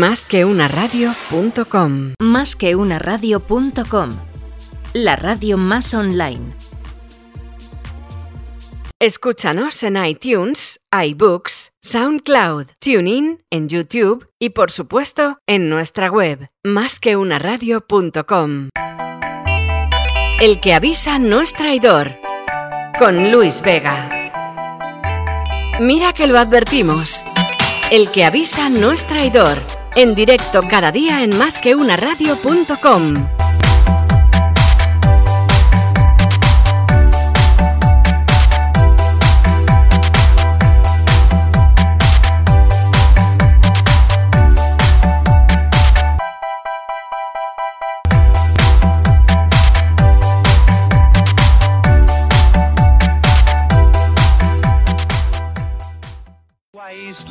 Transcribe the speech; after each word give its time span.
Más 0.00 0.22
que 0.22 0.46
una 0.46 0.66
radio.com. 0.66 2.14
Más 2.22 2.56
que 2.56 2.74
una 2.74 2.98
radio.com. 2.98 4.08
La 4.94 5.14
radio 5.14 5.58
más 5.58 5.92
online. 5.92 6.54
Escúchanos 8.98 9.82
en 9.82 10.02
iTunes, 10.02 10.80
iBooks, 10.90 11.72
SoundCloud, 11.82 12.68
TuneIn, 12.78 13.42
en 13.50 13.68
YouTube 13.68 14.26
y 14.38 14.48
por 14.50 14.70
supuesto 14.70 15.38
en 15.46 15.68
nuestra 15.68 16.10
web, 16.10 16.48
másqueunaradio.com. 16.64 18.70
El 20.40 20.60
que 20.60 20.72
avisa 20.72 21.18
no 21.18 21.42
es 21.42 21.52
traidor. 21.52 22.12
Con 22.98 23.30
Luis 23.30 23.60
Vega. 23.60 24.08
Mira 25.78 26.14
que 26.14 26.26
lo 26.26 26.38
advertimos. 26.38 27.22
El 27.90 28.10
que 28.10 28.24
avisa 28.24 28.70
no 28.70 28.92
es 28.92 29.06
traidor. 29.06 29.58
En 29.96 30.14
directo 30.14 30.62
cada 30.68 30.92
día 30.92 31.24
en. 31.24 33.16
Always 33.16 33.49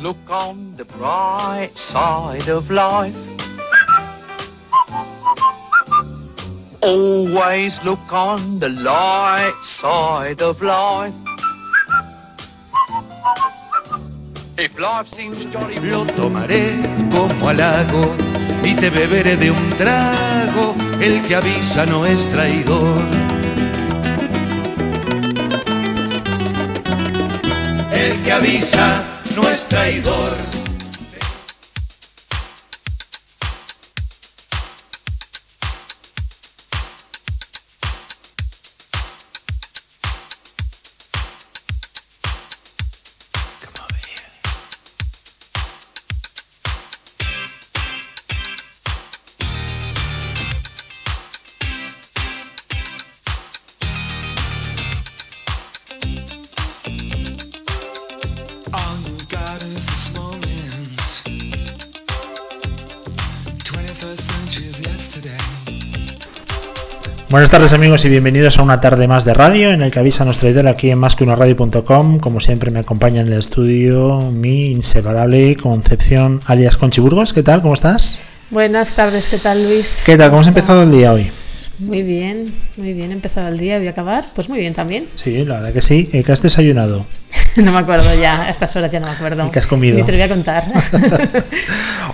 look 0.00 0.30
on 0.30 0.74
the 0.76 0.84
bright 0.84 1.72
side 1.76 2.48
of 2.48 2.70
life. 2.70 3.14
Always 6.80 7.82
look 7.84 8.10
on 8.10 8.58
the 8.58 8.70
light 8.70 9.54
side 9.62 10.40
of 10.40 10.62
life. 10.62 11.12
If 14.56 14.78
life 14.78 15.08
seems 15.08 15.44
jolly, 15.52 15.76
Lo 15.76 16.06
tomaré 16.06 16.80
como 17.10 17.48
halago 17.48 18.14
y 18.64 18.74
te 18.74 18.88
beberé 18.88 19.36
de 19.36 19.50
un 19.50 19.70
trago. 19.70 20.74
El 21.00 21.20
que 21.26 21.36
avisa 21.36 21.84
no 21.84 22.06
es 22.06 22.26
traidor. 22.30 23.04
El 27.92 28.22
que 28.22 28.32
avisa 28.32 29.19
no 29.40 29.48
es 29.48 29.68
traidor. 29.68 30.59
Buenas 67.30 67.48
tardes 67.48 67.72
amigos 67.72 68.04
y 68.04 68.08
bienvenidos 68.08 68.58
a 68.58 68.62
una 68.64 68.80
tarde 68.80 69.06
más 69.06 69.24
de 69.24 69.32
radio 69.34 69.70
en 69.70 69.82
el 69.82 69.92
que 69.92 70.00
avisa 70.00 70.24
nuestro 70.24 70.48
traidor 70.48 70.66
aquí 70.66 70.90
en 70.90 70.98
másqueunaradio.com. 70.98 72.18
Como 72.18 72.40
siempre 72.40 72.72
me 72.72 72.80
acompaña 72.80 73.20
en 73.20 73.28
el 73.28 73.34
estudio 73.34 74.32
mi 74.32 74.72
inseparable 74.72 75.54
Concepción 75.54 76.40
alias 76.46 76.76
Conchiburgos. 76.76 77.32
¿Qué 77.32 77.44
tal? 77.44 77.62
¿Cómo 77.62 77.74
estás? 77.74 78.18
Buenas 78.50 78.94
tardes, 78.94 79.28
¿qué 79.28 79.38
tal 79.38 79.62
Luis? 79.62 80.02
¿Qué 80.04 80.16
tal? 80.16 80.30
¿Cómo 80.30 80.40
has 80.40 80.48
está? 80.48 80.58
empezado 80.58 80.82
el 80.82 80.90
día 80.90 81.12
hoy? 81.12 81.30
Muy 81.80 82.02
bien, 82.02 82.52
muy 82.76 82.92
bien, 82.92 83.10
empezado 83.10 83.48
el 83.48 83.58
día, 83.58 83.78
voy 83.78 83.86
a 83.86 83.90
acabar. 83.90 84.32
Pues 84.34 84.48
muy 84.48 84.60
bien 84.60 84.74
también. 84.74 85.08
Sí, 85.16 85.44
la 85.44 85.56
verdad 85.56 85.72
que 85.72 85.82
sí. 85.82 86.10
Eh, 86.12 86.22
¿Qué 86.22 86.32
has 86.32 86.42
desayunado? 86.42 87.06
no 87.56 87.72
me 87.72 87.78
acuerdo 87.78 88.08
ya, 88.20 88.42
a 88.42 88.50
estas 88.50 88.74
horas 88.76 88.92
ya 88.92 89.00
no 89.00 89.06
me 89.06 89.12
acuerdo. 89.12 89.44
¿Y 89.46 89.50
qué 89.50 89.58
has 89.58 89.66
comido? 89.66 89.96
Ni 89.96 90.02
te 90.02 90.12
lo 90.12 90.18
voy 90.18 90.24
a 90.24 90.28
contar. 90.28 90.64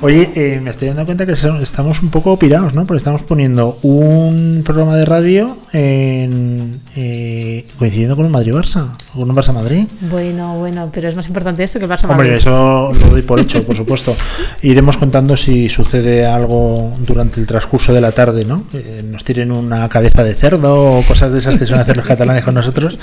Oye, 0.03 0.31
eh, 0.35 0.61
me 0.63 0.71
estoy 0.71 0.89
dando 0.89 1.05
cuenta 1.07 1.27
que 1.27 1.33
estamos 1.33 2.03
un 2.03 2.11
poco 2.11 2.39
pirados, 2.39 2.75
¿no? 2.75 2.87
Porque 2.87 2.99
estamos 2.99 3.23
poniendo 3.23 3.79
un 3.83 4.63
programa 4.65 4.97
de 4.97 5.05
radio 5.05 5.57
en, 5.73 6.81
eh, 6.95 7.67
coincidiendo 7.79 8.15
con 8.15 8.27
un 8.27 8.33
Madrid-Barça, 8.33 8.91
con 9.15 9.31
un 9.31 9.37
Barça-Madrid. 9.37 9.87
bueno, 10.03 10.59
bueno, 10.59 10.91
pero 10.93 11.09
es 11.09 11.17
más 11.17 11.27
importante 11.29 11.65
esto 11.65 11.79
que 11.79 11.87
el 11.87 11.91
Barça 11.91 12.11
Hombre, 12.11 12.37
eso 12.37 12.93
lo 12.93 13.09
doy 13.09 13.23
por 13.23 13.41
hecho, 13.41 13.65
por 13.65 13.77
supuesto. 13.77 14.15
Iremos 14.63 14.97
contando 14.97 15.37
si 15.37 15.69
sucede 15.69 16.27
algo 16.27 16.95
durante 17.01 17.41
el 17.41 17.47
transcurso 17.47 17.93
de 17.93 18.01
la 18.01 18.13
tarde, 18.13 18.45
¿no? 18.45 18.65
Que 18.71 19.03
nos 19.03 19.25
tiren 19.25 19.51
una 19.57 19.89
cabeza 19.89 20.23
de 20.23 20.35
cerdo 20.35 20.99
o 20.99 21.03
cosas 21.03 21.33
de 21.33 21.39
esas 21.39 21.59
que 21.59 21.67
suelen 21.67 21.83
hacer 21.83 21.97
los 21.97 22.07
catalanes 22.07 22.45
con 22.45 22.55
nosotros. 22.55 22.99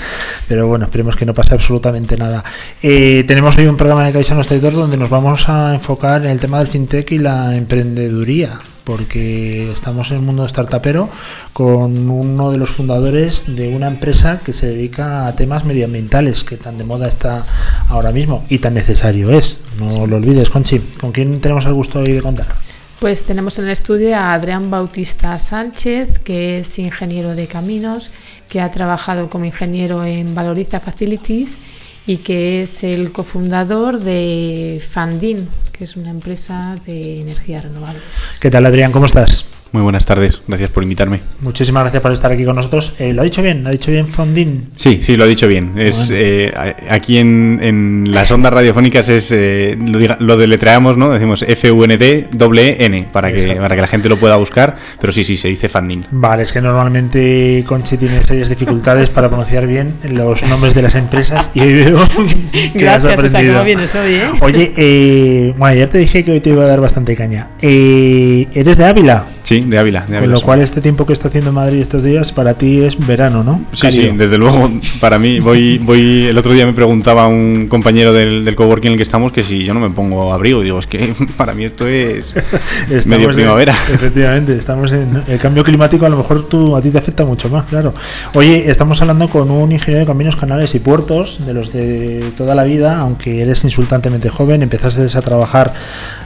Pero 0.48 0.66
bueno, 0.66 0.86
esperemos 0.86 1.16
que 1.16 1.26
no 1.26 1.34
pase 1.34 1.54
absolutamente 1.54 2.16
nada. 2.16 2.44
Eh, 2.82 3.24
tenemos 3.26 3.56
hoy 3.56 3.66
un 3.66 3.76
programa 3.76 4.02
en 4.02 4.08
el 4.08 4.16
avisa 4.16 4.34
nuestro 4.34 4.56
editor 4.56 4.72
donde 4.72 4.96
nos 4.96 5.10
vamos 5.10 5.48
a 5.48 5.74
enfocar 5.74 6.24
en 6.24 6.30
el 6.30 6.40
tema 6.40 6.58
del 6.58 6.68
fintech 6.68 7.10
y 7.12 7.18
la 7.18 7.56
emprendeduría. 7.56 8.60
Porque 8.84 9.72
estamos 9.72 10.10
en 10.10 10.18
el 10.18 10.22
mundo 10.22 10.46
startupero 10.46 11.08
con 11.54 12.10
uno 12.10 12.50
de 12.50 12.58
los 12.58 12.68
fundadores 12.68 13.44
de 13.46 13.74
una 13.74 13.86
empresa 13.86 14.40
que 14.44 14.52
se 14.52 14.66
dedica 14.66 15.26
a 15.26 15.34
temas 15.34 15.64
medioambientales, 15.64 16.44
que 16.44 16.58
tan 16.58 16.76
de 16.76 16.84
moda 16.84 17.08
está 17.08 17.46
ahora 17.88 18.12
mismo 18.12 18.44
y 18.50 18.58
tan 18.58 18.74
necesario 18.74 19.30
es. 19.30 19.62
No 19.78 20.06
lo 20.06 20.16
olvides, 20.16 20.50
Conchi. 20.50 20.80
¿Con 21.00 21.12
quién 21.12 21.40
tenemos 21.40 21.64
el 21.64 21.72
gusto 21.72 22.00
hoy 22.00 22.12
de 22.12 22.20
contar? 22.20 22.63
Pues 23.04 23.24
tenemos 23.24 23.58
en 23.58 23.66
el 23.66 23.70
estudio 23.72 24.16
a 24.16 24.32
Adrián 24.32 24.70
Bautista 24.70 25.38
Sánchez, 25.38 26.20
que 26.20 26.60
es 26.60 26.78
ingeniero 26.78 27.34
de 27.34 27.46
caminos, 27.46 28.10
que 28.48 28.62
ha 28.62 28.70
trabajado 28.70 29.28
como 29.28 29.44
ingeniero 29.44 30.04
en 30.04 30.34
Valoriza 30.34 30.80
Facilities 30.80 31.58
y 32.06 32.16
que 32.16 32.62
es 32.62 32.82
el 32.82 33.12
cofundador 33.12 34.00
de 34.00 34.82
Fandin, 34.90 35.50
que 35.70 35.84
es 35.84 35.96
una 35.96 36.08
empresa 36.08 36.78
de 36.86 37.20
energías 37.20 37.64
renovables. 37.64 38.38
¿Qué 38.40 38.50
tal, 38.50 38.64
Adrián? 38.64 38.90
¿Cómo 38.90 39.04
estás? 39.04 39.53
Muy 39.74 39.82
buenas 39.82 40.06
tardes, 40.06 40.40
gracias 40.46 40.70
por 40.70 40.84
invitarme. 40.84 41.18
Muchísimas 41.40 41.82
gracias 41.82 42.00
por 42.00 42.12
estar 42.12 42.30
aquí 42.30 42.44
con 42.44 42.54
nosotros. 42.54 42.92
Eh, 43.00 43.12
¿Lo 43.12 43.22
ha 43.22 43.24
dicho 43.24 43.42
bien? 43.42 43.64
¿Lo 43.64 43.70
ha 43.70 43.72
dicho 43.72 43.90
bien 43.90 44.06
Fondin? 44.06 44.68
Sí, 44.76 45.00
sí, 45.02 45.16
lo 45.16 45.24
ha 45.24 45.26
dicho 45.26 45.48
bien. 45.48 45.72
Es, 45.76 45.96
Bueno. 46.10 46.14
eh, 46.16 46.74
aquí 46.88 47.18
en, 47.18 47.58
en 47.60 48.04
las 48.08 48.30
ondas 48.30 48.52
radiofónicas 48.52 49.08
es 49.08 49.32
eh, 49.32 49.76
lo, 49.84 49.98
diga- 49.98 50.16
lo 50.20 50.36
deletreamos, 50.36 50.96
¿no? 50.96 51.10
Decimos 51.10 51.42
F-U-N-D 51.42 52.28
doble 52.30 52.84
N 52.86 53.08
para 53.12 53.32
que, 53.32 53.56
para 53.56 53.74
que 53.74 53.80
la 53.80 53.88
gente 53.88 54.08
lo 54.08 54.16
pueda 54.16 54.36
buscar, 54.36 54.76
pero 55.00 55.12
sí, 55.12 55.24
sí, 55.24 55.36
se 55.36 55.48
dice 55.48 55.68
Fandin. 55.68 56.06
Vale, 56.12 56.44
es 56.44 56.52
que 56.52 56.60
normalmente 56.60 57.64
Conchi 57.66 57.96
tiene 57.96 58.22
serias 58.22 58.48
dificultades 58.48 59.10
para 59.10 59.28
pronunciar 59.28 59.66
bien 59.66 59.94
los 60.08 60.40
nombres 60.44 60.74
de 60.74 60.82
las 60.82 60.94
empresas 60.94 61.50
y 61.52 61.58
hoy 61.62 61.72
veo 61.74 61.98
que 61.98 62.88
has 62.88 63.04
Gracias, 63.04 63.04
o 63.24 63.28
sea, 63.28 63.40
aprendido. 63.40 63.64
vienes 63.64 63.92
hoy, 63.96 64.12
¿eh? 64.14 64.22
Oye, 64.40 64.72
eh, 64.76 65.54
bueno, 65.58 65.72
ayer 65.72 65.88
te 65.88 65.98
dije 65.98 66.22
que 66.22 66.30
hoy 66.30 66.38
te 66.40 66.50
iba 66.50 66.62
a 66.62 66.68
dar 66.68 66.80
bastante 66.80 67.16
caña. 67.16 67.48
Eh, 67.60 68.46
¿Eres 68.54 68.78
de 68.78 68.84
Ávila? 68.84 69.24
Sí, 69.44 69.60
de 69.60 69.78
Ávila. 69.78 70.00
De 70.00 70.06
Con 70.06 70.16
Ávila 70.16 70.32
lo 70.32 70.40
cual 70.40 70.60
este 70.62 70.80
tiempo 70.80 71.04
que 71.06 71.12
está 71.12 71.28
haciendo 71.28 71.52
Madrid 71.52 71.80
estos 71.80 72.02
días 72.02 72.32
para 72.32 72.54
ti 72.54 72.80
es 72.82 72.98
verano, 73.06 73.44
¿no? 73.44 73.60
Sí, 73.74 73.92
sí, 73.92 74.10
desde 74.16 74.38
luego, 74.38 74.70
para 75.00 75.18
mí, 75.18 75.38
voy, 75.38 75.78
voy, 75.78 76.24
el 76.26 76.36
otro 76.38 76.52
día 76.54 76.64
me 76.66 76.72
preguntaba 76.72 77.28
un 77.28 77.68
compañero 77.68 78.12
del, 78.14 78.44
del 78.44 78.56
coworking 78.56 78.88
en 78.88 78.92
el 78.94 78.96
que 78.96 79.02
estamos 79.02 79.32
que 79.32 79.42
si 79.42 79.62
yo 79.62 79.74
no 79.74 79.80
me 79.80 79.90
pongo 79.90 80.32
abrigo, 80.32 80.62
digo, 80.62 80.78
es 80.78 80.86
que 80.86 81.14
para 81.36 81.52
mí 81.54 81.64
esto 81.64 81.86
es 81.86 82.34
medio 83.06 83.28
en- 83.28 83.36
primavera. 83.36 83.76
efectivamente, 83.92 84.56
estamos 84.56 84.90
en 84.92 85.22
el 85.28 85.38
cambio 85.38 85.62
climático, 85.62 86.06
a 86.06 86.08
lo 86.08 86.16
mejor 86.16 86.48
tú, 86.48 86.74
a 86.74 86.80
ti 86.80 86.90
te 86.90 86.96
afecta 86.98 87.24
mucho 87.26 87.50
más, 87.50 87.66
claro. 87.66 87.92
Oye, 88.32 88.70
estamos 88.70 89.00
hablando 89.02 89.28
con 89.28 89.50
un 89.50 89.70
ingeniero 89.72 90.00
de 90.00 90.06
caminos, 90.06 90.36
canales 90.36 90.74
y 90.74 90.78
puertos, 90.78 91.44
de 91.46 91.52
los 91.52 91.70
de 91.70 92.24
toda 92.36 92.54
la 92.54 92.64
vida, 92.64 92.98
aunque 92.98 93.42
eres 93.42 93.62
insultantemente 93.62 94.30
joven, 94.30 94.62
empezaste 94.62 95.04
a 95.18 95.20
trabajar 95.20 95.74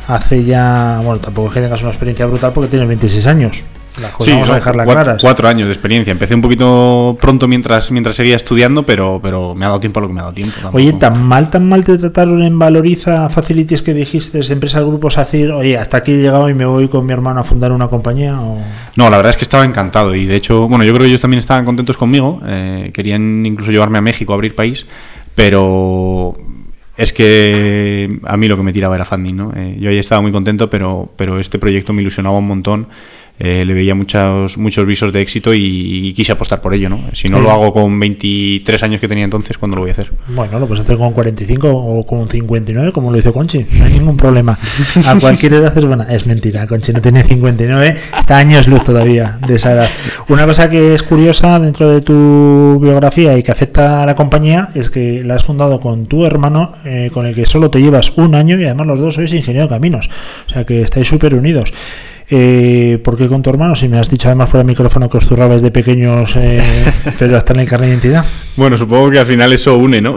hace 0.09 0.45
ya, 0.45 1.01
bueno, 1.05 1.21
tampoco 1.21 1.49
es 1.49 1.55
que 1.55 1.61
tengas 1.61 1.81
una 1.83 1.91
experiencia 1.91 2.27
brutal 2.27 2.53
porque 2.53 2.69
tienes 2.71 2.89
26 2.89 3.27
años. 3.27 3.63
Las 4.01 4.13
cosas 4.13 4.27
Sí, 4.27 4.31
vamos 4.33 4.49
a 4.49 4.53
son 4.53 4.59
dejarlas 4.61 4.85
cuatro, 4.87 5.03
claras. 5.05 5.23
cuatro 5.23 5.49
años 5.49 5.67
de 5.67 5.73
experiencia. 5.75 6.13
Empecé 6.13 6.35
un 6.37 6.41
poquito 6.41 7.19
pronto 7.21 7.49
mientras, 7.49 7.91
mientras 7.91 8.15
seguía 8.15 8.37
estudiando, 8.37 8.85
pero, 8.87 9.19
pero 9.21 9.57
me 9.57 9.65
ha 9.65 9.69
dado 9.69 9.81
tiempo 9.81 9.99
a 9.99 10.03
lo 10.03 10.07
que 10.07 10.15
me 10.15 10.21
ha 10.21 10.23
dado 10.25 10.35
tiempo. 10.35 10.55
tampoco. 10.55 10.77
Oye, 10.77 10.93
tan 10.93 11.21
mal, 11.27 11.51
tan 11.51 11.69
mal 11.69 11.83
te 11.85 11.99
trataron 11.99 12.43
en 12.45 12.57
Valoriza 12.61 13.29
Facilities 13.29 13.83
que 13.83 13.95
dijiste, 13.95 14.41
empresas, 14.53 14.85
grupos, 14.85 15.17
decir, 15.17 15.51
oye, 15.51 15.77
hasta 15.77 15.97
aquí 15.97 16.13
he 16.13 16.19
llegado 16.19 16.49
y 16.49 16.55
me 16.55 16.65
voy 16.65 16.87
con 16.87 17.05
mi 17.07 17.13
hermano 17.13 17.41
a 17.41 17.45
fundar 17.45 17.73
una 17.73 17.89
compañía. 17.89 18.41
O... 18.41 18.59
No, 18.95 19.11
la 19.11 19.17
verdad 19.17 19.31
es 19.31 19.37
que 19.37 19.45
estaba 19.45 19.65
encantado 19.65 20.15
y 20.15 20.27
de 20.27 20.37
hecho, 20.37 20.69
bueno, 20.69 20.85
yo 20.85 20.93
creo 20.93 21.03
que 21.03 21.09
ellos 21.09 21.21
también 21.21 21.41
estaban 21.41 21.65
contentos 21.65 21.97
conmigo. 21.97 22.41
eh, 22.47 22.93
querían 22.95 23.45
incluso 23.45 23.73
llevarme 23.73 23.99
a 23.99 24.03
México 24.03 24.33
a 24.33 24.37
abrir 24.37 24.55
país, 24.55 24.87
pero 25.35 26.37
Es 26.99 27.13
que 27.13 28.19
a 28.25 28.37
mí 28.37 28.49
lo 28.49 28.57
que 28.57 28.65
me 28.65 28.73
tiraba 28.73 28.97
era 28.97 29.05
funding, 29.05 29.35
¿no? 29.37 29.53
Eh, 29.55 29.77
yo 29.79 29.89
ahí 29.89 29.99
estaba 29.99 30.21
muy 30.21 30.33
contento, 30.33 30.69
pero, 30.69 31.09
pero 31.15 31.39
este 31.39 31.61
proyecto 31.61 31.93
me 31.93 32.03
ilusionaba 32.03 32.37
un 32.37 32.49
montón. 32.49 32.89
Eh, 33.41 33.65
le 33.65 33.73
veía 33.75 33.95
muchos, 33.95 34.59
muchos 34.59 34.85
visos 34.85 35.13
de 35.13 35.21
éxito 35.21 35.55
y, 35.55 36.09
y 36.09 36.13
quise 36.13 36.33
apostar 36.33 36.61
por 36.61 36.75
ello, 36.75 36.89
¿no? 36.89 37.03
Si 37.13 37.29
no 37.29 37.39
Sí. 37.39 37.43
lo 37.45 37.51
hago 37.53 37.73
con 37.73 37.99
23 38.01 38.83
años 38.83 39.01
que 39.01 39.07
tenía 39.07 39.25
entonces, 39.25 39.57
¿cuándo 39.59 39.77
lo 39.77 39.83
voy 39.83 39.91
a 39.91 39.93
hacer? 39.93 40.11
Bueno, 40.29 40.59
lo 40.59 40.67
puedes 40.67 40.83
hacer 40.83 40.97
con 40.99 41.13
45 41.13 41.69
o 41.71 42.05
con 42.05 42.29
59, 42.29 42.91
como 42.93 43.13
lo 43.13 43.19
hizo 43.19 43.33
Conchi. 43.33 43.65
No 43.79 43.85
hay 43.85 43.93
ningún 43.93 44.17
problema. 44.17 44.59
A 45.07 45.15
cualquier 45.21 45.53
edad 45.55 45.77
es 45.79 45.85
buena. 45.85 46.05
Es 46.05 46.27
mentira, 46.27 46.67
Conchi 46.67 46.93
no 46.93 47.01
tiene 47.01 47.23
59, 47.23 47.95
está 48.19 48.39
años 48.39 48.67
luz 48.67 48.83
todavía 48.83 49.39
de 49.47 49.55
esa 49.55 49.73
edad. 49.73 49.89
Una 50.29 50.45
cosa 50.45 50.69
que 50.69 50.95
es 50.95 51.03
curiosa 51.05 51.59
dentro 51.61 51.91
de 51.91 52.01
tu 52.01 52.79
biografía 52.83 53.39
y 53.39 53.43
que 53.45 53.53
afecta 53.53 54.03
a 54.03 54.07
la 54.07 54.15
compañía 54.17 54.71
es 54.75 54.91
que 54.91 55.23
la 55.23 55.35
has 55.37 55.45
fundado 55.45 55.79
con 55.81 56.07
tu 56.07 56.25
hermano, 56.27 56.73
eh, 56.85 57.11
con 57.13 57.25
el 57.27 57.35
que 57.35 57.47
solo 57.47 57.71
te 57.71 57.81
llevas 57.81 58.13
un 58.17 58.35
año 58.35 58.59
y 58.59 58.65
además 58.65 58.87
los 58.89 58.99
dos 59.01 59.15
sois 59.15 59.33
ingeniero 59.33 59.69
de 59.69 59.75
caminos. 59.75 60.09
O 60.49 60.51
sea 60.53 60.65
que 60.65 60.83
estáis 60.83 61.07
súper 61.07 61.35
unidos. 61.35 61.73
Eh, 62.31 62.99
¿Por 63.03 63.17
qué 63.17 63.27
con 63.27 63.43
tu 63.43 63.49
hermano? 63.49 63.75
Si 63.75 63.89
me 63.89 63.99
has 63.99 64.11
dicho 64.11 64.29
además 64.29 64.51
fuera 64.51 64.61
del 64.63 64.69
micrófono 64.69 65.09
que 65.09 65.17
os 65.17 65.25
zurrabais 65.27 65.63
de 65.63 65.71
pequeños, 65.71 66.37
eh, 66.37 66.63
pero 67.19 67.37
hasta 67.37 67.55
en 67.55 67.61
el 67.61 67.69
carnet 67.69 67.89
de 67.89 67.95
identidad. 67.95 68.25
Bueno, 68.57 68.77
supongo 68.77 69.11
que 69.11 69.19
al 69.19 69.27
final 69.27 69.51
eso 69.53 69.77
une, 69.79 70.01
¿no? 70.03 70.15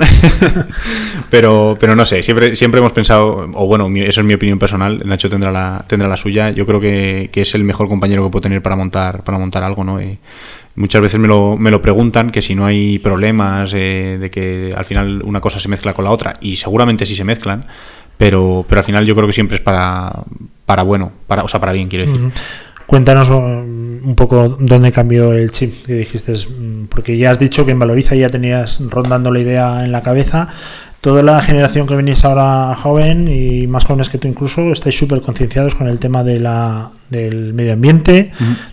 pero, 1.29 1.77
pero 1.79 1.95
no 1.95 2.05
sé, 2.05 2.21
siempre, 2.23 2.55
siempre 2.55 2.79
hemos 2.79 2.91
pensado, 2.91 3.49
o 3.53 3.67
bueno, 3.67 3.87
mi- 3.87 4.01
eso 4.01 4.21
es 4.21 4.27
mi 4.27 4.33
opinión 4.33 4.59
personal, 4.59 5.01
Nacho 5.05 5.29
tendrá 5.29 5.51
la, 5.51 5.85
tendrá 5.87 6.07
la 6.09 6.17
suya, 6.17 6.49
yo 6.49 6.65
creo 6.65 6.79
que, 6.79 7.29
que 7.31 7.41
es 7.41 7.55
el 7.55 7.63
mejor 7.63 7.87
compañero 7.87 8.23
que 8.23 8.29
puedo 8.31 8.41
tener 8.41 8.61
para 8.61 8.75
montar, 8.75 9.23
para 9.23 9.37
montar 9.37 9.63
algo, 9.63 9.83
¿no? 9.83 9.99
Eh, 9.99 10.17
muchas 10.75 11.01
veces 11.01 11.19
me 11.19 11.27
lo, 11.27 11.55
me 11.57 11.71
lo 11.71 11.81
preguntan, 11.81 12.29
que 12.31 12.41
si 12.41 12.55
no 12.55 12.65
hay 12.65 12.99
problemas, 12.99 13.71
eh, 13.73 14.17
de 14.19 14.29
que 14.29 14.73
al 14.75 14.85
final 14.85 15.21
una 15.23 15.39
cosa 15.39 15.59
se 15.59 15.69
mezcla 15.69 15.93
con 15.93 16.05
la 16.05 16.11
otra, 16.11 16.37
y 16.41 16.55
seguramente 16.57 17.05
sí 17.05 17.15
se 17.15 17.23
mezclan, 17.23 17.65
pero, 18.21 18.63
pero 18.69 18.81
al 18.81 18.85
final 18.85 19.03
yo 19.03 19.15
creo 19.15 19.25
que 19.25 19.33
siempre 19.33 19.57
es 19.57 19.63
para, 19.63 20.13
para 20.67 20.83
bueno, 20.83 21.11
para, 21.25 21.43
o 21.43 21.47
sea, 21.47 21.59
para 21.59 21.71
bien, 21.71 21.87
quiero 21.87 22.05
decir. 22.05 22.31
Cuéntanos 22.85 23.27
um, 23.29 24.07
un 24.07 24.13
poco 24.15 24.57
dónde 24.59 24.91
cambió 24.91 25.33
el 25.33 25.49
chip 25.49 25.87
que 25.87 25.95
dijiste, 25.95 26.33
mm, 26.33 26.85
porque 26.85 27.17
ya 27.17 27.31
has 27.31 27.39
dicho 27.39 27.65
que 27.65 27.71
en 27.71 27.79
Valoriza 27.79 28.13
ya 28.13 28.29
tenías 28.29 28.79
rondando 28.91 29.31
la 29.31 29.39
idea 29.39 29.83
en 29.83 29.91
la 29.91 30.03
cabeza. 30.03 30.49
Toda 31.01 31.23
la 31.23 31.41
generación 31.41 31.87
que 31.87 31.95
venís 31.95 32.23
ahora 32.23 32.75
joven 32.75 33.27
y 33.27 33.65
más 33.65 33.85
jóvenes 33.85 34.09
que 34.09 34.19
tú 34.19 34.27
incluso, 34.27 34.71
estáis 34.71 34.95
súper 34.95 35.21
concienciados 35.21 35.73
con 35.73 35.87
el 35.87 35.99
tema 35.99 36.23
de 36.23 36.39
la, 36.39 36.91
del 37.09 37.55
medio 37.55 37.73
ambiente, 37.73 38.29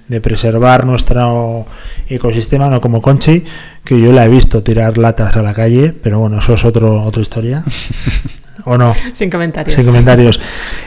de 0.09 0.21
preservar 0.21 0.85
nuestro 0.85 1.65
ecosistema, 2.07 2.69
no 2.69 2.83
como 2.83 3.01
Conchi, 3.01 3.45
que 3.83 3.99
yo 3.99 4.13
la 4.13 4.27
he 4.27 4.29
visto 4.29 4.63
tirar 4.63 4.99
latas 4.99 5.35
a 5.37 5.43
la 5.43 5.55
calle, 5.55 5.95
pero 6.03 6.19
bueno, 6.19 6.39
eso 6.39 6.53
es 6.53 6.67
otro, 6.67 7.03
otra 7.03 7.23
historia. 7.23 7.65
¿O 8.71 8.77
no? 8.77 8.95
Sin 9.13 9.31
comentarios. 9.31 9.75
Sin 9.75 9.87
comentarios. 9.87 10.39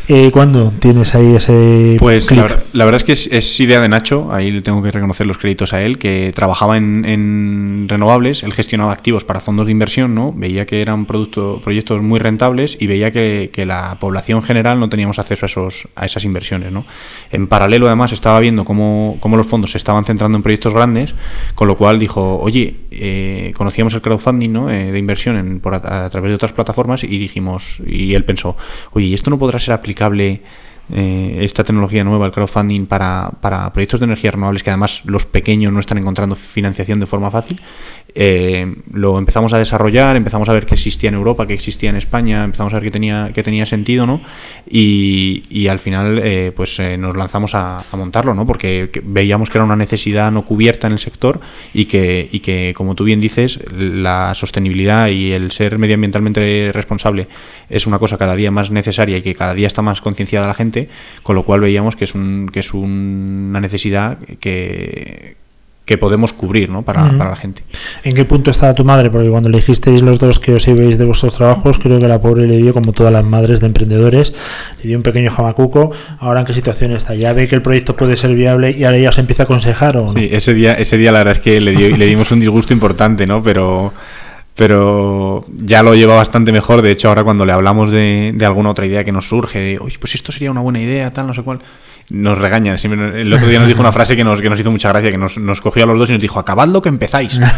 Eh, 0.07 0.29
¿Cuándo 0.31 0.71
tienes 0.79 1.15
ahí 1.15 1.35
ese 1.35 1.97
Pues 1.99 2.27
clic? 2.27 2.39
la, 2.43 2.59
la 2.73 2.85
verdad 2.85 2.99
es 3.01 3.03
que 3.05 3.13
es, 3.13 3.27
es 3.31 3.59
idea 3.59 3.79
de 3.81 3.89
Nacho, 3.89 4.31
ahí 4.31 4.51
le 4.51 4.61
tengo 4.61 4.83
que 4.83 4.91
reconocer 4.91 5.25
los 5.25 5.37
créditos 5.39 5.73
a 5.73 5.81
él, 5.81 5.97
que 5.97 6.31
trabajaba 6.35 6.77
en, 6.77 7.05
en 7.05 7.85
renovables, 7.89 8.43
él 8.43 8.53
gestionaba 8.53 8.91
activos 8.93 9.23
para 9.23 9.39
fondos 9.39 9.65
de 9.65 9.71
inversión, 9.71 10.13
¿no? 10.13 10.31
Veía 10.31 10.65
que 10.65 10.81
eran 10.81 11.05
producto- 11.07 11.59
proyectos 11.63 12.01
muy 12.03 12.19
rentables 12.19 12.77
y 12.79 12.85
veía 12.87 13.11
que, 13.11 13.49
que 13.51 13.65
la 13.65 13.97
población 13.99 14.43
general 14.43 14.79
no 14.79 14.87
teníamos 14.89 15.17
acceso 15.17 15.45
a, 15.45 15.47
esos, 15.47 15.87
a 15.95 16.05
esas 16.05 16.23
inversiones, 16.23 16.71
¿no? 16.71 16.85
En 17.31 17.47
paralelo, 17.47 17.87
además, 17.87 18.11
estaba 18.11 18.39
viendo 18.39 18.63
cómo, 18.63 19.17
cómo 19.19 19.37
los 19.37 19.47
fondos 19.47 19.71
se 19.71 19.77
estaban 19.79 20.05
centrando 20.05 20.37
en 20.37 20.43
proyectos 20.43 20.73
grandes, 20.73 21.15
con 21.55 21.67
lo 21.67 21.77
cual 21.77 21.97
dijo, 21.97 22.37
oye, 22.37 22.75
eh, 22.91 23.53
conocíamos 23.55 23.93
el 23.95 24.01
crowdfunding, 24.01 24.51
¿no? 24.51 24.69
Eh, 24.69 24.91
de 24.91 24.99
inversión 24.99 25.35
en- 25.37 25.59
por 25.59 25.73
a, 25.73 26.05
a 26.05 26.09
través 26.11 26.29
de 26.29 26.35
otras 26.35 26.51
plataformas 26.53 27.03
y 27.03 27.07
dijimos, 27.17 27.70
y 27.85 28.13
él 28.15 28.25
pensó, 28.25 28.57
oye, 28.91 29.07
¿y 29.07 29.13
esto 29.13 29.29
no 29.29 29.39
podrá 29.39 29.59
ser 29.59 29.73
aplicable 29.73 30.41
eh, 30.93 31.37
esta 31.41 31.63
tecnología 31.63 32.03
nueva, 32.03 32.25
el 32.25 32.31
crowdfunding, 32.33 32.85
para, 32.85 33.31
para 33.39 33.71
proyectos 33.71 33.99
de 33.99 34.05
energías 34.05 34.33
renovables 34.33 34.61
que 34.61 34.71
además 34.71 35.03
los 35.05 35.25
pequeños 35.25 35.71
no 35.71 35.79
están 35.79 35.97
encontrando 35.97 36.35
financiación 36.35 36.99
de 36.99 37.05
forma 37.05 37.31
fácil. 37.31 37.61
Eh, 38.13 38.75
lo 38.93 39.17
empezamos 39.17 39.53
a 39.53 39.57
desarrollar, 39.57 40.15
empezamos 40.15 40.49
a 40.49 40.53
ver 40.53 40.65
que 40.65 40.73
existía 40.75 41.09
en 41.09 41.15
Europa, 41.15 41.47
que 41.47 41.53
existía 41.53 41.89
en 41.89 41.95
España, 41.95 42.43
empezamos 42.43 42.73
a 42.73 42.75
ver 42.77 42.83
que 42.83 42.91
tenía, 42.91 43.31
que 43.33 43.41
tenía 43.43 43.65
sentido, 43.65 44.05
¿no? 44.05 44.21
Y, 44.69 45.43
y 45.49 45.67
al 45.67 45.79
final, 45.79 46.19
eh, 46.23 46.51
pues 46.55 46.77
eh, 46.79 46.97
nos 46.97 47.15
lanzamos 47.15 47.55
a, 47.55 47.79
a 47.79 47.97
montarlo, 47.97 48.33
¿no? 48.33 48.45
Porque 48.45 48.89
que- 48.91 49.01
veíamos 49.03 49.49
que 49.49 49.57
era 49.57 49.65
una 49.65 49.75
necesidad 49.75 50.31
no 50.31 50.45
cubierta 50.45 50.87
en 50.87 50.93
el 50.93 50.99
sector 50.99 51.39
y 51.73 51.85
que, 51.85 52.27
y 52.31 52.41
que, 52.41 52.73
como 52.75 52.95
tú 52.95 53.03
bien 53.03 53.21
dices, 53.21 53.59
la 53.71 54.33
sostenibilidad 54.35 55.07
y 55.07 55.31
el 55.31 55.51
ser 55.51 55.77
medioambientalmente 55.77 56.71
responsable 56.73 57.27
es 57.69 57.87
una 57.87 57.99
cosa 57.99 58.17
cada 58.17 58.35
día 58.35 58.51
más 58.51 58.71
necesaria 58.71 59.17
y 59.17 59.21
que 59.21 59.35
cada 59.35 59.53
día 59.53 59.67
está 59.67 59.81
más 59.81 60.01
concienciada 60.01 60.47
la 60.47 60.53
gente, 60.53 60.89
con 61.23 61.35
lo 61.35 61.43
cual 61.43 61.61
veíamos 61.61 61.95
que 61.95 62.03
es, 62.05 62.13
un, 62.15 62.49
que 62.51 62.59
es 62.59 62.73
un- 62.73 63.47
una 63.51 63.59
necesidad 63.61 64.17
que, 64.39 65.35
que 65.91 65.97
podemos 65.97 66.33
cubrir 66.33 66.69
¿no? 66.69 66.81
para, 66.81 67.03
Ujú. 67.05 67.17
para 67.17 67.29
la 67.31 67.35
gente. 67.35 67.63
¿En 68.03 68.15
qué 68.15 68.25
punto 68.25 68.49
estaba 68.49 68.73
tu 68.73 68.83
madre? 68.85 69.09
Porque 69.11 69.29
cuando 69.29 69.49
le 69.49 69.57
dijisteis 69.57 70.01
los 70.01 70.17
dos 70.17 70.39
que 70.39 70.53
os 70.55 70.67
ibais 70.67 70.97
de 70.97 71.05
vuestros 71.05 71.33
trabajos, 71.35 71.77
creo 71.79 71.99
que 71.99 72.07
la 72.07 72.19
pobre 72.21 72.47
le 72.47 72.57
dio, 72.57 72.73
como 72.73 72.93
todas 72.93 73.11
las 73.13 73.23
madres 73.25 73.59
de 73.59 73.67
emprendedores, 73.67 74.33
le 74.81 74.87
dio 74.87 74.97
un 74.97 75.03
pequeño 75.03 75.29
jamacuco. 75.31 75.91
Ahora, 76.19 76.39
¿en 76.39 76.45
qué 76.45 76.53
situación 76.53 76.91
está? 76.93 77.13
¿Ya 77.13 77.33
ve 77.33 77.47
que 77.47 77.55
el 77.55 77.61
proyecto 77.61 77.95
puede 77.95 78.15
ser 78.17 78.33
viable 78.33 78.71
y 78.71 78.83
ahora 78.85 78.97
ya 78.97 79.09
os 79.09 79.17
empieza 79.19 79.43
a 79.43 79.45
aconsejar 79.45 79.97
o 79.97 80.05
no? 80.05 80.13
Sí, 80.13 80.29
ese 80.31 80.53
día, 80.53 80.73
ese 80.73 80.97
día 80.97 81.11
la 81.11 81.19
verdad 81.19 81.33
es 81.37 81.39
que 81.39 81.59
le, 81.61 81.71
dio- 81.75 81.95
le 81.97 82.05
dimos 82.05 82.31
un 82.31 82.39
disgusto 82.39 82.73
importante, 82.73 83.27
¿no? 83.27 83.43
Pero, 83.43 83.93
pero 84.55 85.45
ya 85.57 85.81
lo 85.83 85.95
lleva 85.95 86.15
bastante 86.15 86.51
mejor. 86.51 86.81
De 86.81 86.91
hecho, 86.91 87.09
ahora 87.09 87.23
cuando 87.23 87.45
le 87.45 87.51
hablamos 87.51 87.91
de, 87.91 88.31
de 88.35 88.45
alguna 88.45 88.69
otra 88.71 88.85
idea 88.85 89.03
que 89.03 89.11
nos 89.11 89.27
surge, 89.27 89.59
de, 89.59 89.79
oye, 89.79 89.97
pues 89.99 90.15
esto 90.15 90.31
sería 90.31 90.51
una 90.51 90.61
buena 90.61 90.79
idea, 90.79 91.11
tal, 91.11 91.27
no 91.27 91.33
sé 91.33 91.41
cuál, 91.41 91.59
nos 92.09 92.37
regañan. 92.37 92.77
El 92.83 93.33
otro 93.33 93.47
día 93.47 93.59
nos 93.59 93.67
dijo 93.67 93.79
una 93.79 93.91
frase 93.91 94.15
que 94.15 94.23
nos, 94.23 94.41
que 94.41 94.49
nos 94.49 94.59
hizo 94.59 94.71
mucha 94.71 94.89
gracia, 94.89 95.11
que 95.11 95.17
nos, 95.17 95.37
nos 95.37 95.61
cogió 95.61 95.83
a 95.83 95.87
los 95.87 95.97
dos 95.97 96.09
y 96.09 96.13
nos 96.13 96.21
dijo, 96.21 96.39
acabad 96.39 96.67
lo 96.67 96.81
que 96.81 96.89
empezáis. 96.89 97.39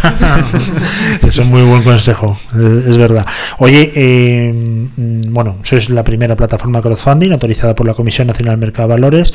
Es 1.24 1.40
muy 1.46 1.64
buen 1.64 1.84
consejo, 1.84 2.38
es, 2.52 2.88
es 2.90 2.98
verdad. 2.98 3.26
Oye, 3.58 3.92
eh, 3.96 4.52
bueno, 4.96 5.58
sois 5.64 5.90
la 5.90 6.04
primera 6.04 6.36
plataforma 6.36 6.82
crowdfunding 6.82 7.32
autorizada 7.32 7.74
por 7.76 7.88
la 7.88 7.94
Comisión 7.94 8.28
Nacional 8.28 8.54
del 8.54 8.68
Mercado 8.68 8.90
de 8.90 8.94
Valores. 8.94 9.34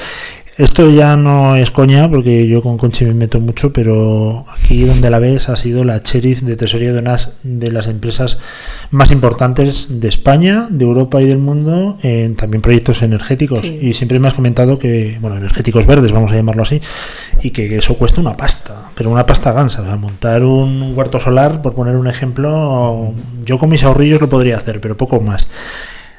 Esto 0.59 0.91
ya 0.91 1.17
no 1.17 1.55
es 1.55 1.71
coña, 1.71 2.11
porque 2.11 2.49
yo 2.49 2.63
con 2.63 2.79
Conchi 2.79 3.05
me 3.05 3.15
meto 3.15 3.39
mucho, 3.39 3.73
pero 3.73 4.45
aquí 4.53 4.85
donde 4.85 5.09
la 5.09 5.21
ves 5.21 5.49
ha 5.49 5.57
sido 5.57 5.85
la 5.85 5.99
sheriff 5.99 6.43
de 6.43 6.57
tesorería 6.57 6.93
de 6.93 6.99
unas 6.99 7.39
de 7.45 7.71
las 7.71 7.87
empresas 7.87 8.41
más 8.91 9.13
importantes 9.13 10.01
de 10.01 10.09
España, 10.09 10.67
de 10.69 10.85
Europa 10.85 11.23
y 11.23 11.27
del 11.27 11.39
mundo, 11.39 11.97
en 12.03 12.35
también 12.35 12.61
proyectos 12.61 13.03
energéticos. 13.03 13.61
Sí. 13.61 13.79
Y 13.81 13.93
siempre 13.93 14.19
me 14.19 14.27
has 14.27 14.35
comentado 14.35 14.81
que, 14.81 15.17
bueno, 15.21 15.37
energéticos 15.37 15.87
verdes, 15.87 16.11
vamos 16.11 16.33
a 16.33 16.35
llamarlo 16.35 16.65
así, 16.65 16.81
y 17.41 17.51
que 17.51 17.77
eso 17.77 17.95
cuesta 17.95 18.21
una 18.21 18.37
pasta, 18.37 18.91
pero 18.97 19.11
una 19.11 19.27
pasta 19.27 19.53
gansa. 19.53 19.83
O 19.83 19.85
sea, 19.85 19.95
montar 19.95 20.43
un 20.43 20.93
huerto 20.97 21.21
solar, 21.21 21.63
por 21.63 21.75
poner 21.75 21.95
un 21.95 22.09
ejemplo, 22.09 23.15
yo 23.45 23.59
con 23.59 23.69
mis 23.69 23.85
ahorrillos 23.85 24.21
lo 24.21 24.29
podría 24.29 24.57
hacer, 24.57 24.81
pero 24.81 24.97
poco 24.97 25.21
más. 25.21 25.47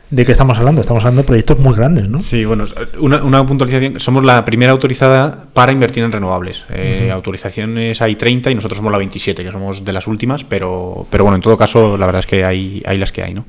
¿De 0.09 0.25
qué 0.25 0.31
estamos 0.31 0.57
hablando? 0.57 0.81
Estamos 0.81 1.03
hablando 1.03 1.21
de 1.21 1.27
proyectos 1.27 1.59
muy 1.59 1.75
grandes, 1.75 2.09
¿no? 2.09 2.19
Sí, 2.19 2.43
bueno, 2.43 2.65
una, 2.99 3.23
una 3.23 3.45
puntualización. 3.45 3.99
Somos 3.99 4.25
la 4.25 4.43
primera 4.43 4.71
autorizada 4.71 5.45
para 5.53 5.71
invertir 5.71 6.03
en 6.03 6.11
renovables. 6.11 6.63
Eh, 6.69 7.11
Autorizaciones 7.13 8.01
hay 8.01 8.15
30 8.15 8.49
y 8.49 8.55
nosotros 8.55 8.77
somos 8.77 8.91
la 8.91 8.97
27, 8.97 9.43
que 9.43 9.51
somos 9.51 9.85
de 9.85 9.93
las 9.93 10.07
últimas, 10.07 10.43
pero, 10.43 11.05
pero 11.11 11.25
bueno, 11.25 11.35
en 11.35 11.41
todo 11.43 11.57
caso, 11.57 11.95
la 11.95 12.07
verdad 12.07 12.21
es 12.21 12.25
que 12.25 12.43
hay, 12.43 12.81
hay 12.85 12.97
las 12.97 13.11
que 13.11 13.21
hay, 13.21 13.35
¿no? 13.35 13.45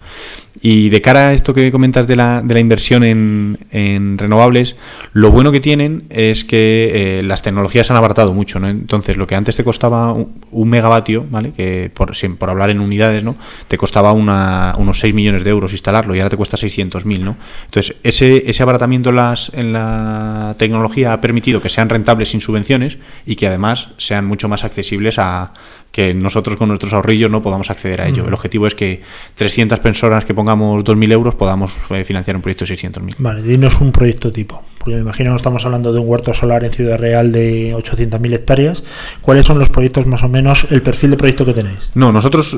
Y 0.62 0.88
de 0.90 1.00
cara 1.00 1.28
a 1.28 1.32
esto 1.32 1.54
que 1.54 1.70
comentas 1.70 2.06
de 2.06 2.16
la, 2.16 2.42
de 2.44 2.54
la 2.54 2.60
inversión 2.60 3.04
en, 3.04 3.58
en 3.70 4.18
renovables, 4.18 4.76
lo 5.12 5.30
bueno 5.30 5.52
que 5.52 5.60
tienen 5.60 6.04
es 6.10 6.44
que 6.44 7.18
eh, 7.20 7.22
las 7.22 7.42
tecnologías 7.42 7.90
han 7.90 7.96
abaratado 7.96 8.34
mucho, 8.34 8.58
¿no? 8.58 8.68
Entonces, 8.68 9.16
lo 9.16 9.26
que 9.26 9.36
antes 9.36 9.54
te 9.56 9.62
costaba 9.64 10.12
un, 10.12 10.68
megavatio, 10.68 11.24
¿vale? 11.30 11.52
Que 11.52 11.90
por, 11.94 12.14
si- 12.16 12.28
por 12.30 12.50
hablar 12.50 12.70
en 12.70 12.80
unidades, 12.80 13.22
¿no? 13.24 13.36
Te 13.68 13.78
costaba 13.78 14.12
una- 14.12 14.74
unos 14.76 14.98
6 15.00 15.14
millones 15.14 15.44
de 15.44 15.50
euros 15.50 15.72
instalarlo 15.72 16.14
y 16.14 16.18
ahora 16.18 16.30
te 16.30 16.36
cuesta 16.36 16.56
600.000, 16.56 17.20
¿no? 17.20 17.36
Entonces, 17.66 17.96
ese, 18.02 18.42
ese 18.50 18.62
abaratamiento 18.62 19.10
en, 19.10 19.16
las, 19.16 19.52
en 19.54 19.72
la 19.72 20.56
tecnología 20.58 21.12
ha 21.12 21.20
permitido 21.20 21.62
que 21.62 21.68
sean 21.68 21.88
rentables 21.88 22.30
sin 22.30 22.40
subvenciones 22.40 22.98
y 23.24 23.36
que 23.36 23.46
además 23.46 23.90
sean 23.98 24.26
mucho 24.26 24.48
más 24.48 24.64
accesibles 24.64 25.18
a 25.18 25.52
que 25.90 26.14
nosotros 26.14 26.56
con 26.56 26.68
nuestros 26.68 26.92
ahorrillos 26.92 27.30
no 27.30 27.42
podamos 27.42 27.70
acceder 27.70 28.00
a 28.00 28.08
ello. 28.08 28.26
El 28.26 28.34
objetivo 28.34 28.66
es 28.66 28.74
que 28.74 29.02
300 29.34 29.80
personas 29.80 30.24
que 30.24 30.34
pongamos 30.34 30.84
2.000 30.84 31.12
euros 31.12 31.34
podamos 31.34 31.72
eh, 31.90 32.04
financiar 32.04 32.36
un 32.36 32.42
proyecto 32.42 32.64
de 32.64 32.74
600.000. 32.74 33.14
Vale, 33.18 33.42
dinos 33.42 33.80
un 33.80 33.90
proyecto 33.90 34.32
tipo. 34.32 34.62
Porque 34.80 34.94
me 34.94 35.02
imagino 35.02 35.32
que 35.32 35.36
estamos 35.36 35.66
hablando 35.66 35.92
de 35.92 36.00
un 36.00 36.08
huerto 36.08 36.32
solar 36.32 36.64
en 36.64 36.72
Ciudad 36.72 36.96
Real 36.96 37.32
de 37.32 37.74
800.000 37.76 38.34
hectáreas. 38.34 38.82
¿Cuáles 39.20 39.44
son 39.44 39.58
los 39.58 39.68
proyectos 39.68 40.06
más 40.06 40.22
o 40.22 40.28
menos, 40.30 40.66
el 40.70 40.80
perfil 40.80 41.10
de 41.10 41.16
proyecto 41.18 41.44
que 41.44 41.52
tenéis? 41.52 41.90
No, 41.94 42.10
nosotros, 42.12 42.56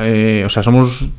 eh, 0.00 0.44
o 0.46 0.48
sea, 0.48 0.62
somos 0.62 1.10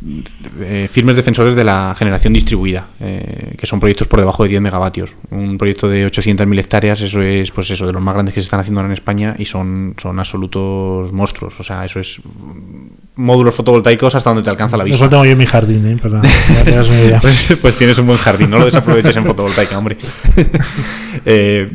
eh, 0.60 0.88
firmes 0.90 1.16
defensores 1.16 1.56
de 1.56 1.64
la 1.64 1.94
generación 1.96 2.34
distribuida, 2.34 2.88
eh, 3.00 3.54
que 3.60 3.68
son 3.68 3.80
proyectos 3.80 4.08
por 4.08 4.22
debajo 4.22 4.42
de 4.42 4.50
10 4.50 4.62
megavatios. 4.64 5.14
Un 5.30 5.60
proyecto 5.60 5.88
de 5.88 6.08
800.000 6.08 6.60
hectáreas, 6.60 7.02
eso 7.02 7.22
es, 7.22 7.52
pues 7.52 7.70
eso, 7.70 7.86
de 7.86 7.94
los 7.94 8.02
más 8.02 8.16
grandes 8.16 8.34
que 8.34 8.42
se 8.42 8.46
están 8.46 8.60
haciendo 8.60 8.80
ahora 8.80 8.90
en 8.90 8.94
España 8.94 9.36
y 9.38 9.46
son, 9.46 9.94
son 10.02 10.18
absolutos 10.18 11.14
monstruos. 11.14 11.60
O 11.60 11.64
sea, 11.64 11.86
eso 11.86 12.00
es 12.00 12.20
módulos 13.20 13.54
fotovoltaicos 13.54 14.16
hasta 14.16 14.30
donde 14.30 14.44
te 14.44 14.50
alcanza 14.50 14.78
la 14.78 14.84
Eso 14.86 14.92
vista. 14.92 15.10
tengo 15.10 15.26
yo 15.26 15.32
en 15.32 15.38
mi 15.38 15.46
jardín, 15.46 15.86
¿eh? 15.86 15.98
Perdón, 16.02 16.22
una 16.66 17.02
idea. 17.02 17.20
Pues, 17.22 17.58
pues 17.62 17.78
tienes 17.78 17.98
un 17.98 18.08
buen 18.08 18.18
jardín, 18.18 18.50
no 18.50 18.58
lo 18.58 18.66
desaproveches 18.66 19.16
en 19.16 19.26
fotovoltaica, 19.26 19.78
hombre. 19.78 19.98
Eh, 21.26 21.68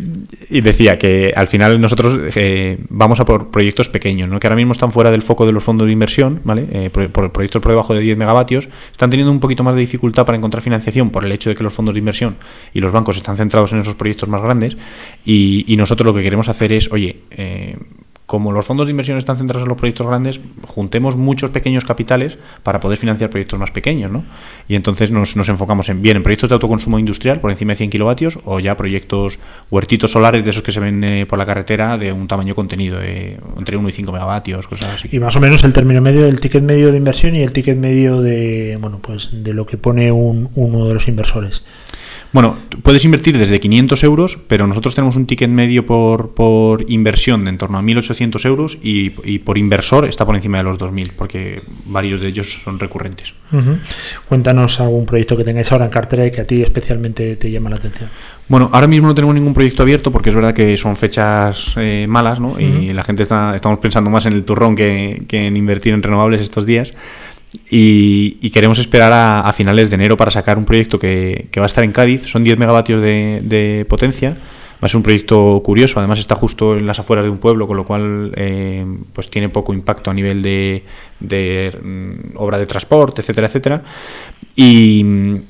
y 0.48 0.60
decía 0.60 0.96
que 0.96 1.32
al 1.34 1.48
final 1.48 1.78
nosotros 1.80 2.18
eh, 2.36 2.78
vamos 2.88 3.20
a 3.20 3.24
por 3.26 3.50
proyectos 3.50 3.88
pequeños, 3.88 4.28
¿no? 4.28 4.38
que 4.40 4.46
ahora 4.46 4.56
mismo 4.56 4.72
están 4.72 4.90
fuera 4.92 5.10
del 5.10 5.22
foco 5.22 5.44
de 5.44 5.52
los 5.52 5.62
fondos 5.62 5.86
de 5.86 5.92
inversión, 5.92 6.40
¿vale? 6.44 6.66
Eh, 6.70 6.88
por, 6.90 7.10
por 7.10 7.32
proyectos 7.32 7.60
por 7.60 7.72
debajo 7.72 7.94
de 7.94 8.00
10 8.00 8.16
megavatios, 8.16 8.68
están 8.92 9.10
teniendo 9.10 9.32
un 9.32 9.40
poquito 9.40 9.62
más 9.62 9.74
de 9.74 9.80
dificultad 9.80 10.24
para 10.24 10.38
encontrar 10.38 10.62
financiación 10.62 11.10
por 11.10 11.24
el 11.24 11.32
hecho 11.32 11.50
de 11.50 11.56
que 11.56 11.64
los 11.64 11.74
fondos 11.74 11.94
de 11.94 11.98
inversión 11.98 12.36
y 12.72 12.80
los 12.80 12.92
bancos 12.92 13.16
están 13.16 13.36
centrados 13.36 13.72
en 13.72 13.80
esos 13.80 13.96
proyectos 13.96 14.28
más 14.28 14.40
grandes 14.40 14.78
y, 15.26 15.64
y 15.66 15.76
nosotros 15.76 16.06
lo 16.06 16.14
que 16.14 16.22
queremos 16.22 16.48
hacer 16.48 16.72
es, 16.72 16.90
oye, 16.90 17.16
eh, 17.32 17.76
como 18.26 18.52
los 18.52 18.64
fondos 18.64 18.86
de 18.86 18.90
inversión 18.90 19.18
están 19.18 19.36
centrados 19.36 19.64
en 19.64 19.68
los 19.68 19.76
proyectos 19.76 20.06
grandes, 20.06 20.40
juntemos 20.66 21.16
muchos 21.16 21.50
pequeños 21.50 21.84
capitales 21.84 22.38
para 22.62 22.80
poder 22.80 22.98
financiar 22.98 23.28
proyectos 23.28 23.58
más 23.58 23.70
pequeños, 23.70 24.10
¿no? 24.10 24.24
Y 24.66 24.76
entonces 24.76 25.10
nos, 25.10 25.36
nos 25.36 25.48
enfocamos 25.50 25.90
en 25.90 26.00
bien 26.00 26.16
en 26.16 26.22
proyectos 26.22 26.48
de 26.48 26.54
autoconsumo 26.54 26.98
industrial 26.98 27.40
por 27.40 27.50
encima 27.50 27.72
de 27.72 27.76
100 27.76 27.90
kilovatios 27.90 28.38
o 28.44 28.60
ya 28.60 28.76
proyectos 28.76 29.38
huertitos 29.70 30.12
solares 30.12 30.42
de 30.42 30.50
esos 30.50 30.62
que 30.62 30.72
se 30.72 30.80
ven 30.80 31.04
eh, 31.04 31.26
por 31.26 31.38
la 31.38 31.44
carretera 31.44 31.98
de 31.98 32.12
un 32.12 32.26
tamaño 32.26 32.54
contenido, 32.54 32.98
eh, 33.02 33.38
entre 33.58 33.76
1 33.76 33.88
y 33.90 33.92
5 33.92 34.10
megavatios, 34.10 34.66
cosas 34.68 34.94
así. 34.94 35.08
Y 35.12 35.18
más 35.18 35.36
o 35.36 35.40
menos 35.40 35.62
el 35.64 35.74
término 35.74 36.00
medio 36.00 36.22
del 36.22 36.40
ticket 36.40 36.62
medio 36.62 36.92
de 36.92 36.96
inversión 36.96 37.34
y 37.34 37.42
el 37.42 37.52
ticket 37.52 37.76
medio 37.76 38.22
de 38.22 38.78
bueno 38.80 39.00
pues 39.02 39.30
de 39.32 39.52
lo 39.52 39.66
que 39.66 39.76
pone 39.76 40.10
un, 40.12 40.48
uno 40.54 40.88
de 40.88 40.94
los 40.94 41.08
inversores. 41.08 41.62
Bueno, 42.34 42.56
puedes 42.82 43.04
invertir 43.04 43.38
desde 43.38 43.60
500 43.60 44.02
euros, 44.02 44.38
pero 44.48 44.66
nosotros 44.66 44.96
tenemos 44.96 45.14
un 45.14 45.24
ticket 45.24 45.48
medio 45.48 45.86
por, 45.86 46.34
por 46.34 46.84
inversión 46.90 47.44
de 47.44 47.50
en 47.50 47.58
torno 47.58 47.78
a 47.78 47.80
1.800 47.80 48.44
euros 48.44 48.76
y, 48.82 49.12
y 49.22 49.38
por 49.38 49.56
inversor 49.56 50.04
está 50.04 50.26
por 50.26 50.34
encima 50.34 50.58
de 50.58 50.64
los 50.64 50.76
2.000, 50.76 51.12
porque 51.16 51.62
varios 51.86 52.20
de 52.20 52.26
ellos 52.26 52.60
son 52.64 52.80
recurrentes. 52.80 53.34
Ujú. 53.52 53.76
Cuéntanos 54.28 54.80
algún 54.80 55.06
proyecto 55.06 55.36
que 55.36 55.44
tengáis 55.44 55.70
ahora 55.70 55.84
en 55.84 55.92
cartera 55.92 56.26
y 56.26 56.32
que 56.32 56.40
a 56.40 56.44
ti 56.44 56.60
especialmente 56.60 57.36
te 57.36 57.52
llama 57.52 57.70
la 57.70 57.76
atención. 57.76 58.10
Bueno, 58.48 58.68
ahora 58.72 58.88
mismo 58.88 59.06
no 59.06 59.14
tenemos 59.14 59.36
ningún 59.36 59.54
proyecto 59.54 59.84
abierto 59.84 60.10
porque 60.10 60.30
es 60.30 60.34
verdad 60.34 60.52
que 60.52 60.76
son 60.76 60.96
fechas 60.96 61.74
eh, 61.76 62.06
malas, 62.08 62.40
¿no? 62.40 62.58
Y 62.58 62.92
la 62.92 63.04
gente 63.04 63.22
está, 63.22 63.54
estamos 63.54 63.78
pensando 63.78 64.10
más 64.10 64.26
en 64.26 64.32
el 64.32 64.42
turrón 64.42 64.74
que, 64.74 65.22
que 65.28 65.46
en 65.46 65.56
invertir 65.56 65.94
en 65.94 66.02
renovables 66.02 66.40
estos 66.40 66.66
días. 66.66 66.92
Y, 67.70 68.50
queremos 68.50 68.78
esperar 68.78 69.12
a, 69.12 69.52
finales 69.52 69.90
de 69.90 69.96
enero 69.96 70.16
para 70.16 70.30
sacar 70.30 70.58
un 70.58 70.64
proyecto 70.64 70.98
que, 70.98 71.48
va 71.56 71.64
a 71.64 71.66
estar 71.66 71.84
en 71.84 71.92
Cádiz. 71.92 72.26
Son 72.26 72.44
10 72.44 72.58
megavatios 72.58 73.02
de, 73.02 73.40
de 73.42 73.86
potencia. 73.88 74.36
Va 74.84 74.86
a 74.86 74.88
ser 74.90 74.98
un 74.98 75.02
proyecto 75.02 75.62
curioso, 75.64 75.98
además 75.98 76.18
está 76.18 76.34
justo 76.34 76.76
en 76.76 76.86
las 76.86 76.98
afueras 76.98 77.24
de 77.24 77.30
un 77.30 77.38
pueblo, 77.38 77.66
con 77.66 77.76
lo 77.78 77.86
cual 77.86 78.32
eh, 78.36 78.84
pues 79.14 79.30
tiene 79.30 79.48
poco 79.48 79.72
impacto 79.72 80.10
a 80.10 80.14
nivel 80.14 80.42
de, 80.42 80.84
de, 81.20 81.74
mm, 81.82 82.36
obra 82.36 82.58
de 82.58 82.66
transporte, 82.66 83.22
etcétera, 83.22 83.46
etcétera. 83.46 83.82
Y, 84.56 85.04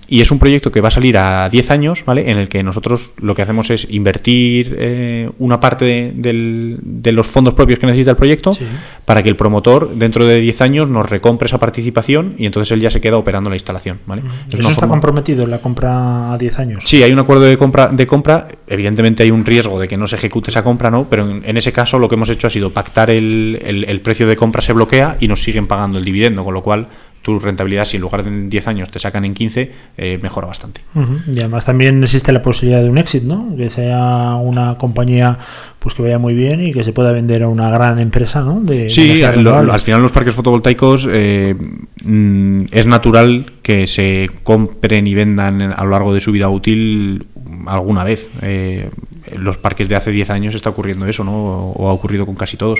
y 0.09 0.23
es 0.23 0.31
un 0.31 0.39
proyecto 0.39 0.73
que 0.73 0.81
va 0.81 0.89
a 0.89 0.91
salir 0.91 1.19
a 1.19 1.49
10 1.51 1.71
años, 1.71 2.05
¿vale? 2.07 2.31
En 2.31 2.39
el 2.39 2.49
que 2.49 2.63
nosotros 2.63 3.13
lo 3.21 3.35
que 3.35 3.43
hacemos 3.43 3.69
es 3.71 3.87
invertir 3.91 4.75
eh, 4.79 5.31
una 5.39 5.61
parte 5.61 6.13
de, 6.15 7.13
los 7.13 7.27
fondos 7.27 7.53
propios 7.55 7.79
que 7.79 7.87
necesita 7.87 8.13
el 8.13 8.17
proyecto 8.17 8.53
Sí. 8.55 8.65
para 9.05 9.23
que 9.23 9.29
el 9.29 9.37
promotor 9.37 9.95
dentro 9.95 10.25
de 10.27 10.41
10 10.41 10.61
años 10.63 10.89
nos 10.89 11.09
recompre 11.11 11.47
esa 11.47 11.59
participación 11.59 12.35
y 12.39 12.47
entonces 12.47 12.73
él 12.73 12.81
ya 12.81 12.91
se 12.91 13.01
queda 13.03 13.19
operando 13.19 13.51
la 13.51 13.57
instalación, 13.57 13.99
¿vale? 14.07 14.23
Es 14.49 14.55
¿Eso 14.55 14.69
está 14.71 14.81
forma- 14.83 14.93
comprometido 14.95 15.45
en 15.45 15.51
la 15.51 15.59
compra 15.61 16.33
a 16.33 16.39
10 16.39 16.59
años? 16.59 16.83
Sí, 16.87 17.03
hay 17.03 17.13
un 17.13 17.19
acuerdo 17.19 17.43
de 17.45 17.59
compra, 17.59 17.89
de 17.89 18.07
compra. 18.07 18.49
Evidentemente 18.67 19.23
hay 19.23 19.31
un 19.31 19.45
riesgo 19.45 19.79
de 19.79 19.87
que 19.87 19.99
no 19.99 20.07
se 20.07 20.17
ejecute 20.17 20.51
esa 20.51 20.65
compra, 20.65 20.91
¿no? 20.91 21.05
Pero 21.11 21.29
en, 21.31 21.43
en 21.45 21.57
ese 21.59 21.73
caso 21.73 21.99
lo 21.99 22.09
que 22.09 22.15
hemos 22.15 22.31
hecho 22.31 22.47
ha 22.47 22.51
sido 22.51 22.71
pactar 22.71 23.11
el, 23.11 23.61
el- 23.65 23.85
el 23.85 24.01
precio 24.01 24.27
de 24.27 24.35
compra 24.37 24.63
se 24.63 24.73
bloquea 24.73 25.19
y 25.21 25.29
nos 25.29 25.43
siguen 25.43 25.67
pagando 25.67 25.99
el 25.99 26.05
dividendo, 26.07 26.43
con 26.43 26.55
lo 26.55 26.63
cual 26.63 26.89
tu 27.25 27.39
rentabilidad, 27.39 27.87
si 27.87 27.97
en 27.97 28.03
lugar 28.03 28.23
de 28.23 28.29
en 28.29 28.51
10 28.51 28.69
años 28.69 28.91
te 28.91 28.99
sacan 28.99 29.25
en 29.25 29.33
15, 29.33 29.73
eh, 29.97 30.19
mejora 30.23 30.47
bastante. 30.47 30.83
Y 31.27 31.39
además 31.41 31.65
también 31.65 32.03
existe 32.05 32.31
la 32.33 32.43
posibilidad 32.43 32.83
de 32.83 32.91
un 32.91 32.99
exit, 32.99 33.23
¿no? 33.23 33.57
Que 33.57 33.71
sea 33.71 34.35
una 34.37 34.77
compañía 34.77 35.39
pues 35.79 35.95
que 35.95 36.03
vaya 36.03 36.19
muy 36.19 36.35
bien 36.35 36.61
y 36.67 36.73
que 36.75 36.85
se 36.85 36.93
pueda 36.93 37.13
vender 37.13 37.43
a 37.43 37.49
una 37.49 37.71
gran 37.71 37.99
empresa, 37.99 38.43
¿no? 38.43 38.61
De 38.61 38.91
Sí, 38.91 39.23
renovables. 39.25 39.73
al 39.75 39.81
final 39.81 40.03
los 40.03 40.13
parques 40.13 40.35
fotovoltaicos 40.35 41.09
eh, 41.11 41.55
mm, 42.05 42.65
es 42.71 42.87
natural 42.87 43.53
que 43.63 43.87
se 43.87 44.29
compren 44.43 45.07
y 45.07 45.15
vendan 45.15 45.63
en- 45.63 45.73
a 45.73 45.83
lo 45.85 45.91
largo 45.91 46.13
de 46.13 46.21
su 46.21 46.31
vida 46.31 46.49
útil 46.51 47.27
alguna 47.67 48.05
vez. 48.05 48.31
Eh, 48.43 48.91
los 49.39 49.57
parques 49.57 49.89
de 49.89 49.97
hace 49.97 50.11
10 50.11 50.29
años 50.29 50.55
está 50.55 50.69
ocurriendo 50.71 51.07
eso, 51.07 51.25
¿no? 51.25 51.33
O 51.71 51.89
ha 51.89 51.93
ocurrido 51.93 52.27
con 52.27 52.35
casi 52.35 52.59
todos. 52.59 52.79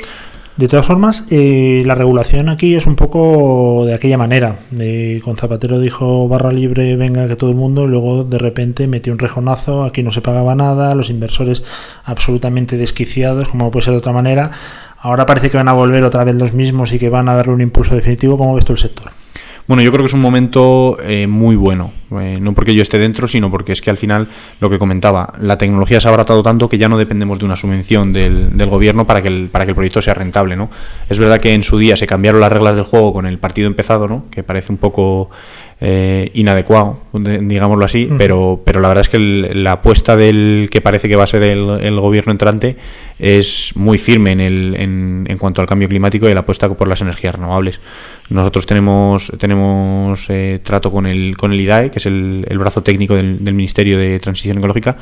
De 0.57 0.69
todas 0.69 0.87
formas, 0.87 1.27
eh, 1.31 1.83
la 1.85 1.97
regulación 1.97 2.49
aquí 2.49 2.77
es 2.77 2.87
un 2.87 2.95
poco 2.95 3.85
de 3.87 3.95
aquella 3.95 4.17
manera. 4.17 4.61
De- 4.71 5.21
con 5.25 5.37
Zapatero 5.37 5.81
dijo 5.81 6.29
barra 6.29 6.53
libre, 6.53 6.95
venga 6.95 7.27
que 7.27 7.35
todo 7.35 7.51
el 7.51 7.57
mundo, 7.57 7.89
luego 7.89 8.23
de 8.23 8.39
repente 8.39 8.87
metió 8.87 9.13
un 9.13 9.19
rejonazo, 9.19 9.83
aquí 9.83 10.05
no 10.05 10.13
se 10.13 10.21
pagaba 10.21 10.55
nada, 10.55 10.95
los 10.95 11.11
inversores 11.11 11.65
absolutamente 12.05 12.77
desquiciados, 12.77 13.49
como 13.49 13.71
puede 13.73 13.85
ser 13.87 13.95
de 13.95 13.99
otra 13.99 14.13
manera. 14.13 14.53
Ahora 15.01 15.27
parece 15.27 15.51
que 15.51 15.57
van 15.57 15.69
a 15.69 15.73
volver 15.73 16.05
otra 16.05 16.23
vez 16.23 16.37
los 16.37 16.53
mismos 16.53 16.93
y 16.93 17.01
que 17.01 17.09
van 17.09 17.29
a 17.29 17.35
darle 17.35 17.53
un 17.53 17.61
impulso 17.61 17.95
definitivo. 17.97 18.39
¿Cómo 18.39 18.55
ves 18.55 18.65
tú 18.65 18.73
el 18.73 18.79
sector? 18.79 19.11
Bueno, 19.67 19.83
yo 19.83 19.91
creo 19.93 20.03
que 20.03 20.09
es 20.09 20.15
un 20.15 20.21
momento 20.21 20.99
eh, 21.03 21.27
muy 21.27 21.57
bueno. 21.57 21.93
Eh, 22.21 22.39
no 22.41 22.53
porque 22.53 22.75
yo 22.75 22.83
esté 22.83 22.99
dentro, 22.99 23.27
sino 23.27 23.51
porque 23.51 23.73
es 23.73 23.81
que 23.81 23.91
al 23.91 23.97
final, 23.97 24.29
lo 24.61 24.69
que 24.69 24.79
comentaba, 24.79 25.33
la 25.41 25.57
tecnología 25.57 26.01
se 26.01 26.07
ha 26.07 26.11
abaratado 26.11 26.43
tanto 26.43 26.69
que 26.69 26.77
ya 26.77 26.89
no 26.89 26.99
dependemos 26.99 27.39
de 27.39 27.47
una 27.47 27.57
subvención 27.57 28.13
del, 28.13 28.57
del 28.57 28.69
gobierno 28.69 29.07
para 29.07 29.23
que, 29.23 29.29
el, 29.29 29.49
para 29.51 29.65
que 29.65 29.71
el 29.71 29.75
proyecto 29.75 30.03
sea 30.03 30.13
rentable. 30.13 30.55
¿no? 30.55 30.71
Es 31.09 31.19
verdad 31.19 31.41
que 31.41 31.55
en 31.55 31.63
su 31.63 31.79
día 31.79 31.97
se 31.97 32.07
cambiaron 32.07 32.43
las 32.43 32.53
reglas 32.53 32.77
del 32.77 32.85
juego 32.85 33.15
con 33.15 33.27
el 33.27 33.39
partido 33.39 33.67
empezado, 33.67 34.07
¿no? 34.07 34.27
que 34.31 34.43
parece 34.43 34.71
un 34.71 34.79
poco 34.79 35.31
eh, 35.87 36.31
inadecuado, 36.33 36.99
de- 37.13 37.39
digámoslo 37.41 37.85
así, 37.85 38.09
pero, 38.17 38.63
pero 38.65 38.81
la 38.81 38.89
verdad 38.89 39.03
es 39.03 39.09
que 39.11 39.19
el- 39.19 39.63
la 39.63 39.73
apuesta 39.73 40.17
del 40.17 40.69
que 40.71 40.81
parece 40.81 41.09
que 41.09 41.17
va 41.17 41.25
a 41.25 41.27
ser 41.27 41.43
el, 41.43 41.69
el 41.83 42.01
gobierno 42.01 42.33
entrante 42.33 42.77
es 43.19 43.73
muy 43.75 43.99
firme 43.99 44.33
en, 44.33 44.41
el, 44.41 44.75
en, 44.79 45.27
en 45.29 45.39
cuanto 45.39 45.61
al 45.61 45.67
cambio 45.69 45.89
climático 45.89 46.29
y 46.29 46.35
la 46.35 46.41
apuesta 46.41 46.69
por 46.73 46.89
las 46.89 47.01
energías 47.03 47.35
renovables. 47.35 47.81
Nosotros 48.31 48.65
tenemos, 48.67 49.31
tenemos 49.39 50.29
eh, 50.31 50.59
trato 50.63 50.91
con 50.91 51.07
el, 51.07 51.37
con 51.37 51.53
el 51.53 51.61
IDAE, 51.61 51.91
que 51.91 51.99
es 51.99 52.07
el, 52.07 52.47
el 52.49 52.59
brazo 52.59 52.83
técnico 52.83 53.15
del, 53.15 53.45
del 53.45 53.55
Ministerio 53.55 53.99
de 53.99 54.19
Transición 54.21 54.57
Ecológica, 54.59 54.97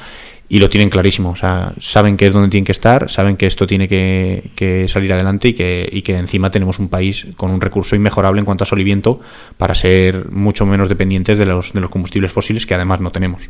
y 0.49 0.59
lo 0.59 0.69
tienen 0.69 0.91
clarísimo. 0.91 1.31
O 1.31 1.37
sea, 1.37 1.73
saben 1.79 2.17
que 2.19 2.27
es 2.27 2.33
donde 2.33 2.49
tienen 2.51 2.65
que 2.67 2.73
estar, 2.73 3.11
saben 3.11 3.37
que 3.37 3.47
esto 3.47 3.67
tiene 3.67 3.89
que, 3.89 4.51
que 4.55 4.87
salir 4.89 5.13
adelante 5.13 5.49
y 5.49 5.55
que, 5.55 5.89
y 5.91 6.03
que 6.03 6.17
encima 6.19 6.51
tenemos 6.51 6.79
un 6.79 6.89
país 6.89 7.27
con 7.37 7.51
un 7.51 7.61
recurso 7.61 7.97
inmejorable 7.97 8.39
en 8.41 8.45
cuanto 8.45 8.65
a 8.65 8.67
sol 8.67 8.81
y 8.81 8.85
viento 8.85 9.21
para 9.57 9.75
ser 9.75 10.31
mucho 10.31 10.67
menos 10.67 10.89
dependientes 10.91 11.39
de 11.39 11.47
los, 11.47 11.73
de 11.73 11.81
los 11.81 11.89
combustibles 11.91 12.31
fósiles 12.33 12.67
que 12.67 12.75
además 12.75 13.01
no 13.01 13.11
tenemos. 13.13 13.43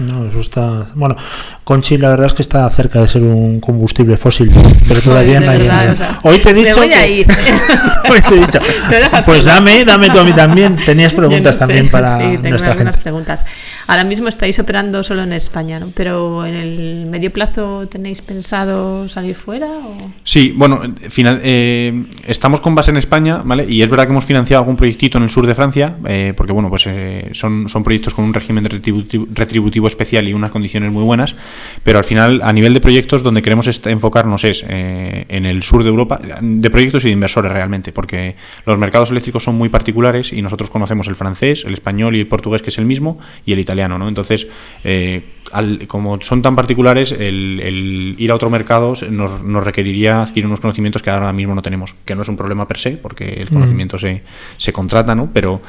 No, 0.00 0.26
eso 0.26 0.40
está. 0.40 0.86
Bueno, 0.96 1.14
Conchi, 1.62 1.98
la 1.98 2.08
verdad 2.10 2.26
es 2.26 2.34
que 2.34 2.42
está 2.42 2.68
cerca 2.70 3.00
de 3.00 3.08
ser 3.08 3.22
un 3.22 3.60
combustible 3.60 4.16
fósil, 4.16 4.50
pero 4.88 5.00
todavía 5.00 5.38
no 5.40 5.50
ha 5.50 5.54
verdad, 5.56 5.80
llegado. 5.80 5.92
o 5.92 5.96
sea, 5.96 6.18
Hoy 6.24 6.38
te 6.38 6.50
he 6.50 6.54
me 6.54 6.64
dicho. 6.64 6.80
voy 6.80 6.92
a 6.92 7.04
que- 7.04 7.10
ir. 7.10 7.26
Hoy 8.10 8.20
te 8.22 8.34
he 8.34 8.38
dicho. 8.40 8.58
Me 8.90 8.96
dejas 8.96 9.26
Pues 9.26 9.44
dame, 9.44 9.84
dame 9.84 10.10
tú 10.10 10.18
a 10.18 10.24
mí 10.24 10.32
también. 10.32 10.76
Tenías 10.84 11.14
preguntas 11.14 11.54
no 11.54 11.58
sé, 11.58 11.58
también 11.58 11.88
para 11.90 12.16
sí, 12.16 12.22
tengo 12.38 12.48
nuestra 12.50 12.72
algunas 12.72 12.94
gente. 12.96 13.02
preguntas. 13.04 13.44
Ahora 13.90 14.04
mismo 14.04 14.28
estáis 14.28 14.56
operando 14.60 15.02
solo 15.02 15.24
en 15.24 15.32
España, 15.32 15.80
¿no? 15.80 15.88
Pero 15.92 16.46
en 16.46 16.54
el 16.54 17.06
medio 17.06 17.32
plazo 17.32 17.88
tenéis 17.88 18.22
pensado 18.22 19.08
salir 19.08 19.34
fuera 19.34 19.66
o 19.66 20.12
Sí, 20.22 20.54
bueno, 20.56 20.80
final, 21.08 21.40
eh, 21.42 22.04
estamos 22.24 22.60
con 22.60 22.76
base 22.76 22.92
en 22.92 22.98
España, 22.98 23.42
¿vale? 23.44 23.66
Y 23.68 23.82
es 23.82 23.90
verdad 23.90 24.04
que 24.04 24.12
hemos 24.12 24.24
financiado 24.24 24.62
algún 24.62 24.76
proyectito 24.76 25.18
en 25.18 25.24
el 25.24 25.30
sur 25.30 25.44
de 25.44 25.56
Francia, 25.56 25.96
eh, 26.06 26.34
porque 26.36 26.52
bueno, 26.52 26.70
pues 26.70 26.84
eh, 26.86 27.30
son, 27.32 27.68
son 27.68 27.82
proyectos 27.82 28.14
con 28.14 28.26
un 28.26 28.32
régimen 28.32 28.64
retributivo, 28.64 29.26
retributivo 29.34 29.88
especial 29.88 30.28
y 30.28 30.34
unas 30.34 30.50
condiciones 30.50 30.92
muy 30.92 31.02
buenas, 31.02 31.34
pero 31.82 31.98
al 31.98 32.04
final, 32.04 32.42
a 32.44 32.52
nivel 32.52 32.72
de 32.72 32.80
proyectos, 32.80 33.24
donde 33.24 33.42
queremos 33.42 33.66
enfocarnos 33.86 34.44
es 34.44 34.64
eh, 34.68 35.26
en 35.28 35.46
el 35.46 35.64
sur 35.64 35.82
de 35.82 35.88
Europa, 35.88 36.20
de 36.40 36.70
proyectos 36.70 37.02
y 37.02 37.08
de 37.08 37.14
inversores 37.14 37.50
realmente, 37.50 37.90
porque 37.90 38.36
los 38.66 38.78
mercados 38.78 39.10
eléctricos 39.10 39.42
son 39.42 39.56
muy 39.56 39.68
particulares 39.68 40.32
y 40.32 40.42
nosotros 40.42 40.70
conocemos 40.70 41.08
el 41.08 41.16
francés, 41.16 41.64
el 41.66 41.72
español 41.72 42.14
y 42.14 42.20
el 42.20 42.28
portugués, 42.28 42.62
que 42.62 42.70
es 42.70 42.78
el 42.78 42.86
mismo, 42.86 43.18
y 43.44 43.52
el 43.52 43.58
italiano, 43.58 43.79
¿no? 43.88 44.08
Entonces, 44.08 44.46
eh, 44.84 45.22
al- 45.52 45.86
como 45.86 46.20
son 46.20 46.42
tan 46.42 46.54
particulares, 46.56 47.12
el, 47.12 47.60
el 47.62 48.14
ir 48.18 48.30
a 48.30 48.34
otro 48.34 48.50
mercado 48.50 48.94
nos, 49.10 49.42
nos 49.42 49.64
requeriría 49.64 50.22
adquirir 50.22 50.46
unos 50.46 50.60
conocimientos 50.60 51.02
que 51.02 51.10
ahora 51.10 51.32
mismo 51.32 51.54
no 51.54 51.62
tenemos, 51.62 51.94
que 52.04 52.14
no 52.14 52.22
es 52.22 52.28
un 52.28 52.36
problema 52.36 52.66
per 52.68 52.78
se, 52.78 52.92
porque 52.92 53.24
el 53.34 53.48
conocimiento 53.48 53.98
se, 53.98 54.22
se 54.56 54.72
contrata, 54.72 55.14
¿no? 55.14 55.30
Pero, 55.32 55.60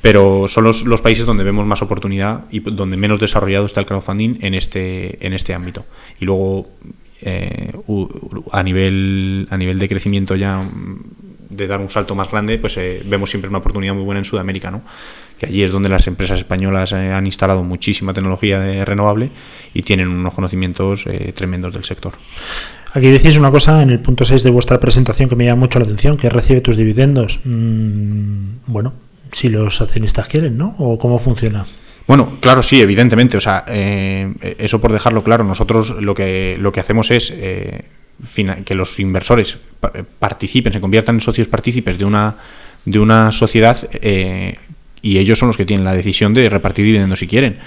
pero 0.00 0.46
son 0.48 0.64
los, 0.64 0.82
los 0.84 1.00
países 1.00 1.26
donde 1.26 1.44
vemos 1.44 1.66
más 1.66 1.82
oportunidad 1.82 2.44
y 2.50 2.60
donde 2.60 2.96
menos 2.96 3.18
desarrollado 3.20 3.66
está 3.66 3.80
el 3.80 3.86
crowdfunding 3.86 4.38
en 4.42 4.54
este, 4.54 5.24
en 5.26 5.32
este 5.32 5.54
ámbito. 5.54 5.84
Y 6.20 6.24
luego, 6.24 6.68
eh, 7.20 7.72
a, 8.52 8.62
nivel, 8.62 9.46
a 9.50 9.56
nivel 9.56 9.78
de 9.78 9.88
crecimiento 9.88 10.36
ya 10.36 10.58
mm, 10.60 11.00
de 11.50 11.66
dar 11.66 11.80
un 11.80 11.88
salto 11.90 12.14
más 12.14 12.30
grande, 12.30 12.58
pues 12.58 12.76
eh, 12.76 13.02
vemos 13.06 13.30
siempre 13.30 13.48
una 13.48 13.58
oportunidad 13.58 13.94
muy 13.94 14.04
buena 14.04 14.18
en 14.20 14.24
Sudamérica, 14.24 14.70
¿no? 14.70 14.82
Que 15.38 15.46
allí 15.46 15.62
es 15.62 15.70
donde 15.70 15.88
las 15.88 16.06
empresas 16.06 16.38
españolas 16.38 16.92
eh, 16.92 17.12
han 17.12 17.26
instalado 17.26 17.62
muchísima 17.64 18.12
tecnología 18.12 18.66
eh, 18.70 18.84
renovable 18.84 19.30
y 19.74 19.82
tienen 19.82 20.08
unos 20.08 20.34
conocimientos 20.34 21.04
eh, 21.06 21.32
tremendos 21.34 21.72
del 21.72 21.84
sector. 21.84 22.12
Aquí 22.94 23.08
decís 23.10 23.36
una 23.36 23.50
cosa 23.50 23.82
en 23.82 23.90
el 23.90 24.00
punto 24.00 24.24
6 24.24 24.42
de 24.42 24.50
vuestra 24.50 24.80
presentación 24.80 25.28
que 25.28 25.36
me 25.36 25.44
llama 25.44 25.60
mucho 25.60 25.78
la 25.78 25.84
atención, 25.84 26.16
que 26.16 26.28
recibe 26.30 26.60
tus 26.62 26.76
dividendos. 26.76 27.40
Mm, 27.44 28.48
bueno, 28.66 28.92
si 29.32 29.48
los 29.50 29.80
accionistas 29.80 30.26
quieren, 30.26 30.56
¿no? 30.56 30.74
¿O 30.78 30.98
cómo 30.98 31.18
funciona? 31.18 31.66
Bueno, 32.06 32.38
claro, 32.40 32.62
sí, 32.62 32.80
evidentemente. 32.80 33.36
O 33.36 33.40
sea, 33.40 33.64
eh, 33.68 34.32
eso 34.58 34.80
por 34.80 34.90
dejarlo 34.92 35.22
claro, 35.22 35.44
nosotros 35.44 35.94
lo 36.00 36.14
que, 36.14 36.56
lo 36.58 36.72
que 36.72 36.80
hacemos 36.80 37.10
es 37.10 37.30
eh, 37.36 37.84
que 38.64 38.74
los 38.74 38.98
inversores 38.98 39.58
pa- 39.78 39.92
participen, 40.18 40.72
se 40.72 40.80
conviertan 40.80 41.16
en 41.16 41.20
socios 41.20 41.46
partícipes 41.46 41.98
de 41.98 42.06
una, 42.06 42.36
de 42.86 42.98
una 42.98 43.30
sociedad 43.32 43.76
eh, 43.92 44.56
y 45.02 45.18
ellos 45.18 45.38
son 45.38 45.48
los 45.48 45.56
que 45.56 45.64
tienen 45.64 45.84
la 45.84 45.94
decisión 45.94 46.34
de 46.34 46.48
repartir 46.48 46.84
dividendos 46.84 47.18
si 47.18 47.26
quieren. 47.26 47.58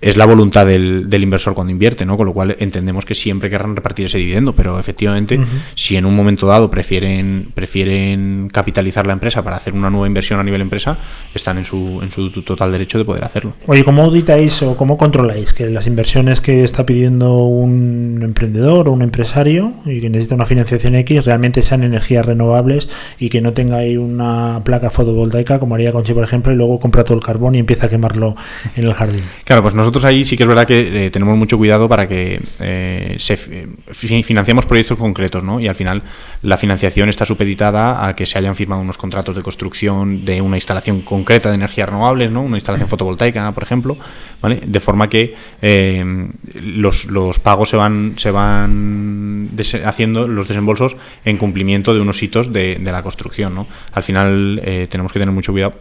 Es 0.00 0.16
la 0.16 0.26
voluntad 0.26 0.66
del, 0.66 1.10
del 1.10 1.22
inversor 1.22 1.54
cuando 1.54 1.72
invierte, 1.72 2.06
¿no? 2.06 2.16
Con 2.16 2.26
lo 2.26 2.32
cual 2.32 2.56
entendemos 2.60 3.04
que 3.04 3.14
siempre 3.14 3.50
querrán 3.50 3.74
repartir 3.74 4.06
ese 4.06 4.18
dividendo, 4.18 4.54
pero 4.54 4.78
efectivamente, 4.78 5.40
si 5.74 5.96
en 5.96 6.06
un 6.06 6.14
momento 6.14 6.46
dado 6.46 6.70
prefieren, 6.70 7.50
prefieren 7.54 8.48
capitalizar 8.52 9.06
la 9.06 9.12
empresa 9.12 9.42
para 9.42 9.56
hacer 9.56 9.74
una 9.74 9.90
nueva 9.90 10.06
inversión 10.06 10.38
a 10.38 10.44
nivel 10.44 10.60
empresa, 10.60 10.98
están 11.34 11.58
en 11.58 11.64
su, 11.64 12.00
en 12.02 12.12
su 12.12 12.30
total 12.30 12.70
derecho 12.70 12.98
de 12.98 13.04
poder 13.04 13.24
hacerlo. 13.24 13.54
Oye, 13.66 13.82
¿cómo 13.82 14.02
auditáis 14.02 14.62
o 14.62 14.76
cómo 14.76 14.96
controláis 14.96 15.52
que 15.52 15.68
las 15.68 15.86
inversiones 15.86 16.40
que 16.40 16.64
está 16.64 16.86
pidiendo 16.86 17.44
un 17.44 18.20
emprendedor 18.22 18.88
o 18.88 18.92
un 18.92 19.02
empresario 19.02 19.72
y 19.84 20.00
que 20.00 20.10
necesita 20.10 20.34
una 20.34 20.46
financiación 20.46 20.94
X 20.94 21.24
realmente 21.24 21.62
sean 21.62 21.82
energías 21.82 22.24
renovables 22.24 22.88
y 23.18 23.28
que 23.28 23.40
no 23.40 23.52
tenga 23.52 23.78
ahí 23.78 23.96
una 23.96 24.62
placa 24.64 24.90
fotovoltaica 24.90 25.58
como 25.58 25.74
haría 25.74 25.92
Conchi, 25.92 26.12
por 26.12 26.24
ejemplo, 26.24 26.52
y 26.52 26.56
luego 26.56 26.77
compra 26.78 27.04
todo 27.04 27.16
el 27.16 27.22
carbón 27.24 27.54
y 27.54 27.58
empieza 27.58 27.86
a 27.86 27.88
quemarlo 27.88 28.36
en 28.76 28.84
el 28.84 28.94
jardín? 28.94 29.22
Claro, 29.44 29.62
pues 29.62 29.74
nosotros 29.74 30.04
ahí 30.04 30.24
sí 30.24 30.36
que 30.36 30.42
es 30.44 30.48
verdad 30.48 30.66
que 30.66 31.06
eh, 31.06 31.10
tenemos 31.10 31.36
mucho 31.36 31.56
cuidado 31.58 31.88
para 31.88 32.06
que 32.08 32.40
eh, 32.60 33.16
se 33.18 33.36
fi- 33.36 33.66
fi- 33.92 34.22
financiamos 34.22 34.66
proyectos 34.66 34.98
concretos, 34.98 35.42
¿no? 35.42 35.60
Y 35.60 35.68
al 35.68 35.74
final 35.74 36.02
la 36.42 36.56
financiación 36.56 37.08
está 37.08 37.24
supeditada 37.24 38.06
a 38.06 38.14
que 38.14 38.26
se 38.26 38.38
hayan 38.38 38.54
firmado 38.54 38.82
unos 38.82 38.98
contratos 38.98 39.34
de 39.34 39.42
construcción 39.42 40.24
de 40.24 40.40
una 40.40 40.56
instalación 40.56 41.00
concreta 41.02 41.48
de 41.48 41.56
energías 41.56 41.88
renovables, 41.88 42.30
¿no? 42.30 42.42
Una 42.42 42.56
instalación 42.56 42.88
fotovoltaica, 42.88 43.50
por 43.52 43.62
ejemplo, 43.62 43.96
¿vale? 44.40 44.60
De 44.64 44.80
forma 44.80 45.08
que 45.08 45.34
eh, 45.62 46.28
los, 46.54 47.06
los 47.06 47.38
pagos 47.40 47.70
se 47.70 47.76
van 47.76 48.14
se 48.16 48.30
van 48.30 49.48
haciendo 49.84 50.28
los 50.28 50.48
desembolsos 50.48 50.96
en 51.24 51.36
cumplimiento 51.36 51.94
de 51.94 52.00
unos 52.00 52.22
hitos 52.22 52.52
de, 52.52 52.76
de 52.76 52.92
la 52.92 53.02
construcción, 53.02 53.54
¿no? 53.54 53.66
Al 53.92 54.02
final 54.02 54.60
eh, 54.64 54.86
tenemos 54.90 55.12
que 55.12 55.18
tener 55.18 55.34
mucho 55.34 55.52
cuidado 55.52 55.74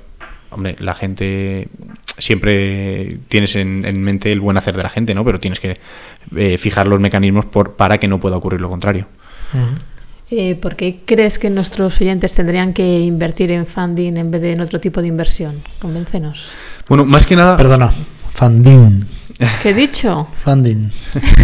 hombre, 0.49 0.75
la 0.79 0.93
gente 0.93 1.67
siempre 2.17 3.19
tienes 3.27 3.55
en, 3.55 3.85
en 3.85 4.01
mente 4.01 4.31
el 4.31 4.39
buen 4.39 4.57
hacer 4.57 4.75
de 4.75 4.83
la 4.83 4.89
gente, 4.89 5.13
¿no? 5.13 5.23
Pero 5.23 5.39
tienes 5.39 5.59
que 5.59 5.79
eh, 6.35 6.57
fijar 6.57 6.87
los 6.87 6.99
mecanismos 6.99 7.45
por, 7.45 7.75
para 7.75 7.97
que 7.99 8.07
no 8.07 8.19
pueda 8.19 8.37
ocurrir 8.37 8.61
lo 8.61 8.69
contrario. 8.69 9.07
Eh, 10.29 10.55
¿Por 10.55 10.75
qué 10.75 10.99
crees 11.05 11.39
que 11.39 11.49
nuestros 11.49 12.01
oyentes 12.01 12.35
tendrían 12.35 12.73
que 12.73 12.99
invertir 12.99 13.51
en 13.51 13.65
funding 13.65 14.17
en 14.17 14.29
vez 14.31 14.41
de 14.41 14.51
en 14.51 14.61
otro 14.61 14.79
tipo 14.79 15.01
de 15.01 15.07
inversión? 15.07 15.61
Convéncenos. 15.79 16.53
Bueno, 16.89 17.05
más 17.05 17.25
que 17.25 17.35
nada. 17.35 17.55
Perdona, 17.55 17.91
funding. 18.33 19.16
¿Qué 19.61 19.69
he 19.69 19.73
dicho? 19.73 20.27
Funding. 20.43 20.89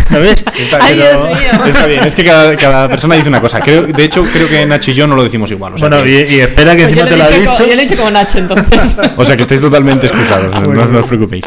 ¿Sabes? 0.10 0.44
Está, 0.60 0.80
Ay, 0.82 0.96
pero- 0.98 1.28
Dios 1.28 1.40
mío. 1.40 1.66
está 1.68 1.86
bien, 1.86 2.04
es 2.04 2.16
que 2.16 2.24
cada, 2.24 2.56
cada 2.56 2.88
persona 2.88 3.16
dice 3.16 3.30
una 3.30 3.40
cosa. 3.42 3.60
Creo, 3.60 3.86
de 3.86 4.04
hecho, 4.04 4.24
creo 4.24 4.48
que 4.50 4.66
Nacho 4.66 4.90
y 4.92 4.94
yo 4.96 5.06
no 5.06 5.16
lo 5.16 5.24
decimos 5.24 5.52
igual. 5.52 5.74
O 5.76 5.78
sea, 5.78 5.88
Bueno, 5.90 6.04
que, 6.04 6.10
y, 6.28 6.36
y 6.36 6.40
espera 6.40 6.76
que 6.76 6.88
Pues 6.88 6.98
encima 6.98 7.06
te 7.10 7.18
lo 7.18 7.24
ha 7.24 7.28
dicho 7.30 7.52
como, 7.52 7.60
yo 7.70 7.76
le 7.76 7.82
he 7.82 7.86
dicho 7.86 7.98
como 7.98 8.12
Nacho, 8.12 8.38
entonces. 8.40 8.98
o 9.18 9.26
sea 9.26 9.36
que 9.38 9.44
estáis 9.44 9.62
totalmente 9.62 10.08
excusados, 10.08 10.52
no- 10.62 10.74
no, 10.74 10.86
no 10.88 11.00
os 11.02 11.06
preocupéis. 11.06 11.46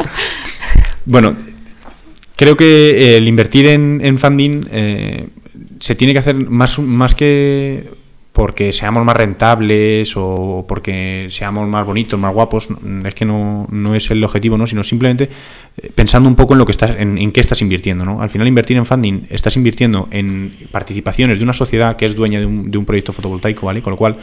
Bueno, 1.05 1.35
creo 2.35 2.55
que 2.55 2.89
eh, 2.91 3.17
el 3.17 3.27
invertir 3.27 3.65
en, 3.67 3.99
en 4.03 4.17
funding 4.17 4.67
eh, 4.71 5.27
se 5.79 5.95
tiene 5.95 6.13
que 6.13 6.19
hacer 6.19 6.35
más, 6.35 6.79
más 6.79 7.13
que 7.13 7.89
porque 8.37 8.71
seamos 8.71 9.03
más 9.03 9.17
rentables 9.17 10.13
o 10.15 10.63
porque 10.67 11.25
seamos 11.31 11.67
más 11.67 11.83
bonitos, 11.83 12.19
más 12.19 12.31
guapos, 12.31 12.67
es 13.03 13.15
que 13.15 13.25
no, 13.25 13.65
no 13.71 13.95
es 13.95 14.11
el 14.11 14.23
objetivo, 14.23 14.59
¿no? 14.59 14.67
sino 14.67 14.83
simplemente 14.83 15.27
eh, 15.75 15.91
pensando 15.95 16.29
un 16.29 16.35
poco 16.35 16.53
en 16.53 16.59
lo 16.59 16.65
que 16.67 16.71
estás, 16.71 16.97
en, 16.99 17.17
en 17.17 17.31
qué 17.31 17.41
estás 17.41 17.63
invirtiendo. 17.63 18.05
¿no? 18.05 18.21
Al 18.21 18.29
final 18.29 18.47
invertir 18.47 18.77
en 18.77 18.85
funding, 18.85 19.25
estás 19.31 19.55
invirtiendo 19.55 20.07
en 20.11 20.55
participaciones 20.69 21.39
de 21.39 21.43
una 21.45 21.53
sociedad 21.53 21.95
que 21.95 22.05
es 22.05 22.13
dueña 22.13 22.39
de 22.39 22.45
un, 22.45 22.69
de 22.69 22.77
un 22.77 22.85
proyecto 22.85 23.11
fotovoltaico, 23.11 23.65
¿vale? 23.65 23.81
Con 23.81 23.89
lo 23.89 23.97
cual 23.97 24.17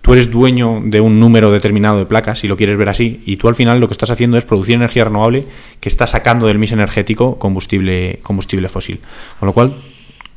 tú 0.00 0.14
eres 0.14 0.30
dueño 0.30 0.80
de 0.82 1.02
un 1.02 1.20
número 1.20 1.52
determinado 1.52 1.98
de 1.98 2.06
placas, 2.06 2.38
si 2.38 2.48
lo 2.48 2.56
quieres 2.56 2.78
ver 2.78 2.88
así, 2.88 3.20
y 3.26 3.36
tú 3.36 3.46
al 3.48 3.56
final 3.56 3.78
lo 3.78 3.88
que 3.88 3.92
estás 3.92 4.08
haciendo 4.08 4.38
es 4.38 4.46
producir 4.46 4.76
energía 4.76 5.04
renovable 5.04 5.44
que 5.80 5.90
está 5.90 6.06
sacando 6.06 6.46
del 6.46 6.58
mix 6.58 6.72
energético 6.72 7.38
combustible, 7.38 8.20
combustible 8.22 8.70
fósil. 8.70 9.00
Con 9.38 9.48
lo 9.48 9.52
cual, 9.52 9.76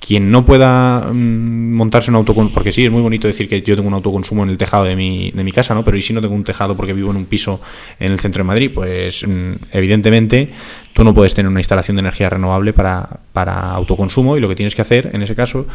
quien 0.06 0.32
no 0.32 0.46
pueda 0.46 1.13
mm, 1.13 1.74
montarse 1.74 2.12
un 2.12 2.18
autoconsumo, 2.18 2.54
porque 2.54 2.74
sí, 2.74 2.84
es 2.84 2.92
muy 2.92 3.02
bonito 3.02 3.28
decir 3.28 3.48
que 3.48 3.62
yo 3.62 3.76
tengo 3.76 3.88
un 3.88 3.94
autoconsumo 3.94 4.44
en 4.44 4.50
el 4.50 4.58
tejado 4.58 4.84
de 4.84 4.98
mi, 4.98 5.32
de 5.32 5.44
mi 5.46 5.54
casa, 5.54 5.74
¿no? 5.74 5.86
Pero 5.86 5.98
¿y 5.98 6.02
si 6.02 6.12
no 6.12 6.22
tengo 6.22 6.36
un 6.36 6.44
tejado 6.44 6.76
porque 6.76 6.92
vivo 6.92 7.12
en 7.12 7.18
un 7.18 7.26
piso 7.26 7.62
en 8.00 8.12
el 8.12 8.20
centro 8.20 8.44
de 8.44 8.48
Madrid? 8.48 8.72
Pues 8.74 9.26
mm, 9.26 9.54
evidentemente 9.72 10.50
tú 10.92 11.06
no 11.06 11.13
puedes 11.13 11.34
tener 11.34 11.50
una 11.50 11.62
instalación 11.62 11.96
de 11.96 12.02
energía 12.02 12.30
renovable 12.30 12.74
para, 12.74 13.22
para 13.34 13.72
autoconsumo 13.72 14.38
y 14.38 14.39
lo 14.39 14.48
que 14.48 14.56
tienes 14.56 14.76
que 14.76 14.82
hacer 14.82 15.10
en 15.13 15.22
ese 15.24 15.36
caso, 15.36 15.65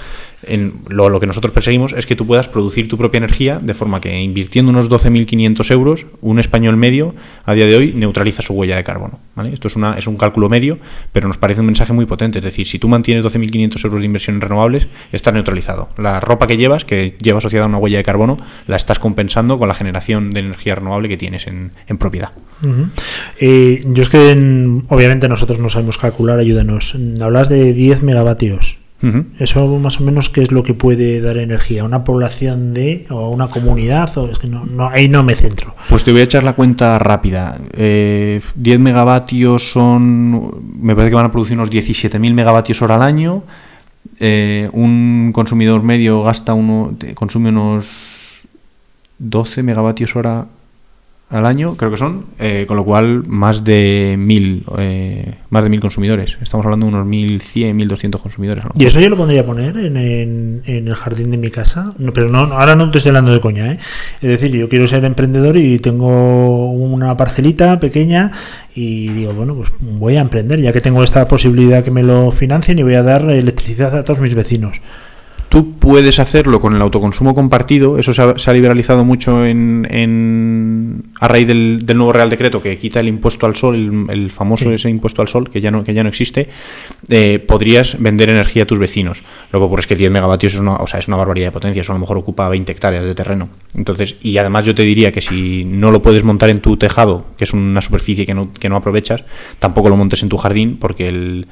en 0.44 0.74
lo, 0.88 1.20
que 1.20 1.26
nosotros 1.26 1.52
perseguimos 1.52 1.92
es 1.92 2.06
que 2.06 2.16
tú 2.16 2.26
puedas 2.26 2.48
producir 2.48 2.88
tu 2.88 2.96
propia 2.96 3.18
energía 3.18 3.58
de 3.60 3.74
forma 3.74 4.00
que 4.00 4.18
invirtiendo 4.20 4.70
unos 4.70 4.88
12.500 4.88 5.70
euros, 5.72 6.06
un 6.20 6.38
español 6.38 6.76
medio 6.76 7.14
a 7.44 7.54
día 7.54 7.66
de 7.66 7.76
hoy 7.76 7.92
neutraliza 7.94 8.42
su 8.42 8.54
huella 8.54 8.76
de 8.76 8.84
carbono. 8.84 9.18
Esto 9.52 9.68
es, 9.68 9.76
una, 9.76 9.96
es 9.96 10.06
un 10.06 10.16
cálculo 10.16 10.48
medio, 10.48 10.78
pero 11.12 11.28
nos 11.28 11.36
parece 11.36 11.60
un 11.60 11.66
mensaje 11.66 11.92
muy 11.92 12.06
potente. 12.06 12.38
Es 12.38 12.44
decir, 12.44 12.66
si 12.66 12.78
tú 12.78 12.88
mantienes 12.88 13.24
12.500 13.24 13.84
euros 13.84 14.00
de 14.00 14.06
inversión 14.06 14.36
en 14.36 14.40
renovables, 14.40 14.88
estás 15.12 15.34
neutralizado. 15.34 15.88
La 15.96 16.20
ropa 16.20 16.46
que 16.46 16.56
llevas, 16.56 16.84
que 16.84 17.16
lleva 17.20 17.38
asociada 17.38 17.66
a 17.66 17.68
una 17.68 17.78
huella 17.78 17.98
de 17.98 18.04
carbono, 18.04 18.38
la 18.66 18.76
estás 18.76 18.98
compensando 18.98 19.58
con 19.58 19.68
la 19.68 19.74
generación 19.74 20.32
de 20.32 20.40
energía 20.40 20.74
renovable 20.74 21.08
que 21.08 21.16
tienes 21.16 21.46
en, 21.46 21.70
propiedad. 21.98 22.30
Eh, 23.38 23.82
yo 23.86 24.02
es 24.02 24.08
que 24.08 24.18
obviamente 24.88 25.28
nosotros 25.28 25.58
no 25.58 25.70
sabemos 25.70 25.98
calcular, 25.98 26.38
ayúdanos. 26.38 26.94
Mm, 26.94 27.22
Hablas 27.48 27.66
de 27.66 27.72
10 27.72 28.02
megavatios. 28.02 28.78
¿Eso 29.38 29.78
más 29.78 30.00
o 30.00 30.04
menos 30.04 30.28
qué 30.28 30.42
es 30.42 30.50
lo 30.50 30.64
que 30.64 30.74
puede 30.74 31.20
dar 31.20 31.36
energía? 31.36 31.84
¿Una 31.84 32.02
población 32.02 32.74
de 32.74 33.06
o 33.10 33.30
una 33.30 33.46
comunidad? 33.46 34.10
O 34.18 34.28
es 34.28 34.40
que 34.40 34.48
no, 34.48 34.66
no, 34.66 34.88
ahí 34.88 35.08
no 35.08 35.22
me 35.22 35.36
centro. 35.36 35.74
Pues 35.88 36.02
te 36.02 36.10
voy 36.10 36.20
a 36.20 36.24
echar 36.24 36.42
la 36.42 36.54
cuenta 36.54 36.98
rápida. 36.98 37.60
Eh, 37.74 38.40
10 38.56 38.80
megavatios 38.80 39.70
son. 39.70 40.80
Me 40.82 40.96
parece 40.96 41.10
que 41.10 41.14
van 41.14 41.26
a 41.26 41.32
producir 41.32 41.56
unos 41.56 41.70
17.000 41.70 42.34
megavatios 42.34 42.82
hora 42.82 42.96
al 42.96 43.02
año. 43.02 43.44
Eh, 44.18 44.68
un 44.72 45.30
consumidor 45.32 45.82
medio 45.84 46.24
gasta 46.24 46.54
uno. 46.54 46.92
consume 47.14 47.50
unos 47.50 47.86
12 49.18 49.62
megavatios 49.62 50.16
hora 50.16 50.46
al 51.30 51.44
año, 51.44 51.76
creo 51.76 51.90
que 51.90 51.96
son. 51.98 52.24
eh, 52.38 52.64
con 52.66 52.76
lo 52.78 52.84
cual, 52.84 53.24
más 53.26 53.62
de 53.64 54.16
1.000 54.18 54.62
eh, 54.78 55.34
más 55.50 55.62
de 55.62 55.70
1.000 55.70 55.80
consumidores. 55.80 56.38
Estamos 56.40 56.64
hablando 56.64 56.86
de 56.86 56.92
unos 56.94 57.06
1.100, 57.06 57.74
1.200 57.74 58.18
consumidores. 58.18 58.64
lo 58.64 58.70
¿Y 58.74 58.86
eso 58.86 58.98
yo 59.00 59.08
lo 59.10 59.16
pondría 59.16 59.42
a 59.42 59.44
poner 59.46 59.76
en, 59.76 59.96
en- 59.96 60.62
en 60.64 60.88
el 60.88 60.94
jardín 60.94 61.30
de 61.30 61.36
mi 61.38 61.50
casa? 61.50 61.92
No, 61.98 62.12
pero 62.12 62.28
no, 62.28 62.38
ahora 62.38 62.76
no 62.76 62.90
te 62.90 62.98
estoy 62.98 63.10
hablando 63.10 63.32
de 63.32 63.40
coña, 63.40 63.72
¿eh? 63.72 63.78
Es 64.22 64.28
decir, 64.28 64.50
yo 64.52 64.68
quiero 64.68 64.88
ser 64.88 65.04
emprendedor 65.04 65.56
y 65.58 65.78
tengo 65.80 66.70
una 66.72 67.16
parcelita 67.16 67.78
pequeña 67.78 68.30
y 68.74 69.08
digo, 69.08 69.34
bueno, 69.34 69.54
pues 69.54 69.70
voy 69.80 70.16
a 70.16 70.20
emprender, 70.20 70.60
ya 70.60 70.72
que 70.72 70.80
tengo 70.80 71.02
esta 71.04 71.28
posibilidad 71.28 71.84
que 71.84 71.90
me 71.90 72.02
lo 72.02 72.30
financien 72.30 72.78
y 72.78 72.82
voy 72.82 72.94
a 72.94 73.02
dar 73.02 73.30
electricidad 73.30 73.94
a 73.96 74.04
todos 74.04 74.20
mis 74.20 74.34
vecinos. 74.34 74.80
Tú 75.48 75.72
puedes 75.78 76.18
hacerlo 76.18 76.60
con 76.60 76.74
el 76.74 76.82
autoconsumo 76.82 77.34
compartido, 77.34 77.98
eso 77.98 78.12
se 78.12 78.20
ha, 78.20 78.38
se 78.38 78.50
ha 78.50 78.52
liberalizado 78.52 79.02
mucho 79.04 79.46
en, 79.46 79.86
en- 79.90 81.04
a 81.20 81.26
raíz 81.26 81.46
del, 81.46 81.86
del 81.86 81.96
nuevo 81.96 82.12
Real 82.12 82.28
Decreto 82.28 82.60
que 82.60 82.76
quita 82.76 83.00
el 83.00 83.08
impuesto 83.08 83.46
al 83.46 83.56
sol, 83.56 83.74
el, 83.74 84.10
el 84.14 84.30
famoso 84.30 84.64
Sí. 84.66 84.74
ese 84.74 84.90
impuesto 84.90 85.22
al 85.22 85.28
sol 85.28 85.48
que 85.50 85.62
ya 85.62 85.70
no, 85.70 85.84
que 85.84 85.94
ya 85.94 86.02
no 86.02 86.10
existe, 86.10 86.48
eh, 87.08 87.38
podrías 87.38 87.96
vender 87.98 88.28
energía 88.28 88.64
a 88.64 88.66
tus 88.66 88.78
vecinos. 88.78 89.22
Lo 89.50 89.58
que 89.58 89.64
ocurre 89.64 89.80
es 89.80 89.86
que 89.86 89.96
10 89.96 90.10
megavatios 90.10 90.52
es 90.52 90.60
una, 90.60 90.74
o 90.76 90.86
sea, 90.86 91.00
es 91.00 91.08
una 91.08 91.16
barbaridad 91.16 91.46
de 91.48 91.52
potencia, 91.52 91.80
eso 91.80 91.92
a 91.92 91.94
lo 91.94 92.00
mejor 92.00 92.18
ocupa 92.18 92.48
20 92.50 92.70
hectáreas 92.70 93.06
de 93.06 93.14
terreno. 93.14 93.48
Entonces, 93.74 94.16
y 94.20 94.36
además 94.36 94.66
yo 94.66 94.74
te 94.74 94.82
diría 94.82 95.12
que 95.12 95.22
si 95.22 95.64
no 95.64 95.90
lo 95.90 96.02
puedes 96.02 96.24
montar 96.24 96.50
en 96.50 96.60
tu 96.60 96.76
tejado, 96.76 97.24
que 97.38 97.44
es 97.44 97.54
una 97.54 97.80
superficie 97.80 98.26
que 98.26 98.34
no, 98.34 98.52
que 98.52 98.68
no 98.68 98.76
aprovechas, 98.76 99.24
tampoco 99.58 99.88
lo 99.88 99.96
montes 99.96 100.22
en 100.22 100.28
tu 100.28 100.36
jardín 100.36 100.76
porque 100.78 101.08
el 101.08 101.46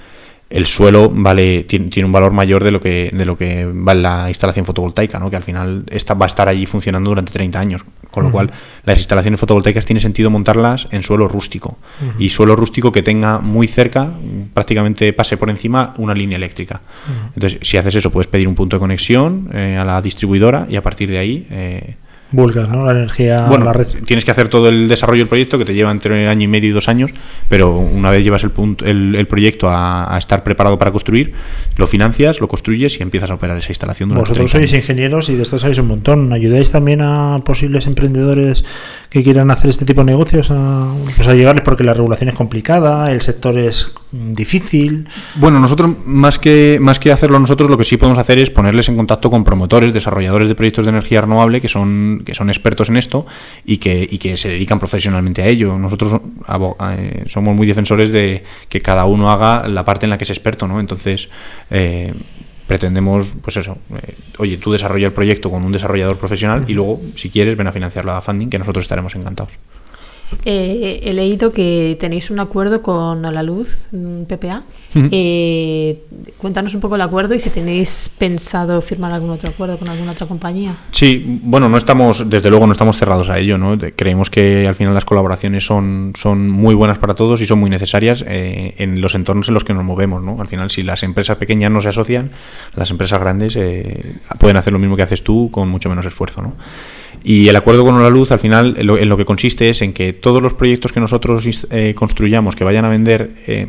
el 0.49 0.67
suelo 0.67 1.11
vale 1.13 1.65
tiene, 1.65 1.87
tiene 1.89 2.07
un 2.07 2.13
valor 2.13 2.33
mayor 2.33 2.63
de 2.63 2.71
lo 2.71 2.81
que 2.81 3.11
de 3.13 3.25
lo 3.25 3.37
que 3.37 3.69
vale 3.73 4.03
la 4.03 4.29
instalación 4.29 4.65
fotovoltaica, 4.65 5.19
¿no? 5.19 5.29
que 5.29 5.37
al 5.37 5.43
final 5.43 5.85
esta, 5.91 6.15
va 6.15 6.27
a 6.27 6.29
estar 6.29 6.49
allí 6.49 6.67
funcionando 6.67 7.11
durante 7.11 7.33
30 7.33 7.59
años. 7.59 7.85
Con 8.11 8.25
lo 8.25 8.31
cual, 8.31 8.51
las 8.87 8.97
instalaciones 8.99 9.39
fotovoltaicas 9.39 9.85
tiene 9.85 10.01
sentido 10.01 10.31
montarlas 10.31 10.89
en 10.91 11.03
suelo 11.03 11.29
rústico. 11.29 11.77
Y 12.19 12.31
suelo 12.31 12.57
rústico 12.57 12.91
que 12.91 13.03
tenga 13.03 13.41
muy 13.41 13.69
cerca, 13.69 14.11
prácticamente 14.55 15.13
pase 15.13 15.37
por 15.37 15.51
encima, 15.51 15.93
una 15.99 16.15
línea 16.15 16.37
eléctrica. 16.37 16.81
Entonces, 17.35 17.59
si 17.61 17.77
haces 17.77 17.95
eso, 17.95 18.11
puedes 18.11 18.27
pedir 18.27 18.49
un 18.49 18.55
punto 18.55 18.77
de 18.77 18.81
conexión 18.81 19.51
eh, 19.53 19.77
a 19.79 19.85
la 19.85 20.01
distribuidora 20.01 20.67
y 20.71 20.77
a 20.77 20.83
partir 20.83 21.11
de 21.11 21.19
ahí 21.19 21.47
eh, 21.51 21.97
Vuelcas, 22.37 22.69
¿no? 22.69 22.85
La 22.85 22.93
energía 22.93 23.47
bueno, 23.49 23.65
a 23.65 23.69
la 23.69 23.73
red. 23.73 23.87
tienes 24.05 24.25
que 24.25 24.31
hacer 24.31 24.49
todo 24.49 24.69
el 24.69 24.89
desarrollo 24.89 25.21
del 25.21 25.29
proyecto 25.29 25.59
que 25.59 25.65
te 25.65 25.75
lleva 25.75 25.91
entre 25.91 26.29
año 26.29 26.43
y 26.45 26.49
medio 26.49 26.71
y 26.71 26.73
dos 26.73 26.89
años, 26.89 27.11
pero 27.49 27.77
una 27.79 28.11
vez 28.11 28.23
llevas 28.23 28.45
el, 28.45 28.51
punto, 28.51 28.85
el, 28.85 29.15
el 29.15 29.27
proyecto 29.27 29.69
a, 29.69 30.15
a 30.15 30.19
estar 30.19 30.45
preparado 30.45 30.79
para 30.79 30.91
construir, 30.91 31.33
lo 31.77 31.87
financias, 31.87 32.41
lo 32.41 32.49
construyes 32.49 33.01
y 33.01 33.03
empiezas 33.03 33.31
a 33.31 33.35
operar 33.35 33.57
esa 33.57 33.71
instalación. 33.71 34.11
Vosotros 34.11 34.37
30 34.37 34.53
sois 34.53 34.73
años. 34.73 34.83
ingenieros 34.83 35.29
y 35.31 35.37
de 35.37 35.43
esto 35.43 35.59
sabéis 35.59 35.79
un 35.79 35.89
montón. 35.89 36.33
¿Ayudáis 36.33 36.71
también 36.71 37.01
a 37.01 37.39
posibles 37.45 37.87
emprendedores 37.87 38.65
que 39.09 39.23
quieran 39.23 39.51
hacer 39.51 39.71
este 39.71 39.85
tipo 39.85 40.03
de 40.03 40.07
negocios 40.07 40.51
a, 40.51 40.93
pues 41.17 41.27
a 41.27 41.35
llegarles? 41.35 41.63
Porque 41.65 41.85
la 41.85 41.95
regulación 41.95 42.29
es 42.29 42.35
complicada, 42.35 43.11
el 43.13 43.23
sector 43.23 43.59
es 43.59 43.95
difícil. 44.13 45.09
Bueno, 45.37 45.59
nosotros 45.61 45.91
más 46.05 46.39
que 46.39 46.79
más 46.81 46.99
que 46.99 47.13
hacerlo 47.13 47.39
nosotros, 47.39 47.71
lo 47.71 47.79
que 47.79 47.85
sí 47.85 47.97
podemos 47.97 48.19
hacer 48.19 48.39
es 48.39 48.51
ponerles 48.51 48.89
en 48.89 48.97
contacto 48.97 49.31
con 49.31 49.45
promotores, 49.45 49.93
desarrolladores 49.93 50.49
de 50.49 50.55
proyectos 50.55 50.85
de 50.85 50.91
energía 50.91 51.21
renovable 51.21 51.61
que 51.61 51.69
son 51.69 52.23
que 52.27 52.35
son 52.35 52.51
expertos 52.51 52.91
en 52.91 52.97
esto 52.99 53.25
y 53.65 53.79
que, 53.79 54.07
y 54.11 54.19
que 54.19 54.37
se 54.37 54.51
dedican 54.51 54.79
profesionalmente 54.79 55.41
a 55.41 55.47
ello. 55.47 55.79
Nosotros 55.79 56.21
eh, 56.91 57.25
somos 57.29 57.57
muy 57.57 57.67
defensores 57.67 58.11
de 58.11 58.45
que 58.69 58.83
cada 58.83 59.07
uno 59.07 59.31
haga 59.31 59.67
la 59.67 59.87
parte 59.87 60.05
en 60.05 60.11
la 60.11 60.19
que 60.19 60.25
es 60.25 60.31
experto, 60.31 60.69
¿no? 60.69 60.81
Entonces 60.81 61.31
eh, 61.71 62.13
pretendemos, 62.67 63.35
pues 63.43 63.57
eso, 63.57 63.79
eh, 63.95 64.15
oye, 64.39 64.59
tú 64.59 64.73
desarrolla 64.73 65.07
el 65.07 65.13
proyecto 65.13 65.51
con 65.51 65.65
un 65.65 65.73
desarrollador 65.73 66.19
profesional 66.19 66.65
y 66.69 66.75
luego, 66.75 67.01
si 67.15 67.31
quieres, 67.31 67.57
ven 67.57 67.69
a 67.69 67.73
financiarlo 67.73 68.13
a 68.13 68.21
funding, 68.21 68.49
que 68.51 68.59
nosotros 68.59 68.83
estaremos 68.83 69.15
encantados. 69.15 69.53
Eh, 70.45 71.01
he 71.03 71.13
leído 71.13 71.53
que 71.53 71.97
tenéis 71.99 72.31
un 72.31 72.41
acuerdo 72.41 72.83
con 72.83 73.23
la 73.23 73.43
luz, 73.43 73.89
PPA. 74.29 74.63
Eh, 74.95 76.05
cuéntanos 76.39 76.75
un 76.75 76.81
poco 76.81 76.95
el 76.95 77.03
acuerdo 77.03 77.35
y 77.35 77.41
si 77.41 77.51
tenéis 77.51 78.11
pensado 78.17 78.81
firmar 78.81 79.13
algún 79.13 79.31
otro 79.31 79.51
acuerdo 79.51 79.79
con 79.79 79.89
alguna 79.89 80.13
otra 80.13 80.27
compañía. 80.27 80.75
Sí, 80.91 81.41
bueno, 81.43 81.69
no 81.69 81.77
estamos, 81.77 82.29
desde 82.31 82.49
luego 82.49 82.67
no 82.67 82.73
estamos 82.73 82.97
cerrados 82.97 83.29
a 83.29 83.39
ello, 83.39 83.59
¿no? 83.59 83.77
Creemos 83.95 84.31
que 84.31 84.67
al 84.67 84.75
final 84.75 84.95
las 84.95 85.05
colaboraciones 85.05 85.67
son, 85.67 86.13
son 86.17 86.49
muy 86.49 86.75
buenas 86.75 86.99
para 86.99 87.15
todos 87.15 87.41
y 87.43 87.47
son 87.47 87.59
muy 87.59 87.69
necesarias 87.69 88.25
eh, 88.27 88.75
en 88.79 89.01
los 89.01 89.15
entornos 89.15 89.49
en 89.49 89.55
los 89.55 89.65
que 89.65 89.75
nos 89.75 89.85
movemos, 89.85 90.23
¿no? 90.23 90.41
Al 90.41 90.47
final, 90.49 90.71
si 90.71 90.83
las 90.83 91.03
empresas 91.03 91.37
pequeñas 91.37 91.71
no 91.71 91.81
se 91.81 91.89
asocian, 91.89 92.31
las 92.75 92.91
empresas 92.91 93.21
grandes 93.21 93.57
eh, 93.57 94.15
pueden 94.39 94.57
hacer 94.57 94.73
lo 94.73 94.79
mismo 94.79 94.97
que 94.97 95.03
haces 95.03 95.23
tú 95.23 95.51
con 95.51 95.69
mucho 95.69 95.89
menos 95.89 96.07
esfuerzo, 96.07 96.43
¿no? 96.43 96.55
Y 97.29 97.49
el 97.49 97.57
acuerdo 97.57 97.85
con 97.85 98.01
la 98.01 98.09
luz, 98.09 98.31
al 98.31 98.39
final, 98.39 98.77
en 98.79 98.87
lo, 98.87 98.97
en 98.97 99.09
lo 99.09 99.17
que 99.17 99.25
consiste 99.25 99.69
es 99.69 99.83
en 99.83 99.93
que 99.93 100.13
todos 100.13 100.41
los 100.41 100.55
proyectos 100.55 100.93
que 100.93 101.01
nosotros 101.01 101.67
eh, 101.73 101.93
construyamos, 101.97 102.55
que 102.55 102.63
vayan 102.63 102.85
a 102.85 102.89
vender, 102.89 103.35
eh, 103.49 103.67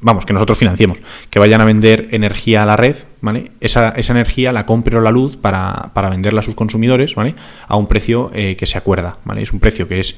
vamos, 0.00 0.24
que 0.24 0.32
nosotros 0.32 0.56
financiemos, 0.56 1.00
que 1.28 1.40
vayan 1.40 1.60
a 1.60 1.64
vender 1.64 2.06
energía 2.12 2.62
a 2.62 2.66
la 2.66 2.76
red, 2.76 2.94
¿vale? 3.20 3.50
Esa, 3.58 3.88
esa 3.88 4.12
energía 4.12 4.52
la 4.52 4.66
compre 4.66 5.00
la 5.00 5.10
luz 5.10 5.36
para, 5.36 5.90
para 5.94 6.10
venderla 6.10 6.38
a 6.38 6.42
sus 6.44 6.54
consumidores, 6.54 7.16
¿vale? 7.16 7.34
A 7.66 7.74
un 7.74 7.88
precio 7.88 8.30
eh, 8.34 8.54
que 8.54 8.66
se 8.66 8.78
acuerda, 8.78 9.18
¿vale? 9.24 9.42
Es 9.42 9.52
un 9.52 9.58
precio 9.58 9.88
que 9.88 9.98
es 9.98 10.14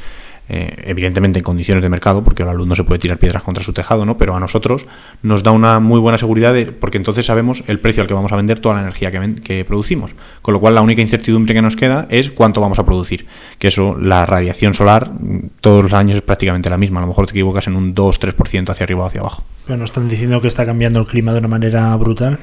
eh, 0.49 0.83
evidentemente 0.87 1.39
en 1.39 1.43
condiciones 1.45 1.83
de 1.83 1.89
mercado, 1.89 2.23
porque 2.23 2.45
la 2.45 2.53
luz 2.53 2.67
no 2.67 2.77
se 2.77 2.85
puede 2.85 2.99
tirar 2.99 3.19
piedras 3.19 3.43
contra 3.43 3.65
su 3.65 3.73
tejado, 3.73 4.05
¿no? 4.05 4.17
Pero 4.19 4.37
a 4.37 4.41
nosotros 4.41 4.87
nos 5.23 5.43
da 5.43 5.51
una 5.53 5.81
muy 5.81 5.99
buena 6.01 6.19
seguridad, 6.19 6.53
de- 6.53 6.67
porque 6.67 6.99
entonces 6.99 7.25
sabemos 7.27 7.65
el 7.67 7.81
precio 7.81 8.03
al 8.03 8.07
que 8.09 8.15
vamos 8.15 8.33
a 8.33 8.37
vender 8.37 8.59
toda 8.61 8.75
la 8.75 8.83
energía 8.83 9.11
que, 9.11 9.19
ven- 9.19 9.37
que 9.37 9.65
producimos. 9.65 10.15
Con 10.43 10.53
lo 10.55 10.61
cual 10.61 10.75
la 10.75 10.83
única 10.83 11.01
incertidumbre 11.01 11.55
que 11.55 11.63
nos 11.63 11.77
queda 11.77 12.07
es 12.11 12.31
cuánto 12.31 12.61
vamos 12.61 12.79
a 12.79 12.85
producir. 12.85 13.27
Que 13.59 13.69
eso, 13.69 13.97
la 13.99 14.27
radiación 14.27 14.75
solar, 14.75 15.13
todos 15.61 15.83
los 15.83 15.93
años 15.93 16.17
es 16.17 16.23
prácticamente 16.23 16.69
la 16.71 16.77
misma. 16.79 16.99
A 17.01 17.03
lo 17.03 17.09
mejor 17.09 17.27
te 17.27 17.33
equivocas 17.33 17.67
en 17.67 17.77
un 17.77 17.95
2-3% 17.95 18.71
hacia 18.71 18.85
arriba 18.85 19.03
o 19.03 19.07
hacia 19.07 19.21
abajo. 19.21 19.45
Pero 19.67 19.79
nos 19.79 19.91
están 19.91 20.09
diciendo 20.09 20.41
que 20.43 20.49
está 20.49 20.67
cambiando 20.67 21.01
el 21.01 21.07
clima 21.07 21.33
de 21.33 21.39
una 21.39 21.49
manera 21.49 21.97
brutal. 21.97 22.39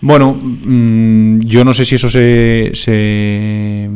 Bueno, 0.00 0.34
mm, 0.34 1.40
yo 1.40 1.64
no 1.64 1.72
sé 1.72 1.84
si 1.86 1.94
eso 1.94 2.10
se, 2.10 2.70
se 2.74 3.88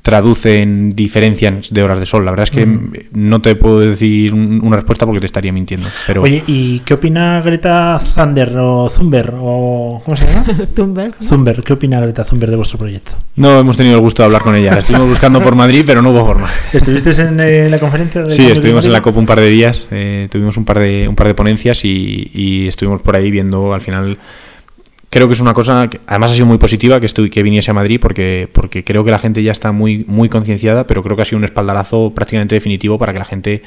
traduce 0.00 0.62
en 0.62 0.90
diferencias 0.90 1.72
de 1.72 1.82
horas 1.82 1.98
de 2.00 2.06
sol. 2.06 2.24
La 2.24 2.30
verdad 2.32 2.44
es 2.44 2.50
que 2.50 2.66
no 3.12 3.40
te 3.42 3.54
puedo 3.54 3.80
decir 3.80 4.32
un- 4.34 4.60
una 4.62 4.76
respuesta 4.76 5.04
porque 5.04 5.20
te 5.20 5.26
estaría 5.26 5.52
mintiendo. 5.52 5.88
Pero 6.06 6.22
Oye, 6.22 6.42
¿y 6.46 6.80
qué 6.80 6.94
opina 6.94 7.40
Greta 7.42 8.00
Thunder 8.14 8.52
o 8.58 8.90
Thunberg? 8.90 9.34
O, 9.40 10.02
¿Cómo 10.04 10.16
se 10.16 10.26
llama? 10.26 10.44
¿no? 10.58 11.26
Thunberg, 11.28 11.62
¿qué 11.64 11.72
opina 11.74 12.00
Greta 12.00 12.24
Thunberg 12.24 12.50
de 12.50 12.56
vuestro 12.56 12.78
proyecto? 12.78 13.12
no 13.36 13.58
hemos 13.60 13.76
tenido 13.76 13.96
el 13.96 14.00
gusto 14.02 14.22
de 14.22 14.26
hablar 14.26 14.42
con 14.42 14.54
ella. 14.54 14.72
La 14.72 14.80
estuvimos 14.80 15.08
buscando 15.08 15.42
por 15.42 15.54
Madrid, 15.54 15.84
pero 15.86 16.00
no 16.02 16.10
hubo 16.10 16.24
forma. 16.24 16.48
¿Estuviste 16.72 17.10
en 17.22 17.38
eh, 17.40 17.68
la 17.68 17.78
conferencia? 17.78 18.22
de 18.22 18.30
Sí, 18.30 18.46
estuvimos 18.46 18.84
en 18.86 18.92
la? 18.92 19.02
COP 19.02 19.16
un 19.18 19.26
par 19.26 19.40
de 19.40 19.48
días, 19.50 19.84
eh, 19.90 20.28
tuvimos 20.30 20.56
un 20.56 20.64
par 20.64 20.78
de, 20.78 21.06
un 21.08 21.14
par 21.14 21.26
de 21.26 21.34
ponencias 21.34 21.84
y, 21.84 22.30
y 22.32 22.66
estuvimos 22.68 23.02
por 23.02 23.16
ahí 23.16 23.30
viendo 23.30 23.74
al 23.74 23.80
final. 23.80 24.18
Creo 25.12 25.28
que 25.28 25.34
es 25.34 25.40
una 25.40 25.52
cosa 25.52 25.90
que 25.90 26.00
además 26.06 26.30
ha 26.30 26.34
sido 26.36 26.46
muy 26.46 26.56
positiva 26.56 26.98
que 26.98 27.04
estoy, 27.04 27.28
que 27.28 27.42
viniese 27.42 27.70
a 27.70 27.74
Madrid 27.74 27.98
porque, 28.00 28.48
porque 28.50 28.82
creo 28.82 29.04
que 29.04 29.10
la 29.10 29.18
gente 29.18 29.42
ya 29.42 29.52
está 29.52 29.70
muy, 29.70 30.06
muy 30.08 30.30
concienciada, 30.30 30.86
pero 30.86 31.02
creo 31.02 31.16
que 31.16 31.22
ha 31.22 31.26
sido 31.26 31.36
un 31.36 31.44
espaldarazo 31.44 32.14
prácticamente 32.14 32.54
definitivo 32.54 32.98
para 32.98 33.12
que 33.12 33.18
la 33.18 33.26
gente 33.26 33.62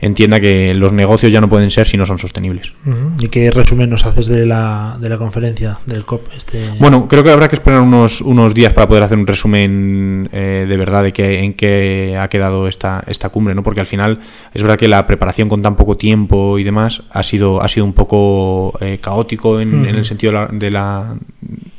entienda 0.00 0.40
que 0.40 0.74
los 0.74 0.92
negocios 0.92 1.32
ya 1.32 1.40
no 1.40 1.48
pueden 1.48 1.70
ser 1.70 1.86
si 1.86 1.96
no 1.96 2.06
son 2.06 2.18
sostenibles. 2.18 2.72
¿Y 3.18 3.28
qué 3.28 3.50
resumen 3.50 3.90
nos 3.90 4.04
haces 4.04 4.26
de 4.26 4.46
la, 4.46 4.96
de 5.00 5.08
la 5.08 5.18
conferencia 5.18 5.78
del 5.86 6.04
COP? 6.04 6.28
Este... 6.36 6.70
Bueno, 6.78 7.08
creo 7.08 7.22
que 7.24 7.30
habrá 7.30 7.48
que 7.48 7.56
esperar 7.56 7.80
unos, 7.80 8.20
unos 8.20 8.54
días 8.54 8.72
para 8.72 8.88
poder 8.88 9.02
hacer 9.02 9.18
un 9.18 9.26
resumen 9.26 10.28
eh, 10.32 10.66
de 10.68 10.76
verdad 10.76 11.02
de 11.02 11.12
qué, 11.12 11.40
en 11.40 11.54
qué 11.54 12.16
ha 12.18 12.28
quedado 12.28 12.68
esta, 12.68 13.04
esta 13.06 13.28
cumbre, 13.28 13.54
¿no? 13.54 13.62
Porque 13.62 13.80
al 13.80 13.86
final 13.86 14.20
es 14.52 14.62
verdad 14.62 14.78
que 14.78 14.88
la 14.88 15.06
preparación 15.06 15.48
con 15.48 15.62
tan 15.62 15.76
poco 15.76 15.96
tiempo 15.96 16.58
y 16.58 16.64
demás 16.64 17.02
ha 17.10 17.22
sido, 17.22 17.62
ha 17.62 17.68
sido 17.68 17.86
un 17.86 17.92
poco 17.92 18.74
eh, 18.80 18.98
caótico 19.00 19.60
en, 19.60 19.84
en 19.86 19.94
el 19.94 20.04
sentido 20.04 20.32
de 20.32 20.38
la, 20.38 20.48
de 20.52 20.70
la, 20.70 21.16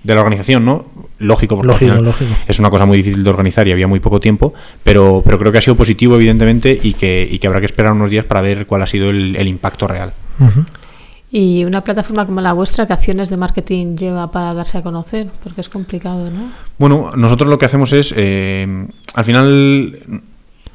de 0.06 0.16
la 0.16 0.22
organización, 0.22 0.66
¿no? 0.66 0.86
Lógico, 1.18 1.56
porque 1.56 1.68
Lógico, 1.88 2.02
lógico. 2.02 2.32
es 2.48 2.60
una 2.60 2.70
cosa 2.70 2.86
muy 2.86 2.98
difícil 2.98 3.24
de 3.24 3.30
organizar 3.30 3.68
y 3.68 3.72
había 3.72 3.88
muy 3.88 4.00
poco 4.00 4.20
tiempo, 4.20 4.54
pero, 4.84 5.22
pero 5.26 5.40
creo 5.40 5.52
que 5.52 5.58
ha 5.58 5.62
sido 5.62 5.76
positivo, 5.76 6.16
evidentemente, 6.16 6.78
y 6.82 6.94
que, 6.94 7.28
y 7.30 7.40
que 7.40 7.48
habrá 7.48 7.60
que 7.60 7.66
esperar 7.66 7.94
unos 7.94 8.12
días 8.12 8.26
para 8.26 8.42
ver 8.42 8.68
cuál 8.68 8.84
ha 8.84 8.88
sido 8.88 9.10
el, 9.10 9.36
el 9.36 9.48
impacto 9.48 9.88
real. 9.88 10.14
Y 11.32 11.66
una 11.66 11.84
plataforma 11.84 12.26
como 12.26 12.40
la 12.40 12.54
vuestra, 12.54 12.86
¿qué 12.86 12.94
acciones 12.94 13.30
de 13.30 13.38
marketing 13.38 13.96
lleva 13.98 14.30
para 14.32 14.54
darse 14.54 14.78
a 14.78 14.84
conocer? 14.84 15.28
Porque 15.44 15.62
es 15.62 15.70
complicado, 15.70 16.30
¿no? 16.32 16.52
Bueno, 16.78 17.10
nosotros 17.18 17.50
lo 17.50 17.58
que 17.58 17.66
hacemos 17.66 17.92
es, 17.94 18.14
eh, 18.16 18.88
al 19.14 19.26
final, 19.26 20.00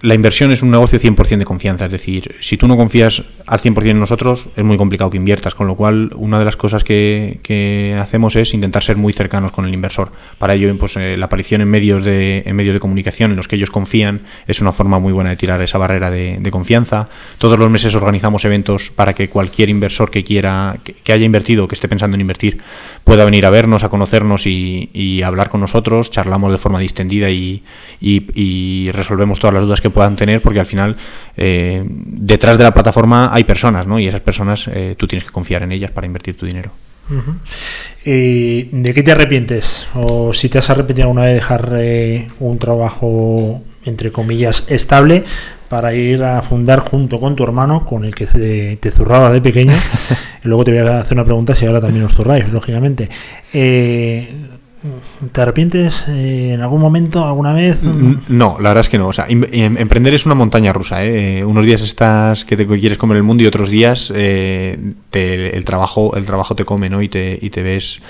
la 0.02 0.14
inversión 0.14 0.50
es 0.50 0.62
un 0.62 0.70
negocio 0.70 0.98
100% 0.98 1.38
de 1.38 1.44
confianza. 1.44 1.86
Es 1.86 1.92
decir, 1.92 2.36
si 2.40 2.56
tú 2.56 2.66
no 2.66 2.76
confías 2.76 3.22
al 3.46 3.60
100% 3.60 3.90
en 3.90 4.00
nosotros, 4.00 4.48
es 4.56 4.64
muy 4.64 4.76
complicado 4.78 5.10
que 5.10 5.18
inviertas. 5.18 5.54
Con 5.54 5.66
lo 5.66 5.76
cual, 5.76 6.10
una 6.16 6.38
de 6.38 6.44
las 6.46 6.56
cosas 6.56 6.84
que, 6.84 7.38
que 7.42 7.96
hacemos 8.00 8.34
es 8.36 8.54
intentar 8.54 8.82
ser 8.82 8.96
muy 8.96 9.12
cercanos 9.12 9.52
con 9.52 9.66
el 9.66 9.74
inversor. 9.74 10.12
Para 10.38 10.54
ello, 10.54 10.74
pues, 10.78 10.96
eh, 10.96 11.16
la 11.18 11.26
aparición 11.26 11.60
en 11.60 11.68
medios, 11.68 12.02
de, 12.02 12.42
en 12.46 12.56
medios 12.56 12.72
de 12.74 12.80
comunicación 12.80 13.32
en 13.32 13.36
los 13.36 13.46
que 13.46 13.56
ellos 13.56 13.70
confían 13.70 14.22
es 14.46 14.60
una 14.60 14.72
forma 14.72 14.98
muy 14.98 15.12
buena 15.12 15.30
de 15.30 15.36
tirar 15.36 15.60
esa 15.60 15.76
barrera 15.76 16.10
de, 16.10 16.50
confianza. 16.50 17.08
Todos 17.38 17.58
los 17.58 17.70
meses 17.70 17.94
organizamos 17.94 18.44
eventos 18.44 18.90
para 18.90 19.12
que 19.12 19.28
cualquier 19.28 19.68
inversor 19.68 20.10
que 20.10 20.24
quiera, 20.24 20.78
que, 20.82 21.12
haya 21.12 21.24
invertido, 21.24 21.68
que 21.68 21.74
esté 21.74 21.88
pensando 21.88 22.14
en 22.14 22.22
invertir, 22.22 22.58
pueda 23.04 23.24
venir 23.24 23.46
a 23.46 23.50
vernos, 23.50 23.84
a 23.84 23.88
conocernos 23.88 24.46
y, 24.46 25.20
hablar 25.24 25.50
con 25.50 25.60
nosotros. 25.60 26.10
Charlamos 26.10 26.50
de 26.50 26.58
forma 26.58 26.78
distendida 26.80 27.28
y- 27.30 27.62
y 28.00 28.90
resolvemos 28.92 29.38
todas 29.38 29.54
las 29.54 29.64
dudas 29.64 29.80
que 29.80 29.89
puedan 29.90 30.16
tener, 30.16 30.40
porque 30.40 30.60
al 30.60 30.66
final 30.66 30.96
eh, 31.36 31.84
detrás 31.86 32.58
de 32.58 32.64
la 32.64 32.72
plataforma 32.72 33.30
hay 33.32 33.44
personas, 33.44 33.86
¿no? 33.86 33.98
Y 33.98 34.08
esas 34.08 34.20
personas 34.20 34.68
eh, 34.72 34.94
tú 34.96 35.06
tienes 35.06 35.24
que 35.24 35.32
confiar 35.32 35.62
en 35.62 35.72
ellas 35.72 35.90
para 35.90 36.06
invertir 36.06 36.36
tu 36.36 36.46
dinero. 36.46 36.70
Eh, 38.04 38.68
¿De 38.70 38.94
qué 38.94 39.02
te 39.02 39.12
arrepientes? 39.12 39.86
O 39.94 40.32
si 40.32 40.48
te 40.48 40.58
has 40.58 40.70
arrepentido 40.70 41.08
alguna 41.08 41.22
vez 41.22 41.30
de 41.30 41.34
dejar 41.34 41.72
eh, 41.76 42.28
un 42.38 42.58
trabajo, 42.58 43.62
entre 43.84 44.10
comillas, 44.10 44.66
estable 44.68 45.24
para 45.68 45.94
ir 45.94 46.22
a 46.22 46.42
fundar 46.42 46.80
junto 46.80 47.20
con 47.20 47.36
tu 47.36 47.44
hermano, 47.44 47.84
con 47.84 48.04
el 48.04 48.14
que 48.14 48.26
te, 48.26 48.76
te 48.76 48.90
zurraba 48.90 49.30
de 49.30 49.40
pequeño. 49.40 49.74
y 50.44 50.48
luego 50.48 50.64
te 50.64 50.72
voy 50.72 50.88
a 50.88 51.00
hacer 51.00 51.16
una 51.16 51.24
pregunta 51.24 51.54
si 51.54 51.66
ahora 51.66 51.80
también 51.80 52.04
os 52.04 52.12
zurráis, 52.12 52.48
lógicamente. 52.52 53.08
Eh, 53.52 54.32
¿Te 55.32 55.42
arrepientes 55.42 56.08
eh, 56.08 56.52
en 56.54 56.62
algún 56.62 56.80
momento, 56.80 57.26
alguna 57.26 57.52
vez? 57.52 57.82
No, 57.82 58.56
la 58.58 58.70
verdad 58.70 58.80
es 58.80 58.88
que 58.88 58.96
no. 58.98 59.08
O 59.08 59.12
sea, 59.12 59.26
em- 59.28 59.44
em- 59.52 59.76
emprender 59.76 60.14
es 60.14 60.24
una 60.24 60.34
montaña 60.34 60.72
rusa. 60.72 61.04
¿eh? 61.04 61.40
Eh, 61.40 61.44
Unos 61.44 61.66
días 61.66 61.82
estás 61.82 62.44
que 62.46 62.56
te 62.56 62.66
quieres 62.66 62.96
comer 62.96 63.18
el 63.18 63.22
mundo 63.22 63.42
y 63.42 63.46
otros 63.46 63.68
días 63.68 64.10
eh, 64.16 64.78
el 65.12 65.64
trabajo 65.66 66.16
el 66.16 66.24
trabajo 66.24 66.54
te 66.54 66.64
come, 66.64 66.88
¿no? 66.88 67.02
Y 67.02 67.08
te, 67.10 67.38
y 67.40 67.50
te 67.50 67.62
ves 67.62 68.00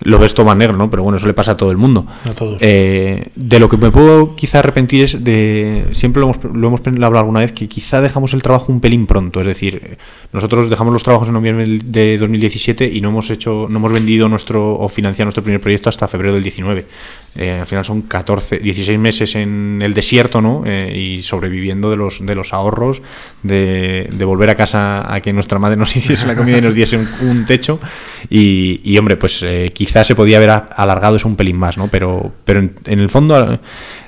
lo 0.00 0.18
ves 0.18 0.34
todo 0.34 0.46
más 0.46 0.56
negro, 0.56 0.76
¿no? 0.76 0.90
Pero 0.90 1.02
bueno, 1.02 1.16
eso 1.16 1.26
le 1.26 1.34
pasa 1.34 1.52
a 1.52 1.56
todo 1.56 1.70
el 1.70 1.76
mundo. 1.76 2.06
A 2.24 2.32
todos. 2.32 2.58
Eh, 2.60 3.28
de 3.34 3.58
lo 3.58 3.68
que 3.68 3.76
me 3.76 3.90
puedo 3.90 4.36
quizá 4.36 4.58
arrepentir 4.58 5.04
es 5.04 5.24
de. 5.24 5.88
Siempre 5.92 6.20
lo 6.20 6.30
hemos, 6.30 6.44
lo 6.44 6.68
hemos 6.68 6.80
hablado 6.86 7.18
alguna 7.18 7.40
vez, 7.40 7.52
que 7.52 7.68
quizá 7.68 8.00
dejamos 8.00 8.34
el 8.34 8.42
trabajo 8.42 8.72
un 8.72 8.80
pelín 8.80 9.06
pronto. 9.06 9.40
Es 9.40 9.46
decir, 9.46 9.98
nosotros 10.32 10.68
dejamos 10.68 10.92
los 10.92 11.02
trabajos 11.02 11.28
en 11.28 11.34
noviembre 11.34 11.66
de 11.66 12.18
2017 12.18 12.90
y 12.92 13.00
no 13.00 13.08
hemos 13.08 13.30
hecho, 13.30 13.66
no 13.70 13.78
hemos 13.78 13.92
vendido 13.92 14.28
nuestro 14.28 14.78
o 14.78 14.88
financiado 14.88 15.26
nuestro 15.26 15.42
primer 15.42 15.60
proyecto 15.60 15.88
hasta 15.88 16.08
febrero 16.08 16.34
del 16.34 16.42
19. 16.42 16.84
Eh, 17.38 17.58
al 17.60 17.66
final 17.66 17.84
son 17.84 18.02
14, 18.02 18.58
16 18.58 18.98
meses 18.98 19.34
en 19.34 19.80
el 19.82 19.94
desierto, 19.94 20.40
¿no? 20.40 20.62
Eh, 20.66 20.92
y 20.96 21.22
sobreviviendo 21.22 21.90
de 21.90 21.96
los, 21.96 22.24
de 22.24 22.34
los 22.34 22.52
ahorros, 22.52 23.02
de, 23.42 24.08
volver 24.24 24.50
a 24.50 24.54
casa 24.54 25.12
a 25.12 25.20
que 25.20 25.32
nuestra 25.32 25.58
madre 25.58 25.76
nos 25.76 25.94
hiciese 25.96 26.26
la 26.26 26.34
comida 26.34 26.58
y 26.58 26.62
nos 26.62 26.74
diese 26.74 26.96
un, 26.96 27.44
techo. 27.46 27.80
Y, 28.30 28.80
y, 28.84 28.98
hombre, 28.98 29.16
pues 29.16 29.42
eh, 29.42 29.70
quizás 29.74 30.06
se 30.06 30.14
podía 30.14 30.38
haber 30.38 30.50
alargado 30.50 31.16
eso 31.16 31.28
un 31.28 31.36
pelín 31.36 31.56
más, 31.56 31.76
¿no? 31.76 31.88
Pero, 31.88 32.32
pero 32.44 32.60
en 32.60 33.00
el 33.00 33.08
fondo 33.08 33.58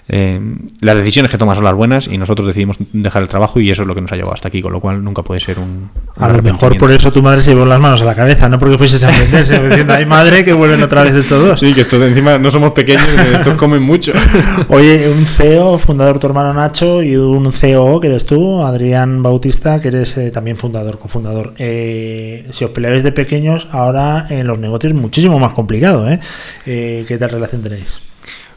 eh, 0.08 0.40
las 0.80 0.96
decisiones 0.96 1.30
que 1.30 1.36
tomas 1.36 1.56
son 1.56 1.64
las 1.64 1.74
buenas 1.74 2.06
y 2.06 2.16
nosotros 2.16 2.48
decidimos 2.48 2.78
dejar 2.92 3.22
el 3.22 3.28
trabajo 3.28 3.60
y 3.60 3.70
eso 3.70 3.82
es 3.82 3.88
lo 3.88 3.94
que 3.94 4.00
nos 4.00 4.10
ha 4.10 4.16
llevado 4.16 4.32
hasta 4.34 4.48
aquí, 4.48 4.62
con 4.62 4.72
lo 4.72 4.80
cual 4.80 5.04
nunca 5.04 5.22
puede 5.22 5.40
ser 5.40 5.58
un... 5.58 5.90
un 6.16 6.24
A 6.24 6.28
lo 6.28 6.42
mejor 6.42 6.78
por 6.78 6.90
eso 6.90 7.12
tu 7.12 7.22
madre 7.22 7.42
se 7.42 7.52
llevó 7.52 7.66
las 7.66 7.78
manos 7.78 8.00
a 8.00 8.06
la 8.06 8.14
cabeza, 8.14 8.48
no 8.48 8.58
porque 8.58 8.78
fuese 8.78 9.04
a 9.06 9.10
vender, 9.10 9.44
sino 9.46 9.68
diciendo, 9.68 9.92
ay 9.92 10.06
madre, 10.06 10.44
que 10.44 10.52
vuelven 10.54 10.82
otra 10.82 11.04
vez 11.04 11.14
estos 11.14 11.46
dos. 11.46 11.60
Sí, 11.60 11.74
que 11.74 11.82
estos 11.82 12.02
encima 12.02 12.38
no 12.38 12.50
somos 12.50 12.72
pequeños, 12.72 13.04
que 13.04 13.34
estos 13.34 13.54
comen 13.54 13.82
mucho. 13.82 14.12
Oye, 14.68 15.10
un 15.10 15.26
CEO, 15.26 15.78
fundador 15.78 16.18
tu 16.18 16.26
hermano 16.26 16.54
Nacho, 16.54 17.02
y 17.02 17.16
un 17.16 17.52
COO 17.52 18.00
que 18.00 18.06
eres 18.06 18.24
tú, 18.24 18.62
Adrián 18.62 19.22
Bautista, 19.22 19.80
que 19.80 19.88
eres 19.88 20.16
eh, 20.16 20.30
también 20.30 20.56
fundador, 20.56 20.98
cofundador. 20.98 21.54
Eh, 21.58 22.46
si 22.50 22.64
os 22.64 22.70
peleáis 22.70 23.02
de 23.02 23.12
pequeños, 23.12 23.68
ahora 23.72 24.26
en 24.30 24.46
los 24.46 24.58
negocios 24.58 24.92
es 24.94 24.98
muchísimo 24.98 25.38
más 25.38 25.52
complicado, 25.52 26.10
¿eh? 26.10 26.18
Eh, 26.66 27.04
¿Qué 27.06 27.18
tal 27.18 27.30
relación 27.30 27.62
tenéis? 27.62 27.98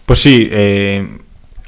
Pues 0.06 0.22
sí, 0.22 0.48
eh, 0.52 1.08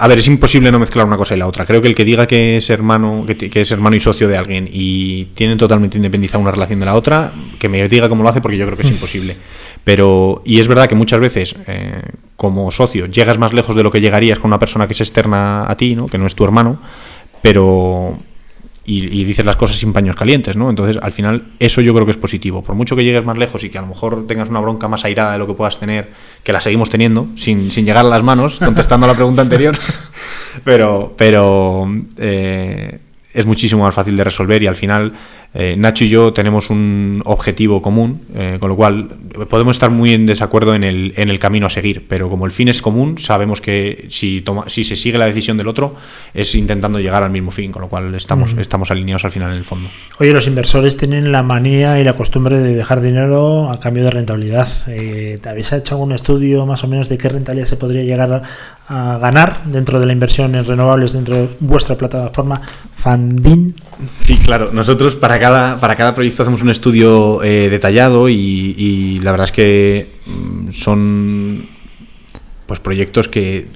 a 0.03 0.07
ver, 0.09 0.19
es 0.19 0.27
imposible 0.27 0.69
no 0.69 0.79
mezclar 0.79 1.05
una 1.05 1.15
cosa 1.15 1.33
y 1.33 1.37
la 1.37 1.47
otra. 1.47 1.65
Creo 1.65 1.81
que 1.81 1.87
el 1.87 1.95
que 1.95 2.03
diga 2.03 2.27
que 2.27 2.57
es 2.57 2.69
hermano, 2.69 3.25
que, 3.25 3.61
es 3.61 3.71
hermano 3.71 3.95
y 3.95 4.01
socio 4.01 4.27
de 4.27 4.35
alguien 4.35 4.67
y 4.69 5.27
tienen 5.33 5.57
totalmente 5.57 5.95
independizada 5.95 6.39
una 6.39 6.51
relación 6.51 6.81
de 6.81 6.85
la 6.85 6.95
otra, 6.95 7.31
que 7.57 7.69
me 7.69 7.87
diga 7.87 8.09
cómo 8.09 8.21
lo 8.21 8.27
hace 8.27 8.41
porque 8.41 8.57
yo 8.57 8.65
creo 8.65 8.75
que 8.75 8.83
es 8.83 8.91
imposible. 8.91 9.37
Pero, 9.85 10.41
y 10.43 10.59
es 10.59 10.67
verdad 10.67 10.87
que 10.87 10.95
muchas 10.95 11.21
veces, 11.21 11.55
eh, 11.67 12.01
como 12.35 12.69
socio, 12.69 13.05
llegas 13.05 13.37
más 13.37 13.53
lejos 13.53 13.77
de 13.77 13.83
lo 13.83 13.91
que 13.91 14.01
llegarías 14.01 14.39
con 14.39 14.49
una 14.49 14.59
persona 14.59 14.87
que 14.87 14.93
es 14.93 14.99
externa 14.99 15.71
a 15.71 15.77
ti, 15.77 15.95
¿no? 15.95 16.07
que 16.07 16.17
no 16.17 16.27
es 16.27 16.35
tu 16.35 16.43
hermano, 16.43 16.81
pero 17.41 18.11
y, 18.85 19.21
y 19.21 19.23
dices 19.23 19.45
las 19.45 19.55
cosas 19.55 19.77
sin 19.77 19.93
paños 19.93 20.15
calientes, 20.15 20.57
¿no? 20.57 20.69
Entonces, 20.69 20.97
al 21.01 21.13
final, 21.13 21.53
eso 21.59 21.81
yo 21.81 21.93
creo 21.93 22.05
que 22.05 22.11
es 22.11 22.17
positivo. 22.17 22.63
Por 22.63 22.75
mucho 22.75 22.95
que 22.95 23.03
llegues 23.03 23.23
más 23.23 23.37
lejos 23.37 23.63
y 23.63 23.69
que 23.69 23.77
a 23.77 23.81
lo 23.81 23.87
mejor 23.87 24.27
tengas 24.27 24.49
una 24.49 24.59
bronca 24.59 24.87
más 24.87 25.05
airada 25.05 25.33
de 25.33 25.39
lo 25.39 25.47
que 25.47 25.53
puedas 25.53 25.79
tener, 25.79 26.11
que 26.43 26.51
la 26.51 26.59
seguimos 26.59 26.89
teniendo, 26.89 27.27
sin, 27.35 27.71
sin 27.71 27.85
llegar 27.85 28.05
a 28.05 28.09
las 28.09 28.23
manos, 28.23 28.59
contestando 28.63 29.05
a 29.05 29.09
la 29.09 29.15
pregunta 29.15 29.41
anterior, 29.41 29.77
pero, 30.63 31.13
pero 31.17 31.89
eh, 32.17 32.99
es 33.33 33.45
muchísimo 33.45 33.83
más 33.83 33.95
fácil 33.95 34.17
de 34.17 34.23
resolver 34.23 34.61
y 34.61 34.67
al 34.67 34.75
final 34.75 35.13
eh, 35.53 35.75
Nacho 35.77 36.03
y 36.03 36.09
yo 36.09 36.33
tenemos 36.33 36.69
un 36.69 37.21
objetivo 37.25 37.81
común, 37.81 38.21
eh, 38.35 38.57
con 38.59 38.69
lo 38.69 38.75
cual 38.75 39.09
podemos 39.49 39.75
estar 39.75 39.91
muy 39.91 40.13
en 40.13 40.25
desacuerdo 40.25 40.73
en 40.73 40.83
el, 40.83 41.13
en 41.15 41.29
el 41.29 41.39
camino 41.39 41.67
a 41.67 41.69
seguir, 41.69 42.05
pero 42.07 42.29
como 42.29 42.45
el 42.45 42.51
fin 42.51 42.67
es 42.69 42.81
común, 42.81 43.19
sabemos 43.19 43.61
que 43.61 44.07
si, 44.09 44.41
toma, 44.41 44.65
si 44.67 44.83
se 44.83 44.95
sigue 44.95 45.17
la 45.17 45.25
decisión 45.25 45.57
del 45.57 45.67
otro, 45.67 45.95
es 46.33 46.55
intentando 46.55 46.99
llegar 46.99 47.23
al 47.23 47.31
mismo 47.31 47.51
fin, 47.51 47.71
con 47.71 47.83
lo 47.83 47.89
cual 47.89 48.13
estamos, 48.15 48.55
estamos 48.57 48.89
alineados 48.91 49.25
al 49.25 49.31
final 49.31 49.51
en 49.51 49.57
el 49.57 49.63
fondo. 49.63 49.89
Oye, 50.19 50.33
los 50.33 50.47
inversores 50.47 50.97
tienen 50.97 51.31
la 51.31 51.43
manía 51.43 51.99
y 51.99 52.03
la 52.03 52.13
costumbre 52.13 52.57
de 52.57 52.75
dejar 52.75 53.01
dinero 53.01 53.71
a 53.71 53.79
cambio 53.79 54.03
de 54.03 54.11
rentabilidad. 54.11 54.67
Eh, 54.87 55.39
¿Te 55.41 55.49
habéis 55.49 55.71
hecho 55.71 55.95
algún 55.95 56.11
estudio 56.13 56.65
más 56.65 56.83
o 56.83 56.87
menos 56.87 57.09
de 57.09 57.17
qué 57.17 57.29
rentabilidad 57.29 57.67
se 57.67 57.77
podría 57.77 58.03
llegar 58.03 58.31
a, 58.31 58.43
a 58.87 59.17
ganar 59.17 59.63
dentro 59.65 59.99
de 59.99 60.05
la 60.05 60.13
inversión 60.13 60.55
en 60.55 60.65
renovables 60.65 61.13
dentro 61.13 61.35
de 61.35 61.49
vuestra 61.59 61.95
plataforma 61.95 62.61
Fandin? 62.95 63.75
Sí, 64.21 64.37
claro. 64.37 64.71
Nosotros 64.73 65.15
para 65.15 65.39
cada, 65.39 65.79
para 65.79 65.95
cada 65.95 66.13
proyecto 66.13 66.43
hacemos 66.43 66.61
un 66.61 66.69
estudio 66.69 67.41
eh, 67.43 67.69
detallado 67.69 68.29
y, 68.29 68.35
y 68.77 69.17
la 69.19 69.31
verdad 69.31 69.45
es 69.45 69.51
que 69.51 70.07
mm, 70.25 70.71
son 70.71 71.67
pues 72.65 72.79
proyectos 72.79 73.27
que 73.27 73.67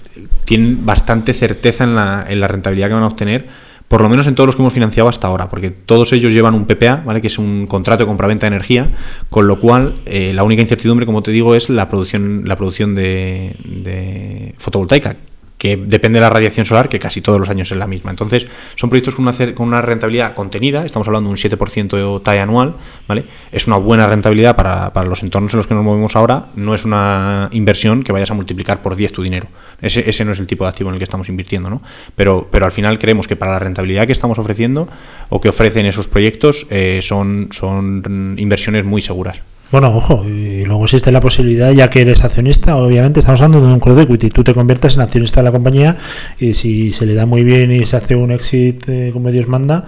tienen 0.45 0.85
bastante 0.85 1.33
certeza 1.33 1.83
en 1.83 1.95
la, 1.95 2.25
en 2.27 2.39
la 2.39 2.47
rentabilidad 2.47 2.87
que 2.87 2.93
van 2.93 3.03
a 3.03 3.07
obtener, 3.07 3.47
por 3.87 4.01
lo 4.01 4.09
menos 4.09 4.27
en 4.27 4.35
todos 4.35 4.47
los 4.47 4.55
que 4.55 4.61
hemos 4.61 4.73
financiado 4.73 5.07
hasta 5.07 5.27
ahora, 5.27 5.49
porque 5.49 5.71
todos 5.71 6.11
ellos 6.13 6.33
llevan 6.33 6.53
un 6.53 6.65
PPA, 6.65 7.03
¿vale? 7.05 7.21
que 7.21 7.27
es 7.27 7.37
un 7.37 7.67
contrato 7.67 8.03
de 8.03 8.07
compraventa 8.07 8.45
de 8.45 8.55
energía, 8.55 8.91
con 9.29 9.47
lo 9.47 9.59
cual 9.59 9.95
eh, 10.05 10.33
la 10.33 10.43
única 10.43 10.61
incertidumbre, 10.61 11.05
como 11.05 11.23
te 11.23 11.31
digo, 11.31 11.55
es 11.55 11.69
la 11.69 11.89
producción, 11.89 12.43
la 12.45 12.57
producción 12.57 12.95
de, 12.95 13.55
de 13.63 14.55
fotovoltaica 14.57 15.15
que 15.57 15.75
depende 15.77 16.17
de 16.17 16.21
la 16.21 16.29
radiación 16.29 16.65
solar, 16.65 16.89
que 16.89 16.99
casi 16.99 17.21
todos 17.21 17.39
los 17.39 17.49
años 17.49 17.71
es 17.71 17.77
la 17.77 17.87
misma. 17.87 18.11
Entonces, 18.11 18.47
son 18.75 18.89
proyectos 18.89 19.15
con 19.15 19.27
una, 19.27 19.55
con 19.55 19.67
una 19.67 19.81
rentabilidad 19.81 20.35
contenida, 20.35 20.85
estamos 20.85 21.07
hablando 21.07 21.29
de 21.29 21.31
un 21.31 21.37
7% 21.37 22.21
TAE 22.21 22.39
anual, 22.39 22.75
¿vale? 23.07 23.25
Es 23.51 23.67
una 23.67 23.77
buena 23.77 24.07
rentabilidad 24.07 24.55
para, 24.55 24.93
para 24.93 25.07
los 25.09 25.23
entornos 25.23 25.53
en 25.53 25.57
los 25.57 25.67
que 25.67 25.73
nos 25.73 25.83
movemos 25.83 26.15
ahora, 26.15 26.47
no 26.55 26.75
es 26.75 26.85
una 26.85 27.49
inversión 27.51 28.03
que 28.03 28.11
vayas 28.11 28.29
a 28.31 28.33
multiplicar 28.35 28.81
por 28.81 28.95
10 28.95 29.11
tu 29.11 29.23
dinero. 29.23 29.47
Ese, 29.81 30.07
ese 30.07 30.25
no 30.25 30.31
es 30.31 30.39
el 30.39 30.47
tipo 30.47 30.63
de 30.63 30.69
activo 30.69 30.89
en 30.89 30.95
el 30.95 30.99
que 30.99 31.05
estamos 31.05 31.29
invirtiendo, 31.29 31.69
¿no? 31.69 31.81
Pero, 32.15 32.47
pero 32.51 32.65
al 32.65 32.71
final 32.71 32.99
creemos 32.99 33.27
que 33.27 33.35
para 33.35 33.53
la 33.53 33.59
rentabilidad 33.59 34.05
que 34.05 34.13
estamos 34.13 34.37
ofreciendo 34.37 34.87
o 35.29 35.41
que 35.41 35.49
ofrecen 35.49 35.85
esos 35.85 36.07
proyectos, 36.07 36.67
eh, 36.69 36.99
son, 37.01 37.49
son 37.51 38.35
inversiones 38.37 38.85
muy 38.85 39.01
seguras. 39.01 39.41
Bueno, 39.71 39.93
ojo, 39.93 40.23
y 40.25 40.63
luego 40.65 40.85
existe 40.85 41.11
la 41.11 41.19
posibilidad, 41.19 41.71
ya 41.71 41.89
que 41.89 42.01
eres 42.01 42.23
accionista, 42.23 42.77
obviamente 42.77 43.19
estamos 43.19 43.41
hablando 43.41 43.67
de 43.67 43.73
un 43.73 43.79
crowd 43.81 43.99
equity, 43.99 44.29
tú 44.29 44.41
te 44.43 44.53
conviertes 44.53 44.95
en 44.95 45.01
accionista 45.01 45.41
de 45.41 45.45
la 45.45 45.51
compañía 45.51 45.97
y 46.39 46.53
si 46.53 46.93
se 46.93 47.05
le 47.05 47.13
da 47.13 47.25
muy 47.25 47.43
bien 47.43 47.71
y 47.73 47.85
se 47.85 47.97
hace 47.97 48.15
un 48.15 48.31
exit 48.31 48.87
eh, 48.87 49.09
como 49.11 49.29
Dios 49.29 49.47
manda 49.49 49.85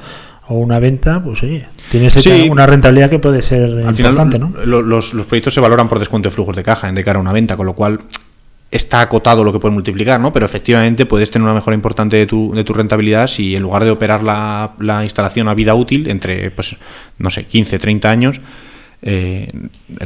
o 0.50 0.56
una 0.58 0.80
venta, 0.80 1.24
pues 1.24 1.44
oye, 1.44 1.66
tienes 1.92 2.14
Sí. 2.14 2.50
una 2.52 2.66
rentabilidad 2.66 3.10
que 3.10 3.20
puede 3.20 3.42
ser 3.42 3.64
Al 3.86 3.96
final, 3.96 4.12
importante, 4.12 4.38
¿no? 4.40 4.54
lo- 4.66 4.82
los, 4.82 5.14
los 5.14 5.26
proyectos 5.28 5.54
se 5.54 5.62
valoran 5.62 5.88
por 5.88 6.00
descuento 6.00 6.28
de 6.28 6.36
flujos 6.36 6.56
de 6.58 6.64
caja 6.64 6.90
en 6.90 6.96
de 6.96 7.04
cara 7.06 7.18
a 7.20 7.22
una 7.22 7.32
venta, 7.32 7.56
con 7.56 7.66
lo 7.66 7.74
cual 7.74 8.02
está 8.72 9.00
acotado 9.00 9.44
lo 9.46 9.54
que 9.54 9.60
puedes 9.60 9.74
multiplicar, 9.74 10.20
¿no? 10.20 10.34
Pero 10.34 10.46
efectivamente 10.46 11.06
puedes 11.06 11.32
tener 11.32 11.44
una 11.46 11.54
mejora 11.56 11.76
importante 11.76 12.18
de 12.18 12.26
tu, 12.26 12.52
de 12.54 12.64
tu 12.66 12.74
rentabilidad 12.74 13.28
si 13.28 13.56
en 13.56 13.64
lugar 13.64 13.84
de 13.86 13.92
operar 13.92 14.24
la, 14.24 14.72
la 14.80 15.04
instalación 15.04 15.48
a 15.48 15.54
vida 15.54 15.74
útil 15.74 16.10
entre, 16.10 16.52
pues, 16.52 16.76
no 17.18 17.30
sé, 17.30 17.46
15, 17.46 17.80
30 17.80 18.10
años, 18.10 18.42
eh, 19.02 19.50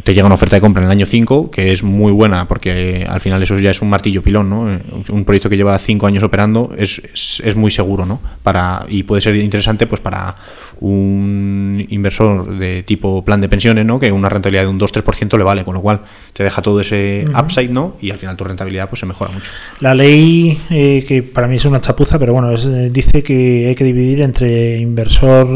te 0.04 0.14
llega 0.14 0.26
una 0.28 0.36
oferta 0.36 0.56
de 0.56 0.62
compra 0.62 0.82
en 0.82 0.86
el 0.86 0.92
año 0.92 1.06
5, 1.06 1.50
que 1.50 1.72
es 1.72 1.82
muy 1.82 2.12
buena 2.12 2.48
porque 2.48 3.02
eh, 3.02 3.06
al 3.08 3.22
final 3.22 3.42
eso 3.42 3.58
ya 3.58 3.72
es 3.72 3.82
un 3.82 3.90
martillo 3.90 4.22
pilón, 4.22 4.50
¿no? 4.50 4.72
Eh, 4.72 4.80
Un 5.10 5.26
proyecto 5.26 5.50
que 5.50 5.58
lleva 5.58 5.78
5 5.80 6.06
años 6.06 6.24
operando 6.24 6.74
es, 6.78 7.02
es, 7.14 7.42
es 7.44 7.56
muy 7.56 7.72
seguro, 7.72 8.06
¿no? 8.06 8.22
Para, 8.44 8.86
y 8.88 9.04
puede 9.04 9.22
ser 9.22 9.36
interesante 9.36 9.88
pues 9.88 10.00
para 10.00 10.36
un 10.80 11.86
inversor 11.90 12.58
de 12.58 12.84
tipo 12.84 13.24
plan 13.26 13.42
de 13.42 13.50
pensiones, 13.50 13.86
¿no? 13.86 14.00
Que 14.00 14.12
una 14.12 14.30
rentabilidad 14.30 14.64
de 14.64 14.70
un 14.70 14.80
2-3% 14.80 15.38
le 15.38 15.44
vale, 15.44 15.64
con 15.64 15.74
lo 15.74 15.82
cual 15.82 16.02
te 16.34 16.44
deja 16.44 16.62
todo 16.62 16.82
ese 16.82 17.26
upside, 17.40 17.70
¿no? 17.70 17.98
Y 18.02 18.12
al 18.12 18.18
final 18.20 18.36
tu 18.38 18.44
rentabilidad 18.44 18.90
pues 18.90 19.00
se 19.00 19.06
mejora 19.06 19.32
mucho. 19.32 19.52
La 19.80 19.96
ley, 19.96 20.60
eh, 20.70 21.04
que 21.08 21.24
para 21.24 21.48
mí 21.48 21.56
es 21.56 21.66
una 21.66 21.82
chapuza, 21.82 22.20
pero 22.20 22.34
bueno, 22.34 22.52
es, 22.52 22.94
dice 22.94 23.24
que 23.24 23.68
hay 23.70 23.76
que 23.76 23.84
dividir 23.84 24.22
entre 24.22 24.78
inversor... 24.80 25.48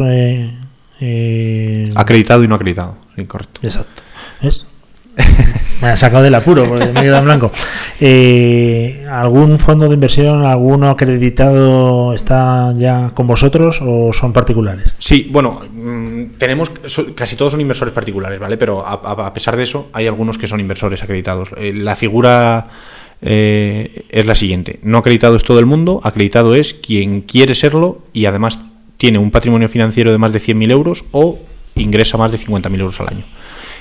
eh, 1.00 1.92
Acreditado 1.96 2.44
y 2.44 2.48
no 2.48 2.56
acreditado, 2.56 2.98
sí, 3.18 3.26
correcto. 3.26 3.60
Exacto. 3.64 4.02
¿Ves? 4.42 4.66
Me 5.82 5.90
ha 5.90 5.96
sacado 5.98 6.24
del 6.24 6.34
apuro, 6.36 6.68
porque 6.68 6.86
me 6.86 7.00
he 7.00 7.04
quedado 7.04 7.20
en 7.20 7.26
blanco. 7.26 7.52
Eh, 8.00 9.06
¿Algún 9.12 9.60
fondo 9.60 9.88
de 9.88 9.94
inversión, 9.94 10.44
alguno 10.44 10.90
acreditado 10.90 12.14
está 12.14 12.74
ya 12.76 13.12
con 13.14 13.28
vosotros 13.28 13.80
o 13.84 14.12
son 14.12 14.34
particulares? 14.34 14.92
Sí, 14.98 15.28
bueno, 15.32 15.62
mm, 15.72 16.38
tenemos 16.40 16.72
casi 17.16 17.36
todos 17.36 17.52
son 17.52 17.62
inversores 17.62 17.94
particulares, 17.94 18.40
¿vale? 18.40 18.58
Pero 18.58 18.84
a, 18.86 18.94
a- 18.94 19.28
a 19.28 19.34
pesar 19.34 19.56
de 19.56 19.64
eso, 19.64 19.88
hay 19.94 20.08
algunos 20.08 20.38
que 20.40 20.48
son 20.48 20.60
inversores 20.60 21.04
acreditados. 21.04 21.50
Eh, 21.58 21.74
la 21.76 21.96
figura 21.96 22.68
eh, 23.22 24.06
es 24.10 24.26
la 24.26 24.34
siguiente: 24.36 24.80
no 24.82 24.98
acreditado 25.00 25.36
es 25.36 25.44
todo 25.44 25.60
el 25.60 25.66
mundo, 25.68 26.02
acreditado 26.04 26.56
es 26.56 26.74
quien 26.74 27.22
quiere 27.22 27.54
serlo 27.54 28.00
y 28.14 28.26
además 28.26 28.60
tiene 28.98 29.20
un 29.20 29.30
patrimonio 29.30 29.70
financiero 29.70 30.12
de 30.12 30.18
más 30.18 30.32
de 30.34 30.40
100.000 30.42 30.72
euros 30.72 31.06
o 31.12 31.38
ingresa 31.82 32.18
más 32.18 32.32
de 32.32 32.38
50.000 32.40 32.80
euros 32.80 33.00
al 33.00 33.08
año. 33.10 33.24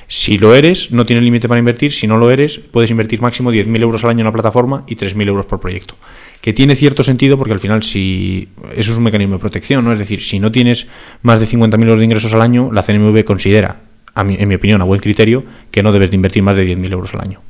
Si 0.08 0.38
lo 0.38 0.54
eres, 0.54 0.92
no 0.92 1.04
tienes 1.04 1.24
límite 1.24 1.48
para 1.48 1.58
invertir. 1.58 1.92
Si 1.92 2.06
no 2.06 2.16
lo 2.16 2.30
eres, 2.30 2.58
puedes 2.58 2.90
invertir 2.90 3.20
máximo 3.20 3.50
10.000 3.52 3.82
euros 3.82 4.04
al 4.04 4.10
año 4.10 4.20
en 4.20 4.26
la 4.26 4.32
plataforma 4.32 4.84
y 4.86 4.94
3.000 4.94 5.26
euros 5.28 5.46
por 5.46 5.58
proyecto. 5.58 5.96
Que 6.40 6.52
tiene 6.52 6.76
cierto 6.76 7.02
sentido 7.02 7.36
porque 7.36 7.52
al 7.54 7.58
final, 7.60 7.82
si 7.82 8.48
eso 8.76 8.92
es 8.92 8.98
un 8.98 9.02
mecanismo 9.02 9.34
de 9.34 9.40
protección, 9.40 9.84
¿no? 9.84 9.92
Es 9.92 9.98
decir, 9.98 10.22
si 10.22 10.38
no 10.38 10.52
tienes 10.52 10.86
más 11.22 11.40
de 11.40 11.46
50.000 11.48 11.82
euros 11.82 11.98
de 11.98 12.04
ingresos 12.04 12.32
al 12.32 12.42
año, 12.42 12.70
la 12.72 12.82
CNMV 12.84 13.24
considera, 13.24 13.80
a 14.14 14.22
mi- 14.22 14.36
en 14.38 14.48
mi 14.48 14.54
opinión, 14.54 14.80
a 14.80 14.84
buen 14.84 15.00
criterio, 15.00 15.42
que 15.72 15.82
no 15.82 15.90
debes 15.90 16.10
de 16.10 16.16
invertir 16.16 16.42
más 16.44 16.56
de 16.56 16.64
10.000 16.64 16.92
euros 16.92 17.12
al 17.14 17.22
año. 17.22 17.40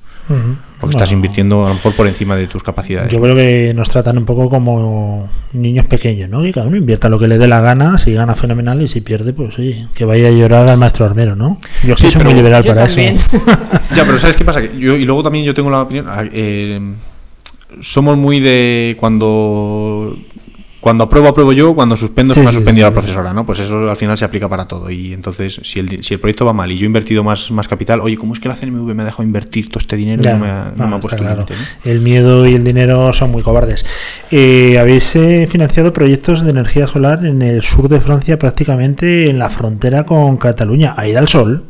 Porque 0.81 0.97
estás 0.97 1.13
invirtiendo 1.13 1.65
a 1.65 1.69
lo 1.69 1.75
mejor 1.75 1.95
por 1.95 2.07
encima 2.07 2.37
de 2.37 2.47
tus 2.49 2.63
capacidades. 2.63 3.13
Yo 3.13 3.21
creo 3.21 3.35
que 3.37 3.73
nos 3.75 3.89
tratan 3.89 4.19
un 4.19 4.25
poco 4.25 4.51
como 4.51 5.29
niños 5.53 5.87
pequeños, 5.87 6.29
¿no? 6.29 6.43
Que 6.43 6.53
cada 6.53 6.67
uno 6.67 6.77
invierta 6.77 7.09
lo 7.09 7.19
que 7.19 7.29
le 7.29 7.39
dé 7.39 7.47
la 7.47 7.61
gana, 7.61 7.97
si 7.97 8.13
gana 8.13 8.35
fenomenal 8.35 8.83
y 8.83 8.89
si 8.89 9.01
pierde, 9.01 9.33
pues 9.33 9.59
oye, 9.59 9.87
que 9.95 10.05
vaya 10.05 10.29
a 10.29 10.33
llorar 10.33 10.69
al 10.69 10.79
maestro 10.79 11.05
armero, 11.07 11.35
¿no? 11.37 11.59
Yo 11.85 11.95
es 11.95 12.01
que 12.01 12.07
Sí, 12.09 12.13
soy 12.13 12.25
muy 12.25 12.35
liberal 12.35 12.63
Yo 12.63 12.75
para 12.75 12.87
también. 12.87 13.17
eso. 13.17 13.29
Ya, 13.97 14.05
pero 14.05 14.19
¿sabes 14.19 14.37
qué 14.37 14.45
pasa? 14.45 14.61
Que 14.61 14.79
yo, 14.79 14.97
y 14.97 15.05
luego 15.07 15.23
también 15.23 15.45
yo 15.45 15.55
tengo 15.55 15.71
la 15.71 15.81
opinión. 15.83 16.07
ah, 16.09 16.25
eh, 16.31 16.95
somos 17.81 18.17
muy 18.17 18.41
de 18.41 18.97
cuando. 19.01 20.17
Cuando 20.87 21.03
apruebo, 21.03 21.27
apruebo 21.27 21.53
yo, 21.53 21.75
cuando 21.75 21.97
suspendo, 21.97 22.33
Sí, 22.33 22.39
se 22.39 22.45
me 22.45 22.51
ha 22.51 22.53
suspendido 22.53 22.87
sí, 22.87 22.95
la 22.95 23.01
profesora, 23.01 23.33
¿no? 23.33 23.45
Pues 23.45 23.59
eso 23.59 23.91
al 23.91 23.97
final 23.97 24.17
se 24.17 24.25
aplica 24.25 24.49
para 24.49 24.69
todo. 24.69 24.89
Y 24.89 25.13
entonces, 25.13 25.59
si 25.65 25.81
el, 25.81 25.89
di- 25.89 26.01
si 26.05 26.15
el 26.15 26.21
proyecto 26.21 26.45
va 26.45 26.53
mal 26.53 26.71
y 26.71 26.79
yo 26.79 26.85
he 26.85 26.87
invertido 26.87 27.25
más, 27.25 27.51
más 27.51 27.67
capital, 27.67 28.01
oye, 28.03 28.17
¿cómo 28.17 28.35
es 28.35 28.39
que 28.39 28.49
la 28.49 28.55
CNMV 28.55 28.95
me 28.95 29.03
ha 29.03 29.07
dejado 29.07 29.25
invertir 29.25 29.69
todo 29.69 29.81
este 29.81 29.97
dinero 29.97 30.23
y 30.23 30.27
no 30.33 30.39
me 30.39 30.47
ha, 30.49 30.73
no 30.77 30.85
no, 30.85 30.87
me 30.87 30.95
ha 30.95 30.99
está 30.99 31.01
puesto 31.01 31.17
claro. 31.17 31.35
límite, 31.39 31.55
¿no? 31.57 31.91
El 31.91 32.01
miedo 32.03 32.47
y 32.47 32.55
el 32.55 32.63
dinero 32.63 33.13
son 33.15 33.33
muy 33.33 33.43
cobardes. 33.43 33.85
Eh, 34.31 34.79
Habéis 34.79 35.17
eh, 35.17 35.49
financiado 35.51 35.93
proyectos 35.93 36.43
de 36.45 36.51
energía 36.51 36.87
solar 36.87 37.27
en 37.27 37.43
el 37.43 37.63
sur 37.63 37.89
de 37.89 37.99
Francia, 38.01 38.39
prácticamente 38.39 39.29
en 39.29 39.41
la 39.41 39.51
frontera 39.51 40.07
con 40.07 40.37
Cataluña. 40.37 40.95
Ahí 40.97 41.11
da 41.13 41.19
el 41.19 41.27
sol. 41.27 41.65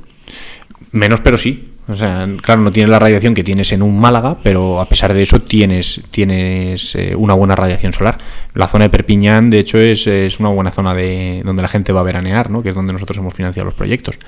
menos, 0.93 1.21
pero 1.21 1.39
sí. 1.39 1.71
O 1.89 1.95
sea, 1.95 2.27
claro, 2.43 2.63
no 2.63 2.73
tienes 2.73 2.91
la 2.91 2.99
radiación 2.99 3.35
que 3.35 3.45
tienes 3.45 3.71
en 3.71 3.83
un 3.83 3.99
Málaga, 3.99 4.39
pero 4.43 4.81
a 4.81 4.89
pesar 4.89 5.15
de 5.15 5.23
eso 5.23 5.41
tienes, 5.41 6.01
tienes 6.11 6.95
eh, 6.97 7.15
una 7.15 7.35
buena 7.35 7.55
radiación 7.55 7.93
solar. 7.93 8.19
La 8.55 8.67
zona 8.67 8.85
de 8.85 8.91
Perpiñán, 8.91 9.51
de 9.51 9.61
hecho, 9.61 9.79
es, 9.79 10.07
es 10.09 10.41
una 10.41 10.49
buena 10.49 10.73
zona 10.73 10.95
de 10.95 11.43
donde 11.45 11.63
la 11.63 11.69
gente 11.69 11.93
va 11.93 12.01
a 12.01 12.05
veranear, 12.05 12.51
¿no? 12.51 12.63
que 12.63 12.71
es 12.71 12.75
donde 12.75 12.93
nosotros 12.93 13.19
hemos 13.19 13.35
financiado 13.35 13.67
los 13.67 13.75
proyectos. 13.75 14.19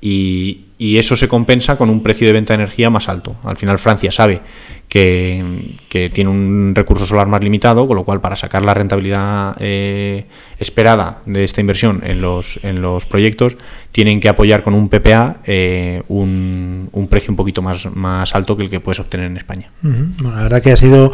Y, 0.00 0.64
y 0.82 0.98
eso 0.98 1.14
se 1.14 1.28
compensa 1.28 1.76
con 1.76 1.90
un 1.90 2.02
precio 2.02 2.26
de 2.26 2.32
venta 2.32 2.54
de 2.54 2.62
energía 2.62 2.90
más 2.90 3.08
alto. 3.08 3.36
Al 3.44 3.56
final 3.56 3.78
Francia 3.78 4.10
sabe 4.10 4.40
que, 4.88 5.76
que 5.88 6.10
tiene 6.10 6.28
un 6.28 6.72
recurso 6.74 7.06
solar 7.06 7.28
más 7.28 7.40
limitado, 7.40 7.86
con 7.86 7.96
lo 7.96 8.04
cual 8.04 8.20
para 8.20 8.34
sacar 8.34 8.64
la 8.64 8.74
rentabilidad 8.74 9.56
eh, 9.60 10.26
esperada 10.58 11.22
de 11.24 11.44
esta 11.44 11.60
inversión 11.60 12.02
en 12.04 12.20
los, 12.20 12.58
en 12.64 12.82
los 12.82 13.06
proyectos, 13.06 13.56
tienen 13.92 14.20
que 14.20 14.28
apoyar 14.28 14.62
con 14.62 14.74
un 14.74 14.88
PPA 14.88 15.36
eh, 15.44 16.02
un, 16.08 16.88
un 16.92 17.08
precio 17.08 17.30
un 17.30 17.36
poquito 17.36 17.62
más, 17.62 17.86
más 17.94 18.34
alto 18.34 18.56
que 18.56 18.64
el 18.64 18.70
que 18.70 18.80
puedes 18.80 18.98
obtener 19.00 19.26
en 19.26 19.36
España. 19.36 19.70
Bueno, 19.82 20.36
la 20.36 20.42
verdad 20.42 20.62
que 20.62 20.72
ha 20.72 20.76
sido 20.76 21.12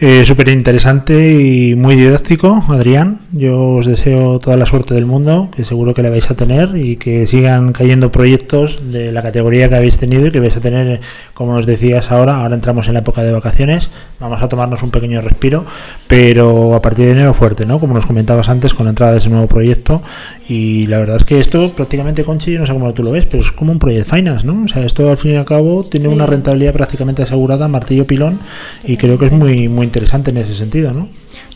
eh, 0.00 0.24
súper 0.24 0.48
interesante 0.48 1.40
y 1.40 1.74
muy 1.74 1.96
didáctico, 1.96 2.64
Adrián. 2.68 3.20
Yo 3.32 3.74
os 3.74 3.86
deseo 3.86 4.38
toda 4.38 4.56
la 4.56 4.66
suerte 4.66 4.94
del 4.94 5.06
mundo, 5.06 5.50
que 5.54 5.64
seguro 5.64 5.94
que 5.94 6.02
la 6.02 6.10
vais 6.10 6.30
a 6.30 6.36
tener 6.36 6.76
y 6.76 6.96
que 6.96 7.26
sigan 7.26 7.72
cayendo 7.72 8.10
proyectos 8.12 8.80
de 8.90 9.01
la 9.10 9.22
categoría 9.22 9.68
que 9.68 9.74
habéis 9.74 9.98
tenido 9.98 10.26
y 10.26 10.30
que 10.30 10.38
vais 10.38 10.56
a 10.56 10.60
tener, 10.60 10.86
eh, 10.86 11.00
como 11.34 11.54
nos 11.54 11.66
decías 11.66 12.12
ahora, 12.12 12.42
ahora 12.42 12.54
entramos 12.54 12.86
en 12.86 12.92
la 12.94 13.00
época 13.00 13.22
de 13.24 13.32
vacaciones, 13.32 13.90
vamos 14.20 14.40
a 14.42 14.48
tomarnos 14.48 14.82
un 14.82 14.90
pequeño 14.92 15.20
respiro, 15.22 15.64
pero 16.06 16.74
a 16.74 16.82
partir 16.82 17.06
de 17.06 17.12
enero 17.12 17.34
fuerte, 17.34 17.66
¿no? 17.66 17.80
Como 17.80 17.94
nos 17.94 18.06
comentabas 18.06 18.48
antes 18.48 18.74
con 18.74 18.86
la 18.86 18.90
entrada 18.90 19.12
de 19.12 19.18
ese 19.18 19.30
nuevo 19.30 19.46
proyecto 19.48 20.02
y 20.48 20.86
la 20.86 20.98
verdad 20.98 21.16
es 21.16 21.24
que 21.24 21.40
esto 21.40 21.72
prácticamente, 21.74 22.22
Conchi, 22.24 22.52
yo 22.52 22.60
no 22.60 22.66
sé 22.66 22.72
cómo 22.72 22.92
tú 22.92 23.02
lo 23.02 23.10
ves, 23.12 23.26
pero 23.26 23.42
es 23.42 23.50
como 23.50 23.72
un 23.72 23.78
Project 23.78 24.08
Finance, 24.08 24.46
¿no? 24.46 24.64
O 24.64 24.68
sea, 24.68 24.84
esto 24.84 25.10
al 25.10 25.16
fin 25.16 25.32
y 25.32 25.36
al 25.36 25.44
cabo 25.44 25.84
tiene 25.84 26.06
Sí. 26.08 26.12
una 26.14 26.26
rentabilidad 26.26 26.74
prácticamente 26.74 27.22
asegurada, 27.22 27.66
martillo 27.68 28.06
pilón, 28.06 28.38
y 28.84 28.96
creo 28.98 29.18
que 29.18 29.26
es 29.26 29.32
muy, 29.32 29.68
muy 29.68 29.86
interesante 29.86 30.30
en 30.30 30.36
ese 30.36 30.54
sentido, 30.54 30.92
¿no? 30.92 31.08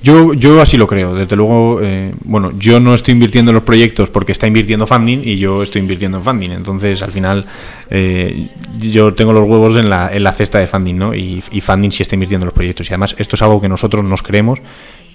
Yo, 0.03 0.35
yo 0.35 0.61
así 0.61 0.77
lo 0.77 0.87
creo, 0.87 1.15
desde 1.15 1.37
luego, 1.37 1.81
eh, 1.83 2.13
bueno, 2.25 2.53
yo 2.59 2.81
no 2.81 2.95
estoy 2.95 3.13
invirtiendo 3.13 3.51
en 3.51 3.57
los 3.57 3.65
proyectos 3.65 4.11
porque 4.11 4.33
está 4.33 4.47
invirtiendo 4.47 4.87
funding 4.87 5.21
y 5.25 5.39
yo 5.39 5.63
estoy 5.63 5.81
invirtiendo 5.81 6.19
en 6.19 6.25
funding, 6.25 6.51
entonces 6.51 7.03
al 7.03 7.13
final 7.13 7.45
eh, 7.91 8.47
yo 8.79 9.15
tengo 9.15 9.33
los 9.33 9.49
huevos 9.49 9.77
en 9.77 9.89
la, 9.91 10.11
en 10.13 10.23
la 10.23 10.33
cesta 10.33 10.59
de 10.59 10.67
funding, 10.67 10.95
¿no? 10.95 11.15
Y, 11.15 11.43
y 11.51 11.61
funding 11.61 11.91
sí 11.91 12.03
está 12.03 12.15
invirtiendo 12.15 12.45
en 12.45 12.49
los 12.49 12.55
proyectos. 12.55 12.89
Y 12.89 12.93
además 12.93 13.17
esto 13.19 13.37
es 13.37 13.43
algo 13.43 13.61
que 13.61 13.69
nosotros 13.69 14.05
nos 14.05 14.23
creemos 14.23 14.61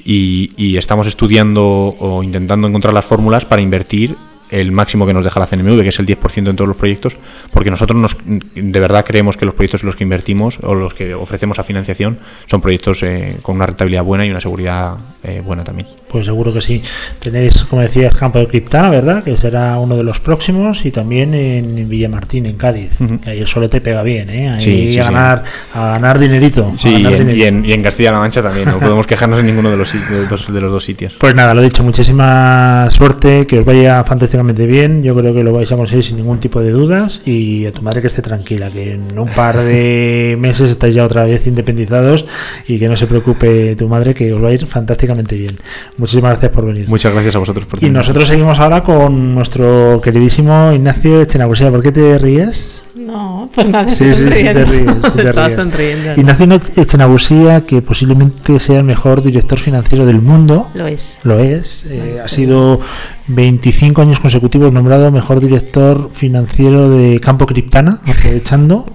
y, 0.04 0.52
y 0.58 0.78
estamos 0.78 1.08
estudiando 1.08 1.64
o 1.64 2.24
intentando 2.24 2.68
encontrar 2.68 2.94
las 2.94 3.06
fórmulas 3.06 3.46
para 3.46 3.62
invertir 3.62 4.16
el 4.52 4.72
máximo 4.72 5.06
que 5.06 5.14
nos 5.14 5.24
deja 5.24 5.40
la 5.40 5.48
CNMV, 5.48 5.82
que 5.82 5.90
es 5.90 6.00
el 6.00 6.06
10% 6.06 6.50
en 6.50 6.56
todos 6.56 6.68
los 6.68 6.78
proyectos, 6.78 7.18
porque 7.52 7.72
nosotros 7.72 8.00
nos, 8.00 8.18
de 8.26 8.80
verdad 8.80 9.06
creemos 9.06 9.38
que 9.38 9.46
los 9.46 9.56
proyectos 9.56 9.84
en 9.84 9.88
los 9.88 9.96
que 9.96 10.04
invertimos 10.04 10.60
o 10.62 10.76
los 10.76 10.94
que 10.94 11.14
ofrecemos 11.14 11.60
a 11.60 11.64
financiación 11.64 12.20
son 12.46 12.62
proyectos 12.62 13.04
eh, 13.04 13.38
con 13.42 13.56
una 13.56 13.66
rentabilidad 13.66 14.04
buena 14.04 14.26
y 14.26 14.30
una 14.30 14.42
seguridad 14.42 14.98
eh, 15.24 15.42
buena 15.44 15.64
también. 15.64 15.88
Pues 16.12 16.26
seguro 16.26 16.54
que 16.54 16.60
sí. 16.62 16.82
Tenéis, 17.20 17.64
como 17.64 17.82
decías, 17.82 18.14
campo 18.14 18.40
de 18.40 18.48
Criptana, 18.48 18.90
¿verdad? 18.90 19.24
Que 19.24 19.38
será 19.38 19.78
uno 19.80 19.96
de 19.96 20.04
los 20.04 20.20
próximos 20.20 20.86
y 20.86 20.92
también 20.92 21.34
en 21.34 21.88
Villamartín, 21.88 22.46
en 22.46 22.58
Cádiz. 22.58 22.92
Que 23.24 23.30
ahí 23.30 23.40
el 23.40 23.48
solete 23.48 23.80
pega 23.80 24.04
bien, 24.04 24.30
¿eh? 24.30 24.50
Ahí 24.50 24.60
Sí, 24.62 24.72
sí, 24.72 25.00
a, 25.00 25.04
sí. 25.08 25.12
ganar, 25.14 25.44
a 25.74 25.88
ganar 25.92 26.20
dinerito. 26.20 26.72
Sí, 26.76 26.90
y 26.90 27.06
en, 27.06 27.30
y, 27.38 27.44
en, 27.44 27.66
y 27.66 27.72
en 27.74 27.82
Castilla-La 27.84 28.20
Mancha 28.20 28.42
también, 28.42 28.70
no 28.70 28.80
podemos 28.80 29.08
quejarnos 29.08 29.40
en 29.40 29.46
ninguno 29.46 29.72
de 29.72 29.78
los, 29.78 29.94
de 29.94 30.00
los 30.22 30.30
dos- 30.30 30.54
de 30.54 30.60
los 30.62 30.72
dos 30.72 30.84
sitios. 30.84 31.14
Pues 31.18 31.34
nada, 31.34 31.54
lo 31.54 31.62
dicho, 31.62 31.84
muchísima 31.84 32.88
suerte, 32.92 33.48
que 33.48 33.60
os 33.60 33.66
vaya 33.66 34.04
fantásticamente 34.04 34.66
bien. 34.68 35.02
Yo 35.04 35.16
creo 35.16 35.34
que 35.34 35.44
lo 35.44 35.54
vais 35.54 35.72
a 35.72 35.78
conseguir 35.78 36.04
sin 36.04 36.18
ningún 36.18 36.40
tipo 36.40 36.60
de 36.62 36.72
dudas 36.72 37.22
y 37.26 37.66
a 37.66 37.72
tu 37.72 37.82
madre 37.82 38.02
que 38.02 38.08
esté 38.08 38.22
tranquila, 38.22 38.70
que 38.70 38.94
en 38.96 39.18
un 39.18 39.30
par 39.30 39.58
de 39.58 40.36
meses 40.40 40.70
estáis 40.70 40.94
ya 40.96 41.06
otra 41.06 41.24
vez 41.24 41.48
independizados 41.48 42.26
y 42.68 42.80
que 42.80 42.88
no 42.90 42.98
se 42.98 43.08
preocupe 43.08 43.76
tu 43.76 43.88
madre, 43.88 44.14
que 44.14 44.34
os 44.34 44.44
va 44.44 44.50
a 44.50 44.54
ir 44.54 44.66
fantásticamente 44.66 45.36
bien. 45.36 45.58
Muchísimas 46.02 46.32
gracias 46.32 46.52
por 46.52 46.66
venir. 46.66 46.90
Muchas 46.90 47.14
gracias 47.14 47.36
a 47.36 47.40
vosotros 47.40 47.66
por 47.68 47.78
Y 47.78 47.82
tenernos. 47.82 48.00
nosotros 48.08 48.28
seguimos 48.28 48.60
ahora 48.60 48.84
con 48.84 49.36
nuestro 49.36 50.02
queridísimo 50.04 50.72
Ignacio 50.74 51.22
Echenagusía. 51.22 51.70
¿Por 51.72 51.84
qué 51.84 51.92
te 51.92 52.18
ríes? 52.18 52.78
No, 52.96 53.50
pues 53.54 53.68
nada, 53.68 53.88
Sí, 53.88 54.04
estoy 54.06 54.28
sí, 54.32 54.38
sí, 54.38 54.44
te 54.44 54.66
ríes, 54.66 54.92
sí 55.06 55.12
te 55.16 55.22
Estaba 55.24 55.48
ríes. 55.48 55.56
sonriendo. 55.56 56.10
¿no? 56.16 56.20
Ignacio 56.22 56.82
Echenagusía, 56.84 57.66
que 57.66 57.82
posiblemente 57.82 58.60
sea 58.60 58.80
el 58.80 58.84
mejor 58.84 59.22
director 59.22 59.60
financiero 59.60 60.06
del 60.06 60.22
mundo. 60.22 60.70
Lo 60.74 60.88
es. 60.88 61.20
Lo 61.24 61.40
es. 61.40 61.86
eh, 61.92 62.16
Sí. 62.16 62.20
ha 62.24 62.28
sido 62.28 62.80
25 63.28 64.02
años 64.02 64.20
consecutivos 64.20 64.74
nombrado 64.74 65.10
mejor 65.12 65.40
director 65.40 66.10
financiero 66.14 66.90
de 66.90 67.20
Campo 67.22 67.46
Criptana, 67.46 68.02
aprovechando 68.06 68.86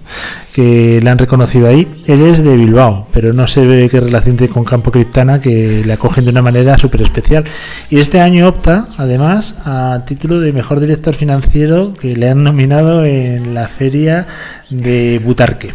que 0.53 1.01
le 1.03 1.11
han 1.11 1.19
reconocido 1.19 1.69
ahí. 1.69 1.87
Él 2.07 2.21
es 2.23 2.43
de 2.45 2.55
Bilbao, 2.57 3.09
pero 3.13 3.33
no 3.33 3.47
se 3.49 3.67
ve 3.67 3.89
qué 3.91 4.01
relación 4.01 4.37
tiene 4.37 4.53
con 4.53 4.65
Campo 4.65 4.91
Criptana, 4.91 5.41
que 5.41 5.83
le 5.85 5.93
acogen 5.93 6.25
de 6.25 6.31
una 6.31 6.43
manera 6.43 6.77
súper 6.79 6.96
especial. 7.05 7.45
Y 7.91 7.99
este 7.99 8.21
año 8.21 8.49
opta, 8.49 8.89
además, 8.97 9.59
a 9.65 10.05
título 10.07 10.41
de 10.41 10.53
mejor 10.53 10.81
director 10.81 11.15
financiero 11.15 11.95
que 11.95 12.17
le 12.17 12.29
han 12.29 12.43
nominado 12.43 13.05
en 13.05 13.55
la 13.55 13.69
feria 13.69 14.27
de 14.71 15.21
Butarque. 15.25 15.73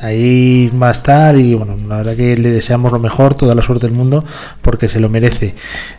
Ahí 0.00 0.70
va 0.70 0.88
a 0.88 0.92
estar 0.92 1.36
y 1.36 1.54
bueno, 1.54 1.78
la 1.88 1.96
verdad 1.96 2.14
que 2.14 2.36
le 2.36 2.50
deseamos 2.50 2.92
lo 2.92 2.98
mejor, 2.98 3.34
toda 3.34 3.54
la 3.54 3.62
suerte 3.62 3.86
del 3.86 3.96
mundo, 3.96 4.24
porque 4.60 4.86
se 4.88 5.00
lo 5.00 5.08
merece. 5.08 5.54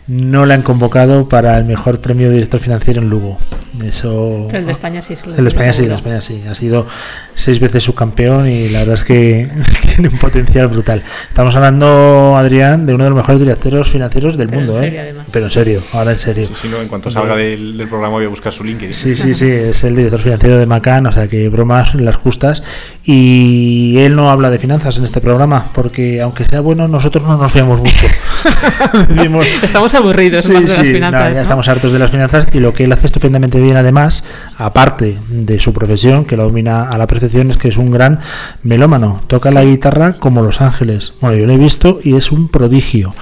No 0.06 0.46
le 0.46 0.54
han 0.54 0.62
convocado 0.62 1.28
para 1.28 1.58
el 1.58 1.64
mejor 1.64 2.00
premio 2.00 2.28
de 2.28 2.34
director 2.34 2.60
financiero 2.60 3.02
en 3.02 3.10
Lugo. 3.10 3.38
Eso. 3.84 4.46
Pero 4.48 4.60
el 4.60 4.66
de 4.66 4.72
España 4.72 5.02
sí 5.02 5.12
es 5.12 5.26
lo 5.26 5.34
El 5.34 5.44
de 5.44 5.48
España 5.48 5.72
sí, 5.72 5.82
el 5.82 5.88
de. 5.88 5.94
España 5.96 6.20
sí. 6.22 6.42
Ha 6.50 6.54
sido 6.54 6.86
seis 7.34 7.60
veces 7.60 7.84
subcampeón 7.84 8.48
y 8.48 8.68
la 8.70 8.78
verdad 8.80 8.94
es 8.96 9.04
que 9.04 9.48
tiene 9.94 10.08
un 10.08 10.18
potencial 10.18 10.68
brutal. 10.68 11.02
Estamos 11.28 11.54
hablando, 11.54 12.36
Adrián, 12.36 12.86
de 12.86 12.94
uno 12.94 13.04
de 13.04 13.10
los 13.10 13.16
mejores 13.18 13.40
directores 13.40 13.88
financieros 13.88 14.36
del 14.36 14.48
Pero 14.48 14.60
en 14.60 14.66
mundo, 14.66 14.80
serio, 14.80 14.98
¿eh? 14.98 15.02
además. 15.02 15.26
Pero 15.30 15.44
en 15.46 15.50
serio, 15.50 15.82
ahora 15.92 16.12
en 16.12 16.18
serio. 16.18 16.46
Sí, 16.46 16.54
sí, 16.62 16.68
no, 16.68 16.80
en 16.80 16.88
cuanto 16.88 17.10
salga 17.10 17.36
del, 17.36 17.76
del 17.76 17.88
programa 17.88 18.14
voy 18.14 18.24
a 18.24 18.28
buscar 18.28 18.52
su 18.52 18.64
LinkedIn. 18.64 18.94
Sí, 18.94 19.14
sí, 19.16 19.34
sí, 19.34 19.48
es 19.50 19.84
el 19.84 19.94
director 19.96 20.20
financiero 20.20 20.56
de 20.58 20.66
Macan, 20.66 21.06
o 21.06 21.12
sea 21.12 21.28
que 21.28 21.48
bromas 21.48 21.94
las 21.94 22.16
justas. 22.16 22.62
Y 23.04 23.98
él 23.98 24.16
no 24.16 24.30
habla 24.30 24.50
de 24.50 24.58
finanzas 24.58 24.96
en 24.96 25.04
este 25.04 25.20
programa, 25.20 25.70
porque 25.74 26.20
aunque 26.22 26.44
sea 26.44 26.60
bueno, 26.60 26.88
nosotros 26.88 27.24
no 27.24 27.36
nos 27.36 27.52
fiamos 27.52 27.78
mucho. 27.80 28.06
Decimos, 29.08 29.46
Estamos 29.62 29.94
aburridos 29.94 30.44
Sí, 30.44 30.52
más 30.52 30.62
de 30.62 30.68
las 30.68 30.86
finanzas. 30.86 31.20
no, 31.22 31.28
ya 31.28 31.34
¿no? 31.34 31.42
estamos 31.42 31.68
hartos 31.68 31.92
de 31.92 31.98
las 31.98 32.10
finanzas 32.10 32.46
y 32.52 32.60
lo 32.60 32.72
que 32.72 32.84
él 32.84 32.92
hace 32.92 33.06
estupendamente 33.06 33.55
bien 33.60 33.76
además, 33.76 34.24
aparte 34.56 35.18
de 35.28 35.60
su 35.60 35.72
profesión, 35.72 36.24
que 36.24 36.36
lo 36.36 36.44
domina 36.44 36.88
a 36.88 36.98
la 36.98 37.06
perfección, 37.06 37.50
es 37.50 37.58
que 37.58 37.68
es 37.68 37.76
un 37.76 37.90
gran 37.90 38.20
melómano. 38.62 39.22
Toca 39.26 39.50
la 39.50 39.64
guitarra 39.64 40.14
como 40.14 40.42
Los 40.42 40.60
Ángeles. 40.60 41.12
Bueno, 41.20 41.36
yo 41.36 41.46
lo 41.46 41.52
he 41.52 41.58
visto 41.58 42.00
y 42.02 42.16
es 42.16 42.32
un 42.32 42.48
prodigio. 42.48 43.14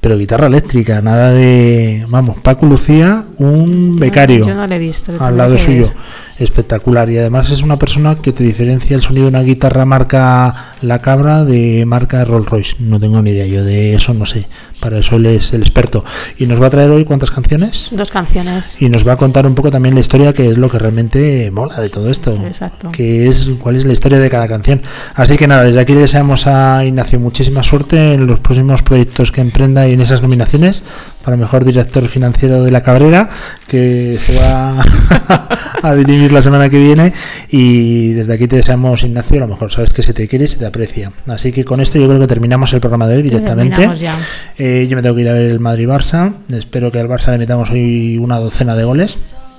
Pero 0.00 0.16
guitarra 0.16 0.46
eléctrica, 0.46 1.02
nada 1.02 1.30
de... 1.32 2.06
Vamos, 2.08 2.38
Paco 2.38 2.64
Lucía, 2.66 3.24
un 3.36 3.96
becario 3.96 4.46
Yo 4.46 4.54
no 4.54 4.66
lo 4.66 4.74
he 4.74 4.78
visto. 4.78 5.12
al 5.18 5.36
lado 5.36 5.58
suyo. 5.58 5.82
ver. 5.88 5.92
Espectacular. 6.40 7.10
Y 7.10 7.18
además 7.18 7.50
es 7.50 7.60
una 7.60 7.78
persona 7.78 8.16
que 8.16 8.32
te 8.32 8.42
diferencia 8.42 8.96
el 8.96 9.02
sonido 9.02 9.24
de 9.26 9.28
una 9.28 9.42
guitarra 9.42 9.84
marca 9.84 10.72
La 10.80 11.00
Cabra 11.00 11.44
de 11.44 11.84
marca 11.84 12.24
Rolls 12.24 12.48
Royce. 12.48 12.76
No 12.78 12.98
tengo 12.98 13.20
ni 13.20 13.32
idea, 13.32 13.44
yo 13.44 13.62
de 13.62 13.92
eso 13.92 14.14
no 14.14 14.24
sé. 14.24 14.46
Para 14.80 14.98
eso 15.00 15.16
él 15.16 15.26
es 15.26 15.52
el 15.52 15.60
experto. 15.60 16.02
Y 16.38 16.46
nos 16.46 16.60
va 16.60 16.68
a 16.68 16.70
traer 16.70 16.88
hoy 16.88 17.04
cuántas 17.04 17.30
canciones. 17.30 17.88
Dos 17.90 18.10
canciones. 18.10 18.80
Y 18.80 18.88
nos 18.88 19.06
va 19.06 19.12
a 19.12 19.16
contar 19.16 19.46
un 19.46 19.54
poco 19.54 19.70
también 19.70 19.94
la 19.94 20.00
historia, 20.00 20.32
que 20.32 20.48
es 20.48 20.56
lo 20.56 20.70
que 20.70 20.78
realmente 20.78 21.50
mola 21.50 21.78
de 21.78 21.90
todo 21.90 22.10
esto. 22.10 22.32
Exacto. 22.46 22.90
Que 22.90 23.28
es 23.28 23.46
cuál 23.60 23.76
es 23.76 23.84
la 23.84 23.92
historia 23.92 24.18
de 24.18 24.30
cada 24.30 24.48
canción. 24.48 24.80
Así 25.14 25.36
que 25.36 25.46
nada, 25.46 25.64
desde 25.64 25.80
aquí 25.80 25.92
le 25.92 26.00
deseamos 26.00 26.46
a 26.46 26.82
Ignacio 26.86 27.20
muchísima 27.20 27.62
suerte 27.62 28.14
en 28.14 28.26
los 28.26 28.40
próximos 28.40 28.80
proyectos 28.80 29.30
que 29.30 29.42
emprenda 29.42 29.86
en 29.92 30.00
esas 30.00 30.22
nominaciones 30.22 30.82
para 31.24 31.36
mejor 31.36 31.64
director 31.64 32.06
financiero 32.08 32.62
de 32.62 32.70
la 32.70 32.82
Cabrera, 32.82 33.28
que 33.66 34.18
se 34.18 34.38
va 34.38 34.80
a 35.82 35.94
dirimir 35.94 36.32
la 36.32 36.42
semana 36.42 36.68
que 36.68 36.78
viene. 36.78 37.12
Y 37.50 38.12
desde 38.12 38.34
aquí 38.34 38.48
te 38.48 38.56
deseamos, 38.56 39.02
Ignacio, 39.02 39.40
lo 39.40 39.48
mejor. 39.48 39.72
Sabes 39.72 39.92
que 39.92 40.02
se 40.02 40.12
te 40.12 40.28
quiere 40.28 40.46
y 40.46 40.48
se 40.48 40.56
te 40.56 40.66
aprecia. 40.66 41.12
Así 41.26 41.52
que 41.52 41.64
con 41.64 41.80
esto 41.80 41.98
yo 41.98 42.06
creo 42.06 42.20
que 42.20 42.26
terminamos 42.26 42.72
el 42.72 42.80
programa 42.80 43.06
de 43.06 43.16
hoy 43.16 43.22
directamente. 43.22 43.90
Ya. 43.96 44.16
Eh, 44.58 44.86
yo 44.88 44.96
me 44.96 45.02
tengo 45.02 45.14
que 45.16 45.22
ir 45.22 45.28
a 45.30 45.34
ver 45.34 45.50
el 45.50 45.60
Madrid-Barça. 45.60 46.32
Espero 46.52 46.90
que 46.90 47.00
al 47.00 47.08
Barça 47.08 47.30
le 47.32 47.38
metamos 47.38 47.70
hoy 47.70 48.18
una 48.18 48.38
docena 48.38 48.74
de 48.76 48.84
goles. 48.84 49.18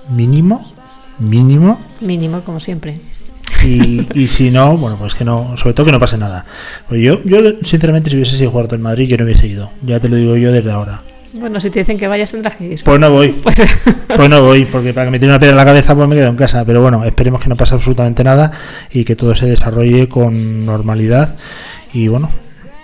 Mínimo. 0.10 0.74
Mínimo. 1.20 1.80
Mínimo, 2.00 2.44
como 2.44 2.60
siempre. 2.60 3.00
Y, 3.64 4.08
y 4.14 4.28
si 4.28 4.52
no, 4.52 4.78
bueno, 4.78 4.98
pues 4.98 5.16
que 5.16 5.24
no, 5.24 5.56
sobre 5.58 5.74
todo 5.74 5.86
que 5.86 5.92
no 5.92 6.00
pase 6.00 6.18
nada. 6.18 6.46
Pues 6.88 7.02
yo, 7.02 7.24
yo 7.24 7.40
sinceramente, 7.62 8.10
si 8.10 8.16
hubiese 8.16 8.38
sido 8.38 8.52
jugador 8.52 8.72
del 8.72 8.80
Madrid, 8.80 9.08
yo 9.08 9.18
no 9.18 9.24
hubiese 9.24 9.48
ido. 9.48 9.72
Ya 9.84 10.00
te 10.00 10.10
lo 10.10 10.16
digo 10.16 10.36
yo 10.36 10.52
desde 10.52 10.72
ahora. 10.72 11.02
Bueno, 11.34 11.62
si 11.62 11.70
te 11.70 11.80
dicen 11.80 11.98
que 11.98 12.08
vayas, 12.08 12.32
tendrás 12.32 12.56
que 12.56 12.66
ir. 12.66 12.84
Pues 12.84 13.00
no 13.00 13.10
voy. 13.12 13.36
Pues 14.14 14.30
no 14.30 14.44
voy, 14.44 14.66
porque 14.66 14.94
para 14.94 15.06
que 15.06 15.12
me 15.12 15.20
tire 15.20 15.32
una 15.32 15.40
piedra 15.40 15.54
en 15.54 15.58
la 15.58 15.66
cabeza, 15.66 15.96
pues 15.96 16.06
me 16.06 16.16
quedo 16.16 16.28
en 16.28 16.36
casa. 16.36 16.66
Pero 16.66 16.82
bueno, 16.82 17.06
esperemos 17.06 17.42
que 17.42 17.48
no 17.48 17.56
pase 17.56 17.76
absolutamente 17.76 18.26
nada 18.26 18.52
y 18.92 19.06
que 19.06 19.16
todo 19.16 19.34
se 19.36 19.46
desarrolle 19.46 20.10
con 20.10 20.66
normalidad. 20.66 21.38
Y 21.94 22.10
bueno, 22.10 22.30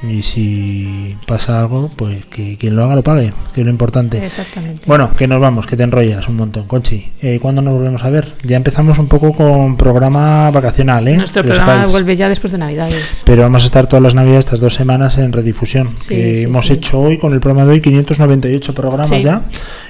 Y 0.04 0.22
si 0.22 1.18
pasa 1.26 1.60
algo, 1.60 1.90
pues 1.96 2.26
que 2.26 2.56
quien 2.58 2.76
lo 2.76 2.84
haga 2.84 2.96
lo 2.96 3.04
pague, 3.04 3.34
que 3.54 3.62
es 3.62 3.66
lo 3.66 3.72
importante. 3.72 4.24
Exactamente. 4.24 4.84
Bueno, 4.86 5.12
que 5.18 5.28
nos 5.28 5.42
vamos, 5.42 5.66
que 5.66 5.76
te 5.76 5.84
enrollas 5.84 6.28
un 6.28 6.36
montón. 6.36 6.68
Conchi, 6.68 7.12
eh, 7.22 7.40
¿cuándo 7.42 7.64
nos 7.64 7.74
volvemos 7.74 8.04
a 8.04 8.10
ver? 8.10 8.36
Ya 8.44 8.58
empezamos 8.58 9.00
un 9.00 9.08
poco 9.08 9.34
con 9.34 9.76
programa 9.76 10.52
vacacional, 10.52 11.08
¿eh? 11.08 11.18
Nuestro 11.18 11.42
Que 11.42 11.50
programa 11.50 11.88
vuelve 11.88 12.16
ya 12.16 12.30
después 12.30 12.52
de 12.52 12.60
Navidades. 12.60 13.24
Pero 13.26 13.42
vamos 13.42 13.64
a 13.64 13.66
estar 13.66 13.88
todas 13.88 14.04
las 14.04 14.14
navidades, 14.14 14.46
estas 14.46 14.60
dos 14.60 14.76
semanas 14.76 15.18
en 15.18 15.34
redifusión. 15.34 15.94
Sí, 15.96 16.10
que 16.10 16.36
sí, 16.36 16.44
hemos 16.44 16.68
sí. 16.68 16.74
hecho 16.74 17.00
hoy 17.00 17.18
con 17.18 17.34
el 17.34 17.40
programa 17.40 17.66
de 17.66 17.74
hoy 17.74 17.82
598 17.82 18.76
programas 18.76 19.24
ya 19.24 19.42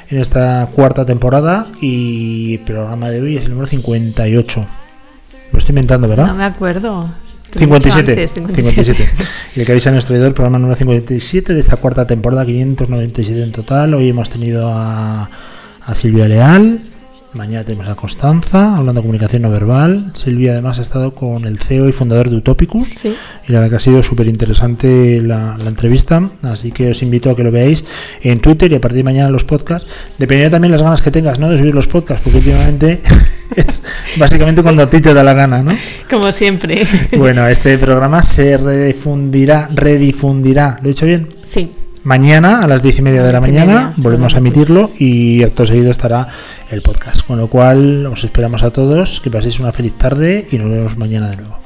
en 0.10 0.20
esta 0.20 0.70
cuarta 0.74 1.05
temporada 1.05 1.68
y 1.82 2.53
el 2.53 2.60
programa 2.62 3.10
de 3.10 3.22
hoy 3.22 3.38
es 3.38 3.43
el 3.43 3.49
número 3.49 3.68
58. 3.68 4.66
Lo 5.51 5.60
estoy 5.60 5.74
inventando, 5.74 6.08
¿verdad? 6.08 6.28
No 6.28 6.36
me 6.36 6.45
acuerdo. 6.45 7.10
Te 7.58 7.66
lo 7.66 7.76
he 7.76 7.80
dicho 7.80 7.91
57, 7.91 8.12
antes, 8.12 8.32
57. 8.34 9.10
Y 9.55 9.62
el 9.62 9.66
que 9.66 9.89
a 9.89 9.91
nuestro 9.91 10.16
editor, 10.16 10.34
programa 10.34 10.60
número 10.60 10.78
57 10.78 11.53
de 11.53 11.60
esta 11.60 11.78
cuarta 11.78 12.05
temporada, 12.05 12.45
597 12.45 13.43
en 13.43 13.51
total. 13.51 13.93
Hoy 13.95 14.10
hemos 14.10 14.30
tenido 14.30 14.68
a, 14.68 15.30
a 15.86 15.95
Silvia 15.95 16.28
Leal, 16.28 16.82
mañana 17.34 17.64
tenemos 17.64 17.88
a 17.88 17.95
Constanza, 17.95 18.76
hablando 18.76 19.01
de 19.01 19.05
comunicación 19.05 19.41
no 19.41 19.49
verbal. 19.49 20.12
Silvia 20.14 20.51
además 20.51 20.80
ha 20.80 20.84
estado 20.84 21.16
con 21.16 21.45
el 21.45 21.58
CEO 21.58 21.89
y 21.89 21.91
fundador 21.91 22.30
de 22.30 22.38
Utopicus. 22.38 22.89
Sí. 22.89 23.16
Y 23.47 23.51
la 23.51 23.60
verdad 23.60 23.72
que 23.72 23.76
ha 23.78 23.80
sido 23.80 24.03
súper 24.03 24.28
interesante 24.28 25.22
la, 25.22 25.58
la 25.58 25.70
entrevista, 25.70 26.30
así 26.43 26.72
que 26.72 26.91
os 26.91 27.01
invito 27.01 27.30
a 27.32 27.36
que 27.36 27.43
lo 27.43 27.51
veáis 27.51 27.86
en 28.22 28.39
Twitter 28.39 28.72
y 28.72 28.76
a 28.76 28.82
partir 28.82 28.97
de 28.97 29.03
mañana 29.03 29.28
en 29.28 29.34
los 29.34 29.43
podcasts. 29.43 29.89
Dependiendo 30.18 30.55
también 30.55 30.72
las 30.72 30.82
ganas 30.82 31.01
que 31.01 31.12
tengas, 31.12 31.39
¿no? 31.39 31.49
De 31.49 31.58
subir 31.58 31.74
los 31.74 31.88
podcasts, 31.88 32.24
porque 32.24 32.38
últimamente 32.38 33.01
es 33.56 33.84
básicamente 34.18 34.62
cuando 34.64 34.84
a 34.84 34.89
ti 34.89 35.02
te 35.02 35.14
da 35.14 35.24
la 35.24 35.34
gana, 35.34 35.64
¿no? 35.64 35.76
Como 36.10 36.32
siempre. 36.32 36.88
Bueno, 37.18 37.48
este 37.48 37.78
programa 37.78 38.22
se 38.24 38.58
redifundirá, 38.58 39.70
redifundirá, 39.74 40.80
¿lo 40.82 40.89
he 40.89 40.93
dicho 40.93 41.06
bien? 41.06 41.30
Sí. 41.43 41.72
Mañana 42.04 42.60
a 42.62 42.68
las 42.68 42.82
diez 42.82 43.00
y 43.00 43.02
media 43.02 43.24
de 43.24 43.34
la 43.34 43.41
mañana 43.41 43.66
media, 43.66 43.93
volvemos 43.98 44.34
a 44.36 44.38
emitirlo 44.38 44.91
y 44.98 45.43
acto 45.43 45.66
seguido 45.66 45.91
estará 45.91 46.28
el 46.72 46.82
podcast. 46.82 47.26
Con 47.26 47.38
lo 47.38 47.50
cual 47.50 48.06
os 48.06 48.24
esperamos 48.24 48.64
a 48.64 48.72
todos, 48.72 49.20
que 49.20 49.30
paséis 49.30 49.60
una 49.60 49.74
feliz 49.74 49.98
tarde 49.98 50.48
y 50.50 50.58
nos 50.58 50.70
vemos 50.70 50.98
mañana 50.98 51.30
de 51.30 51.38
nuevo. 51.38 51.60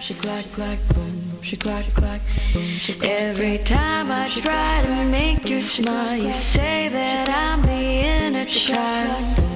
She 0.00 0.14
clack, 0.14 0.44
clack, 0.54 0.78
boom, 0.94 1.38
she 1.42 1.56
clack, 1.56 1.92
clack, 1.92 2.20
boom, 2.52 2.64
she 2.80 2.94
clack. 2.94 3.10
Every 3.10 3.58
time 3.58 4.12
I 4.12 4.28
try 4.28 4.82
to 4.86 5.04
make 5.10 5.48
you 5.48 5.60
smile, 5.60 6.16
you 6.16 6.32
say 6.32 6.88
that 6.88 7.28
I'm 7.28 7.62
being 7.62 8.36
a 8.36 8.44
child. 8.44 9.55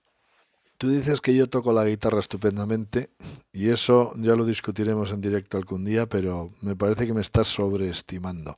tú 0.81 0.89
dices 0.89 1.21
que 1.21 1.35
yo 1.35 1.47
toco 1.47 1.73
la 1.73 1.85
guitarra 1.85 2.19
estupendamente 2.19 3.11
y 3.53 3.69
eso 3.69 4.13
ya 4.17 4.33
lo 4.33 4.45
discutiremos 4.45 5.11
en 5.11 5.21
directo 5.21 5.59
algún 5.59 5.85
día, 5.85 6.09
pero 6.09 6.53
me 6.61 6.75
parece 6.75 7.05
que 7.05 7.13
me 7.13 7.21
estás 7.21 7.49
sobreestimando. 7.49 8.57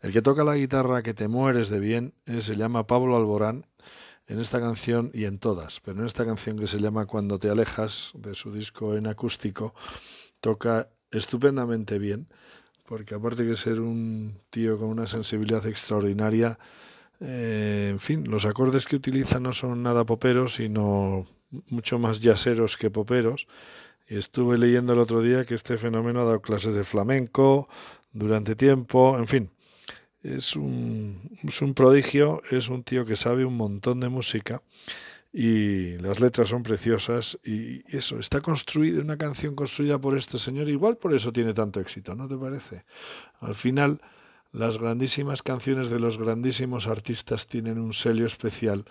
El 0.00 0.10
que 0.10 0.22
toca 0.22 0.42
la 0.42 0.56
guitarra 0.56 1.02
que 1.02 1.12
te 1.12 1.28
mueres 1.28 1.68
de 1.68 1.78
bien 1.78 2.14
eh, 2.24 2.40
se 2.40 2.56
llama 2.56 2.86
Pablo 2.86 3.14
Alborán 3.14 3.66
en 4.26 4.40
esta 4.40 4.58
canción 4.58 5.10
y 5.12 5.26
en 5.26 5.38
todas, 5.38 5.80
pero 5.80 6.00
en 6.00 6.06
esta 6.06 6.24
canción 6.24 6.58
que 6.58 6.66
se 6.66 6.78
llama 6.78 7.04
Cuando 7.04 7.38
te 7.38 7.50
alejas 7.50 8.12
de 8.14 8.34
su 8.34 8.54
disco 8.54 8.96
en 8.96 9.06
acústico, 9.06 9.74
toca 10.40 10.88
estupendamente 11.10 11.98
bien, 11.98 12.26
porque 12.86 13.16
aparte 13.16 13.44
de 13.44 13.54
ser 13.54 13.80
un 13.80 14.40
tío 14.48 14.78
con 14.78 14.88
una 14.88 15.06
sensibilidad 15.06 15.66
extraordinaria, 15.66 16.58
eh, 17.20 17.88
en 17.90 17.98
fin, 17.98 18.24
los 18.30 18.46
acordes 18.46 18.86
que 18.86 18.96
utiliza 18.96 19.40
no 19.40 19.52
son 19.52 19.82
nada 19.82 20.06
poperos, 20.06 20.54
sino 20.54 21.26
mucho 21.68 21.98
más 21.98 22.20
yaceros 22.20 22.76
que 22.76 22.90
poperos. 22.90 23.46
Y 24.08 24.16
estuve 24.16 24.58
leyendo 24.58 24.92
el 24.92 24.98
otro 24.98 25.22
día 25.22 25.44
que 25.44 25.54
este 25.54 25.76
fenómeno 25.78 26.22
ha 26.22 26.24
dado 26.24 26.42
clases 26.42 26.74
de 26.74 26.84
flamenco 26.84 27.68
durante 28.12 28.56
tiempo, 28.56 29.16
en 29.18 29.26
fin. 29.26 29.50
Es 30.22 30.56
un, 30.56 31.38
es 31.42 31.62
un 31.62 31.74
prodigio, 31.74 32.42
es 32.50 32.68
un 32.68 32.82
tío 32.82 33.06
que 33.06 33.16
sabe 33.16 33.44
un 33.44 33.56
montón 33.56 34.00
de 34.00 34.08
música 34.08 34.62
y 35.32 35.96
las 35.98 36.20
letras 36.20 36.48
son 36.48 36.62
preciosas 36.62 37.38
y 37.44 37.84
eso, 37.96 38.18
está 38.18 38.40
construida, 38.40 39.00
una 39.00 39.16
canción 39.16 39.54
construida 39.54 40.00
por 40.00 40.16
este 40.16 40.38
señor, 40.38 40.68
igual 40.68 40.96
por 40.96 41.14
eso 41.14 41.32
tiene 41.32 41.54
tanto 41.54 41.80
éxito, 41.80 42.14
¿no 42.14 42.26
te 42.26 42.36
parece? 42.36 42.84
Al 43.38 43.54
final, 43.54 44.00
las 44.52 44.78
grandísimas 44.78 45.42
canciones 45.42 45.88
de 45.88 46.00
los 46.00 46.18
grandísimos 46.18 46.88
artistas 46.88 47.46
tienen 47.46 47.78
un 47.78 47.92
sello 47.92 48.26
especial 48.26 48.84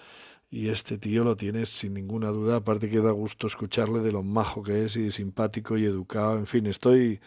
y 0.50 0.70
este 0.70 0.98
tío 0.98 1.24
lo 1.24 1.36
tiene 1.36 1.66
sin 1.66 1.94
ninguna 1.94 2.30
duda, 2.30 2.58
aparte 2.58 2.90
que 2.90 3.02
da 3.02 3.12
gusto 3.12 3.48
escucharle 3.48 4.00
de 4.00 4.12
lo 4.12 4.24
majo 4.24 4.64
que 4.64 4.86
es 4.86 4.96
y 4.96 5.12
simpático 5.12 5.78
y 5.78 5.86
educado, 5.86 6.38
en 6.38 6.48
fin, 6.48 6.66
estoy, 6.66 7.20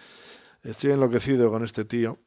estoy 0.62 0.92
enloquecido 0.92 1.50
con 1.50 1.62
este 1.62 1.84
tío 1.84 2.18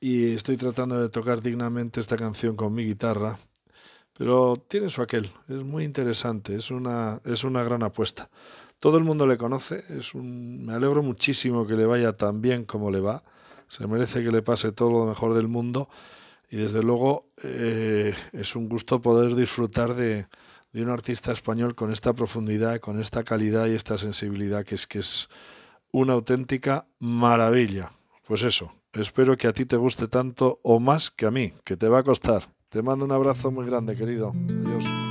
y 0.00 0.32
estoy 0.32 0.56
tratando 0.56 1.00
de 1.00 1.08
tocar 1.08 1.42
dignamente 1.42 2.00
esta 2.00 2.16
canción 2.16 2.56
con 2.56 2.72
mi 2.72 2.84
guitarra, 2.84 3.38
pero 4.16 4.56
tiene 4.68 4.88
su 4.88 5.02
aquel, 5.02 5.30
es 5.48 5.62
muy 5.64 5.84
interesante, 5.84 6.54
es 6.54 6.70
una, 6.70 7.20
es 7.24 7.44
una 7.44 7.64
gran 7.64 7.82
apuesta. 7.82 8.30
Todo 8.78 8.98
el 8.98 9.04
mundo 9.04 9.26
le 9.26 9.38
conoce, 9.38 9.84
es 9.88 10.14
un, 10.14 10.64
me 10.64 10.74
alegro 10.74 11.02
muchísimo 11.02 11.66
que 11.66 11.74
le 11.74 11.86
vaya 11.86 12.12
tan 12.12 12.40
bien 12.40 12.64
como 12.64 12.90
le 12.90 13.00
va, 13.00 13.24
se 13.68 13.86
merece 13.86 14.22
que 14.22 14.30
le 14.30 14.42
pase 14.42 14.70
todo 14.70 14.90
lo 14.90 15.06
mejor 15.06 15.34
del 15.34 15.48
mundo 15.48 15.88
y 16.48 16.56
desde 16.56 16.82
luego 16.82 17.28
eh, 17.42 18.14
es 18.32 18.56
un 18.56 18.68
gusto 18.68 19.00
poder 19.00 19.34
disfrutar 19.34 19.94
de, 19.94 20.26
de 20.72 20.82
un 20.82 20.90
artista 20.90 21.32
español 21.32 21.74
con 21.74 21.92
esta 21.92 22.12
profundidad, 22.12 22.80
con 22.80 23.00
esta 23.00 23.24
calidad 23.24 23.66
y 23.66 23.74
esta 23.74 23.98
sensibilidad 23.98 24.64
que 24.64 24.74
es 24.74 24.86
que 24.86 25.00
es 25.00 25.28
una 25.92 26.12
auténtica 26.12 26.86
maravilla. 26.98 27.92
Pues 28.26 28.42
eso, 28.42 28.72
espero 28.92 29.36
que 29.36 29.48
a 29.48 29.52
ti 29.52 29.64
te 29.64 29.76
guste 29.76 30.08
tanto 30.08 30.60
o 30.62 30.78
más 30.80 31.10
que 31.10 31.26
a 31.26 31.30
mí, 31.30 31.52
que 31.64 31.76
te 31.76 31.88
va 31.88 32.00
a 32.00 32.02
costar. 32.02 32.42
Te 32.68 32.82
mando 32.82 33.04
un 33.04 33.12
abrazo 33.12 33.50
muy 33.50 33.64
grande, 33.64 33.96
querido. 33.96 34.34
Adiós. 34.64 35.05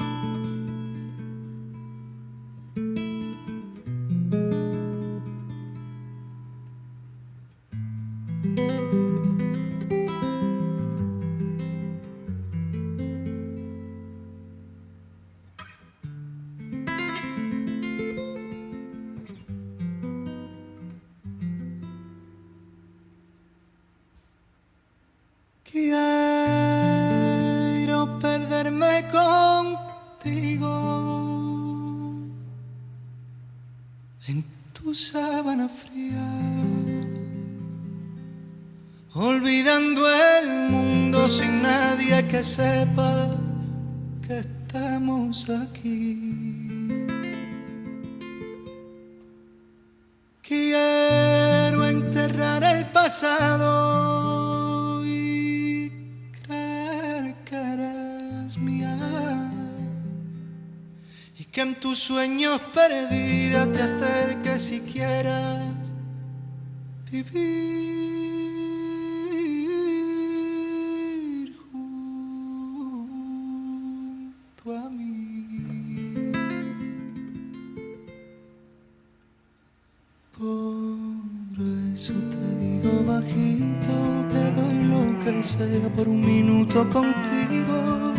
Por 80.38 81.66
eso 81.96 82.12
te 82.12 82.56
digo 82.60 83.06
bajito 83.08 83.96
que 84.30 84.52
doy 84.52 84.84
lo 84.84 85.18
que 85.20 85.42
sea 85.42 85.88
por 85.96 86.10
un 86.10 86.20
minuto 86.20 86.82
contigo. 86.90 88.14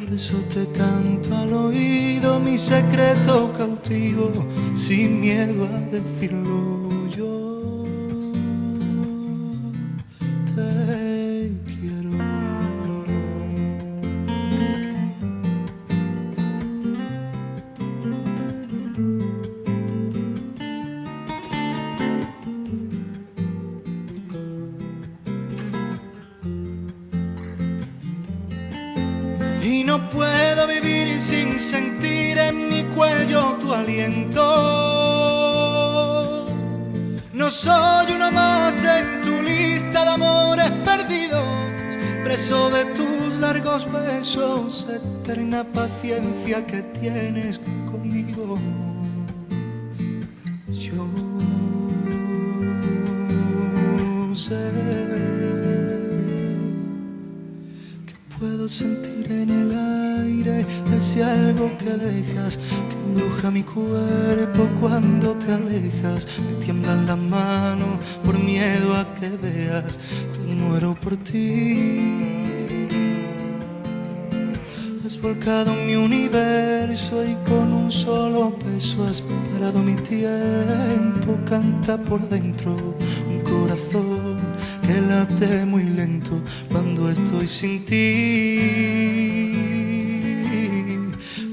Por 0.00 0.12
eso 0.12 0.36
te 0.52 0.66
canto 0.78 1.34
al 1.34 1.52
oído 1.54 2.38
mi 2.38 2.58
secreto 2.58 3.50
cautivo, 3.56 4.30
sin 4.74 5.22
miedo 5.22 5.64
a 5.64 5.80
decirlo 5.90 6.77
paciencia 45.98 46.64
que 46.64 46.82
tienes 47.00 47.58
conmigo. 47.90 48.58
Yo 50.68 51.06
sé 54.34 54.78
Puedo 58.38 58.68
sentir 58.68 59.32
en 59.32 59.50
el 59.50 59.72
aire 60.22 60.64
ese 60.96 61.24
algo 61.24 61.76
que 61.76 61.90
dejas, 61.90 62.56
que 62.56 62.94
embruja 63.08 63.50
mi 63.50 63.64
cuerpo 63.64 64.68
cuando 64.80 65.34
te 65.34 65.52
alejas. 65.52 66.38
Me 66.38 66.64
tiemblan 66.64 67.06
las 67.06 67.18
manos 67.18 67.98
por 68.24 68.38
miedo 68.38 68.94
a 68.94 69.12
que 69.14 69.30
veas, 69.30 69.98
te 70.32 70.54
muero 70.54 70.94
por 70.94 71.16
ti. 71.16 71.97
Volcado 75.20 75.74
mi 75.74 75.96
universo 75.96 77.24
y 77.24 77.34
con 77.48 77.72
un 77.72 77.90
solo 77.90 78.56
beso 78.64 79.04
has 79.04 79.20
parado 79.20 79.82
mi 79.82 79.96
tiempo. 79.96 81.36
Canta 81.44 81.98
por 81.98 82.20
dentro 82.28 82.76
un 83.28 83.40
corazón 83.40 84.38
que 84.86 85.00
late 85.00 85.66
muy 85.66 85.84
lento 85.84 86.40
cuando 86.70 87.10
estoy 87.10 87.48
sin 87.48 87.84
ti. 87.84 88.60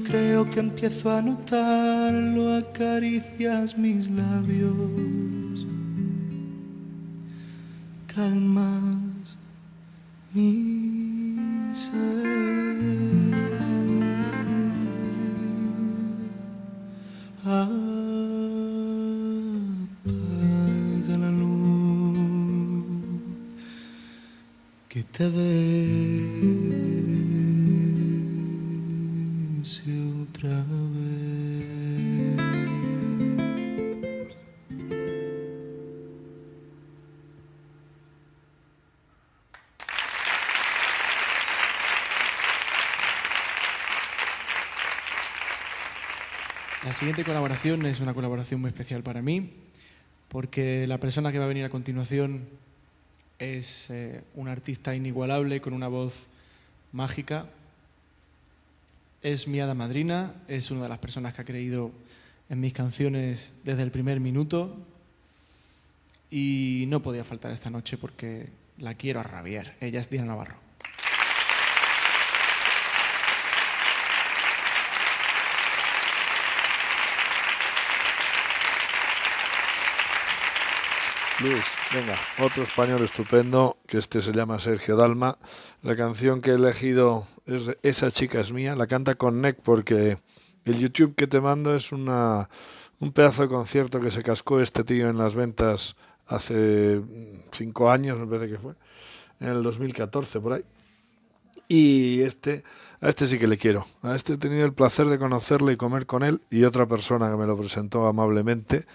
Creo 0.06 0.48
que 0.48 0.60
empiezo 0.60 1.10
a 1.10 1.20
notarlo, 1.20 2.56
acaricias 2.56 3.76
mis 3.76 4.08
labios, 4.08 5.66
calmas 8.06 9.36
mi 10.32 10.75
siguiente 46.96 47.24
colaboración 47.24 47.84
es 47.84 48.00
una 48.00 48.14
colaboración 48.14 48.58
muy 48.58 48.68
especial 48.68 49.02
para 49.02 49.20
mí, 49.20 49.50
porque 50.30 50.86
la 50.86 50.98
persona 50.98 51.30
que 51.30 51.38
va 51.38 51.44
a 51.44 51.48
venir 51.48 51.66
a 51.66 51.68
continuación 51.68 52.48
es 53.38 53.90
eh, 53.90 54.24
una 54.34 54.52
artista 54.52 54.94
inigualable 54.94 55.60
con 55.60 55.74
una 55.74 55.88
voz 55.88 56.28
mágica. 56.92 57.50
Es 59.22 59.46
mi 59.46 59.60
hada 59.60 59.74
madrina, 59.74 60.32
es 60.48 60.70
una 60.70 60.84
de 60.84 60.88
las 60.88 60.98
personas 60.98 61.34
que 61.34 61.42
ha 61.42 61.44
creído 61.44 61.92
en 62.48 62.60
mis 62.60 62.72
canciones 62.72 63.52
desde 63.62 63.82
el 63.82 63.90
primer 63.90 64.18
minuto 64.18 64.74
y 66.30 66.86
no 66.88 67.02
podía 67.02 67.24
faltar 67.24 67.52
esta 67.52 67.68
noche 67.68 67.98
porque 67.98 68.48
la 68.78 68.94
quiero 68.94 69.20
a 69.20 69.22
rabiar. 69.22 69.74
Ella 69.82 70.00
es 70.00 70.08
Diana 70.08 70.28
Navarro. 70.28 70.65
Luis, 81.38 81.64
venga, 81.92 82.16
otro 82.38 82.62
español 82.62 83.04
estupendo, 83.04 83.76
que 83.86 83.98
este 83.98 84.22
se 84.22 84.32
llama 84.32 84.58
Sergio 84.58 84.96
Dalma. 84.96 85.36
La 85.82 85.94
canción 85.94 86.40
que 86.40 86.52
he 86.52 86.54
elegido 86.54 87.26
es 87.44 87.76
Esa 87.82 88.10
chica 88.10 88.40
es 88.40 88.52
mía, 88.52 88.74
la 88.74 88.86
canta 88.86 89.16
con 89.16 89.42
Nick 89.42 89.58
porque 89.62 90.16
el 90.64 90.78
YouTube 90.78 91.14
que 91.14 91.26
te 91.26 91.42
mando 91.42 91.74
es 91.74 91.92
una, 91.92 92.48
un 93.00 93.12
pedazo 93.12 93.42
de 93.42 93.48
concierto 93.48 94.00
que 94.00 94.10
se 94.10 94.22
cascó 94.22 94.60
este 94.60 94.82
tío 94.82 95.10
en 95.10 95.18
las 95.18 95.34
ventas 95.34 95.94
hace 96.26 97.02
cinco 97.52 97.90
años, 97.90 98.18
me 98.18 98.26
parece 98.26 98.52
que 98.52 98.58
fue, 98.58 98.72
en 99.38 99.48
el 99.48 99.62
2014 99.62 100.40
por 100.40 100.54
ahí. 100.54 100.64
Y 101.68 102.22
este, 102.22 102.64
a 103.02 103.10
este 103.10 103.26
sí 103.26 103.38
que 103.38 103.46
le 103.46 103.58
quiero. 103.58 103.86
A 104.00 104.14
este 104.14 104.34
he 104.34 104.38
tenido 104.38 104.64
el 104.64 104.72
placer 104.72 105.06
de 105.06 105.18
conocerle 105.18 105.74
y 105.74 105.76
comer 105.76 106.06
con 106.06 106.22
él 106.22 106.40
y 106.48 106.64
otra 106.64 106.86
persona 106.86 107.28
que 107.30 107.36
me 107.36 107.46
lo 107.46 107.58
presentó 107.58 108.06
amablemente. 108.06 108.86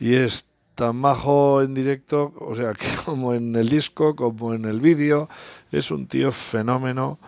Y 0.00 0.14
es 0.14 0.48
tan 0.74 0.96
majo 0.96 1.62
en 1.62 1.74
directo, 1.74 2.32
o 2.38 2.54
sea, 2.54 2.72
como 3.04 3.34
en 3.34 3.54
el 3.56 3.68
disco, 3.68 4.16
como 4.16 4.54
en 4.54 4.64
el 4.64 4.80
vídeo, 4.80 5.28
es 5.70 5.90
un 5.90 6.06
tío 6.06 6.32
fenómeno. 6.32 7.18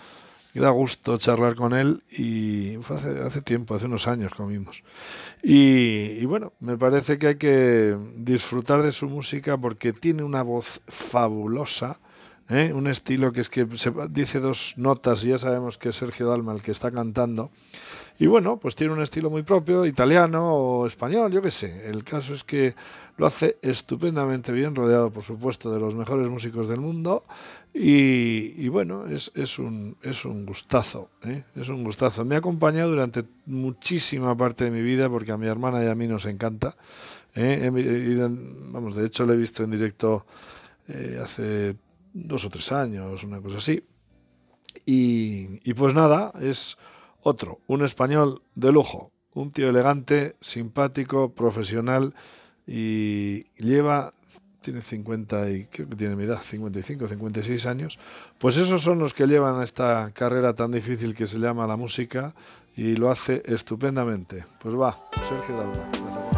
Y 0.54 0.58
da 0.58 0.70
gusto 0.70 1.18
charlar 1.18 1.54
con 1.54 1.74
él 1.74 2.02
y 2.10 2.78
fue 2.80 2.96
hace, 2.96 3.20
hace 3.20 3.42
tiempo, 3.42 3.74
hace 3.74 3.84
unos 3.84 4.08
años 4.08 4.32
comimos. 4.34 4.82
Y 5.42 6.24
bueno, 6.24 6.54
me 6.60 6.78
parece 6.78 7.18
que 7.18 7.26
hay 7.26 7.34
que 7.34 7.94
disfrutar 8.16 8.82
de 8.82 8.90
su 8.90 9.06
música 9.06 9.58
porque 9.58 9.92
tiene 9.92 10.22
una 10.22 10.42
voz 10.42 10.80
fabulosa. 10.88 11.98
¿Eh? 12.48 12.72
un 12.72 12.86
estilo 12.86 13.32
que 13.32 13.40
es 13.40 13.50
que 13.50 13.66
se 13.76 13.92
dice 14.10 14.40
dos 14.40 14.74
notas 14.76 15.24
y 15.24 15.28
ya 15.28 15.38
sabemos 15.38 15.78
que 15.78 15.90
es 15.90 15.96
Sergio 15.96 16.28
Dalma 16.28 16.52
el 16.52 16.62
que 16.62 16.70
está 16.70 16.90
cantando. 16.90 17.50
Y 18.18 18.26
bueno, 18.26 18.58
pues 18.58 18.74
tiene 18.74 18.94
un 18.94 19.02
estilo 19.02 19.28
muy 19.28 19.42
propio, 19.42 19.84
italiano 19.84 20.54
o 20.54 20.86
español, 20.86 21.30
yo 21.30 21.42
qué 21.42 21.50
sé. 21.50 21.86
El 21.86 22.02
caso 22.02 22.32
es 22.32 22.44
que 22.44 22.74
lo 23.18 23.26
hace 23.26 23.58
estupendamente 23.60 24.52
bien, 24.52 24.74
rodeado 24.74 25.10
por 25.10 25.22
supuesto 25.22 25.70
de 25.70 25.78
los 25.78 25.94
mejores 25.94 26.28
músicos 26.28 26.68
del 26.68 26.80
mundo. 26.80 27.24
Y, 27.74 28.68
bueno, 28.68 29.06
es, 29.06 29.30
es, 29.34 29.58
un, 29.58 29.98
es 30.00 30.24
un 30.24 30.46
gustazo, 30.46 31.10
¿eh? 31.24 31.44
es 31.54 31.68
un 31.68 31.84
gustazo. 31.84 32.24
Me 32.24 32.36
ha 32.36 32.38
acompañado 32.38 32.90
durante 32.90 33.24
muchísima 33.44 34.34
parte 34.34 34.64
de 34.64 34.70
mi 34.70 34.80
vida 34.80 35.10
porque 35.10 35.32
a 35.32 35.36
mi 35.36 35.46
hermana 35.46 35.84
y 35.84 35.88
a 35.88 35.94
mí 35.94 36.06
nos 36.06 36.24
encanta. 36.24 36.74
¿eh? 37.34 37.68
Vamos, 38.72 38.96
de 38.96 39.04
hecho 39.04 39.26
lo 39.26 39.34
he 39.34 39.36
visto 39.36 39.62
en 39.62 39.72
directo 39.72 40.24
eh, 40.88 41.20
hace 41.22 41.76
dos 42.24 42.44
o 42.44 42.50
tres 42.50 42.72
años, 42.72 43.22
una 43.24 43.40
cosa 43.40 43.58
así. 43.58 43.84
Y, 44.84 45.72
pues 45.74 45.94
nada, 45.94 46.32
es 46.40 46.76
otro, 47.22 47.60
un 47.66 47.84
español 47.84 48.42
de 48.54 48.72
lujo, 48.72 49.10
un 49.34 49.50
tío 49.50 49.68
elegante, 49.68 50.36
simpático, 50.40 51.34
profesional 51.34 52.14
y 52.66 53.44
lleva, 53.56 54.14
tiene 54.60 54.80
50 54.80 55.50
y 55.50 55.64
creo 55.66 55.88
que 55.88 55.96
tiene 55.96 56.16
mi 56.16 56.24
edad, 56.24 56.42
55, 56.42 57.08
56 57.08 57.66
años. 57.66 57.98
Pues 58.38 58.56
esos 58.56 58.82
son 58.82 58.98
los 58.98 59.12
que 59.12 59.26
llevan 59.26 59.62
esta 59.62 60.10
carrera 60.12 60.54
tan 60.54 60.70
difícil 60.70 61.14
que 61.14 61.26
se 61.26 61.38
llama 61.38 61.66
la 61.66 61.76
música 61.76 62.34
y 62.76 62.96
lo 62.96 63.10
hace 63.10 63.42
estupendamente. 63.46 64.44
Pues 64.60 64.78
va, 64.78 64.96
Sergio 65.28 65.56
Dalma. 65.56 66.35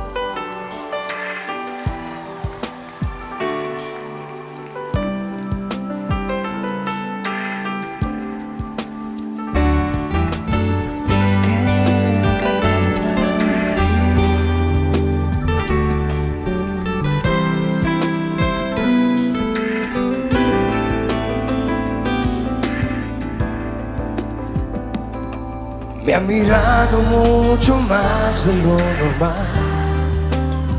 Mirado 26.29 27.01
mucho 27.01 27.81
más 27.81 28.47
de 28.47 28.53
lo 28.63 28.77
normal 29.01 29.49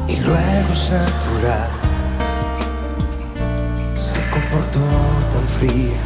y 0.07 0.15
luego 0.17 0.71
es 0.71 0.91
natural. 0.91 1.69
Se 3.95 4.21
comportó 4.29 4.79
tan 5.31 5.47
fría, 5.47 5.99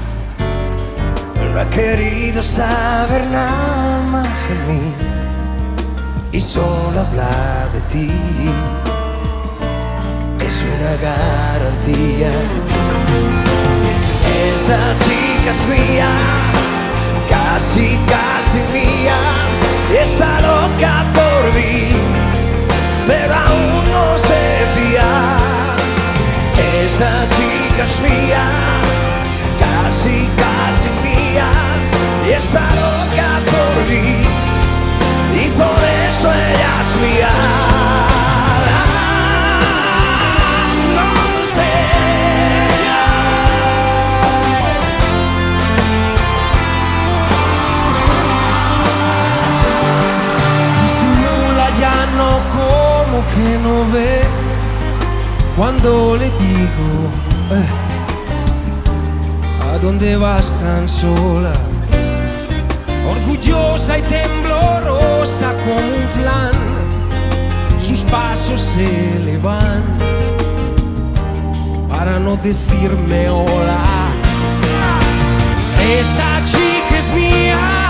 no 1.54 1.60
ha 1.60 1.70
querido 1.70 2.42
saber 2.42 3.28
nada 3.28 4.00
más 4.14 4.50
de 4.50 4.56
mí 4.68 4.94
y 6.32 6.40
solo 6.40 7.02
habla 7.02 7.68
de 7.74 7.82
ti. 7.92 8.12
Es 10.40 10.66
una 10.74 10.94
garantía. 11.10 12.32
Esa 14.56 14.80
chica 15.04 15.52
es 15.52 15.68
mía, 15.68 16.10
casi, 17.54 18.00
casi 18.08 18.58
mía, 18.74 19.16
está 20.02 20.42
loca 20.42 21.06
por 21.14 21.54
mí, 21.54 21.90
pero 23.06 23.34
aún 23.36 23.84
no 23.92 24.18
se 24.18 24.42
fía. 24.74 25.38
Esa 26.84 27.12
chica 27.36 27.84
es 27.84 28.02
mía, 28.02 28.46
casi, 29.60 30.28
casi 30.42 30.90
mía, 31.04 31.48
está 32.28 32.66
loca 32.82 33.30
por 33.54 33.88
mí, 33.88 34.24
y 35.44 35.48
por 35.50 35.80
eso 36.10 36.32
ella 36.34 36.82
es 36.82 36.96
mía. 36.96 38.13
Que 53.36 53.58
no 53.60 53.76
ve 53.92 54.22
cuando 55.58 56.16
le 56.16 56.26
digo 56.26 56.90
eh, 57.52 57.70
a 59.72 59.78
dónde 59.80 60.18
vas 60.18 60.58
tan 60.60 60.88
sola 60.88 61.54
orgullosa 63.08 63.98
y 63.98 64.02
temblorosa 64.04 65.54
como 65.66 65.88
un 65.98 66.08
flan 66.10 66.74
sus 67.84 68.00
pasos 68.04 68.62
se 68.62 69.20
le 69.26 69.38
van. 69.38 69.84
Para 71.90 72.18
no 72.18 72.38
decirme 72.38 73.30
hola. 73.30 73.84
Esa 76.00 76.42
chica 76.46 76.98
es 76.98 77.10
mía 77.10 77.83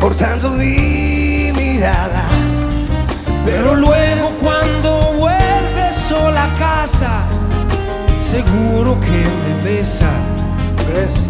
cortando 0.00 0.50
mi 0.50 1.52
mirada. 1.54 2.24
Pero 3.44 3.74
luego 3.74 4.30
cuando 4.42 5.12
vuelve 5.14 5.92
sola 5.92 6.44
a 6.44 6.52
casa, 6.54 7.22
seguro 8.20 8.98
que 9.00 9.24
me 9.40 9.62
besa. 9.62 10.10
¿Ves? 10.88 11.20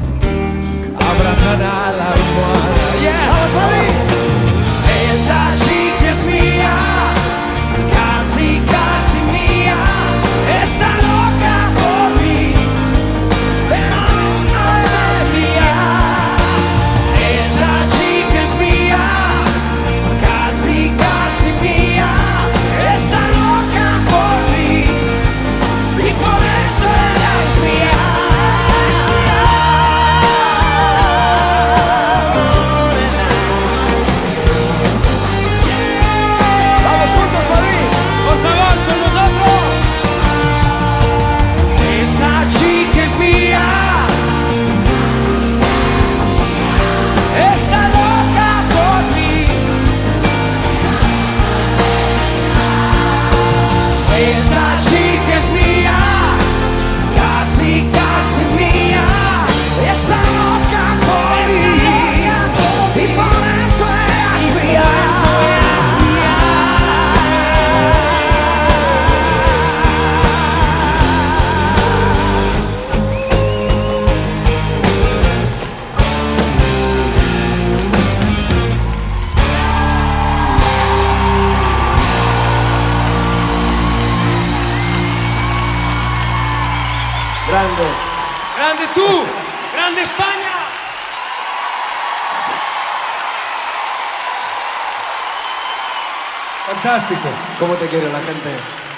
Abrazará 0.97 1.93
la 1.99 2.13
almohada. 2.13 2.79
Esa 5.11 5.57
chica 5.57 6.11
es 6.11 6.27
mía, 6.27 6.77
casi, 7.93 8.61
casi 8.67 9.19
mía, 9.33 9.77
está 10.63 10.89
loca 10.97 11.28
¿Cómo 97.59 97.75
te 97.75 97.87
quiere 97.87 98.07
la 98.13 98.21
gente? 98.21 98.51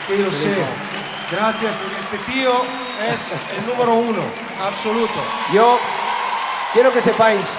Que 0.07 0.19
lo 0.19 0.31
sé. 0.31 0.55
Gracias, 1.33 1.75
porque 1.77 2.01
este 2.01 2.19
tío 2.31 2.53
es 3.11 3.35
el 3.59 3.67
número 3.67 3.95
uno, 3.95 4.23
absoluto. 4.63 5.21
Yo 5.55 5.79
quiero 6.73 6.93
que 6.93 7.01
sepáis 7.01 7.55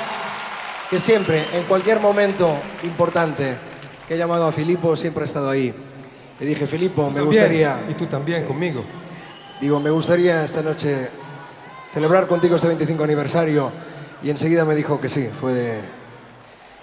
que 0.90 1.00
siempre, 1.00 1.48
en 1.54 1.64
cualquier 1.64 2.00
momento 2.02 2.56
importante 2.84 3.58
que 4.08 4.14
he 4.14 4.18
llamado 4.18 4.46
a 4.46 4.52
Filipo, 4.52 4.96
siempre 4.96 5.24
ha 5.24 5.26
estado 5.26 5.50
ahí. 5.50 5.74
Le 6.40 6.46
dije, 6.46 6.68
Filipo, 6.68 7.04
me 7.04 7.16
También, 7.16 7.26
gustaría... 7.26 7.80
Y 7.90 7.94
tú 7.94 8.06
también, 8.06 8.46
conmigo. 8.46 8.84
Digo, 9.60 9.80
me 9.80 9.90
gustaría 9.90 10.44
esta 10.44 10.62
noche 10.62 11.10
celebrar 11.94 12.28
contigo 12.28 12.58
este 12.58 12.68
25 12.68 13.04
aniversario. 13.04 13.72
Y 14.22 14.30
enseguida 14.30 14.66
me 14.66 14.76
dijo 14.76 15.00
que 15.00 15.08
sí. 15.08 15.30
Fue 15.40 15.54
de, 15.54 15.82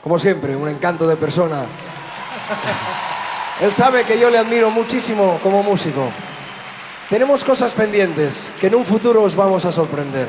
como 0.02 0.18
siempre, 0.18 0.56
un 0.56 0.68
encanto 0.68 1.06
de 1.06 1.16
persona. 1.16 1.64
Él 3.60 3.72
sabe 3.72 4.04
que 4.04 4.18
yo 4.18 4.30
le 4.30 4.38
admiro 4.38 4.70
muchísimo 4.70 5.40
como 5.42 5.62
músico. 5.62 6.08
Tenemos 7.10 7.42
cosas 7.42 7.72
pendientes 7.72 8.52
que 8.60 8.68
en 8.68 8.76
un 8.76 8.84
futuro 8.84 9.22
os 9.22 9.34
vamos 9.34 9.64
a 9.64 9.72
sorprender. 9.72 10.28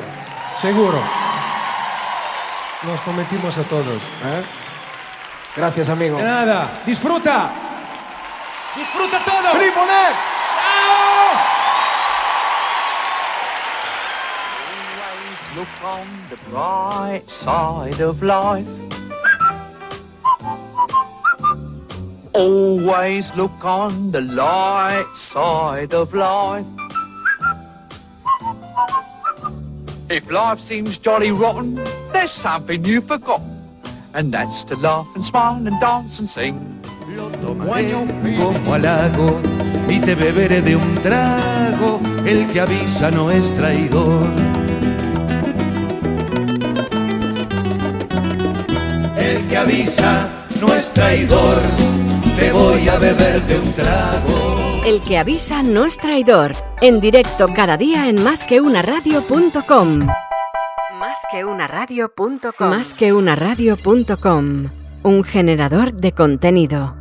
Seguro. 0.58 0.98
Nos 2.82 3.00
prometimos 3.00 3.56
a 3.58 3.62
todos. 3.64 4.02
¿eh? 4.24 4.42
Gracias, 5.54 5.88
amigo. 5.88 6.16
De 6.16 6.24
nada. 6.24 6.80
Disfruta. 6.84 7.50
Disfruta 8.74 9.18
todo. 9.24 9.52
Filipo 9.52 9.80
Net. 9.86 10.16
Look 15.56 15.68
on 15.84 16.06
the 16.30 16.36
bright 16.48 17.28
side 17.28 18.00
of 18.00 18.22
life. 18.22 18.89
Always 22.32 23.34
look 23.34 23.64
on 23.64 24.12
the 24.12 24.20
light 24.20 25.06
side 25.16 25.94
of 25.94 26.14
life. 26.14 26.66
If 30.08 30.30
life 30.30 30.60
seems 30.60 30.98
jolly 30.98 31.30
rotten, 31.30 31.80
there's 32.12 32.32
something 32.32 32.84
you've 32.84 33.06
forgotten. 33.06 33.50
And 34.14 34.32
that's 34.32 34.64
to 34.64 34.76
laugh 34.76 35.06
and 35.14 35.24
smile 35.24 35.66
and 35.66 35.80
dance 35.80 36.18
and 36.18 36.28
sing. 36.28 36.80
You're 37.08 37.30
feeling 37.32 38.38
como 38.38 38.74
halago 38.74 39.40
y 39.88 39.98
te 40.00 40.14
beberé 40.14 40.62
de 40.62 40.76
un 40.76 40.94
trago, 40.96 42.00
el 42.24 42.46
que 42.52 42.60
avisa 42.60 43.10
no 43.10 43.30
es 43.30 43.52
traidor. 43.54 44.28
El 49.16 49.46
que 49.48 49.56
avisa 49.56 50.28
no 50.60 50.72
es 50.72 50.92
traidor, 50.92 51.56
te 52.38 52.52
voy 52.52 52.88
a 52.88 52.98
beber 52.98 53.42
de 53.42 53.58
un 53.58 53.72
trago. 53.72 54.82
El 54.84 55.00
que 55.02 55.18
avisa 55.18 55.62
no 55.62 55.84
es 55.84 55.96
traidor. 55.96 56.52
En 56.80 57.00
directo 57.00 57.48
cada 57.54 57.76
día 57.76 58.08
en. 58.08 58.22
Más 58.22 58.44
que 58.44 58.60
una. 58.60 58.82
Un 65.02 65.24
generador 65.24 65.92
de 65.92 66.12
contenido. 66.12 66.99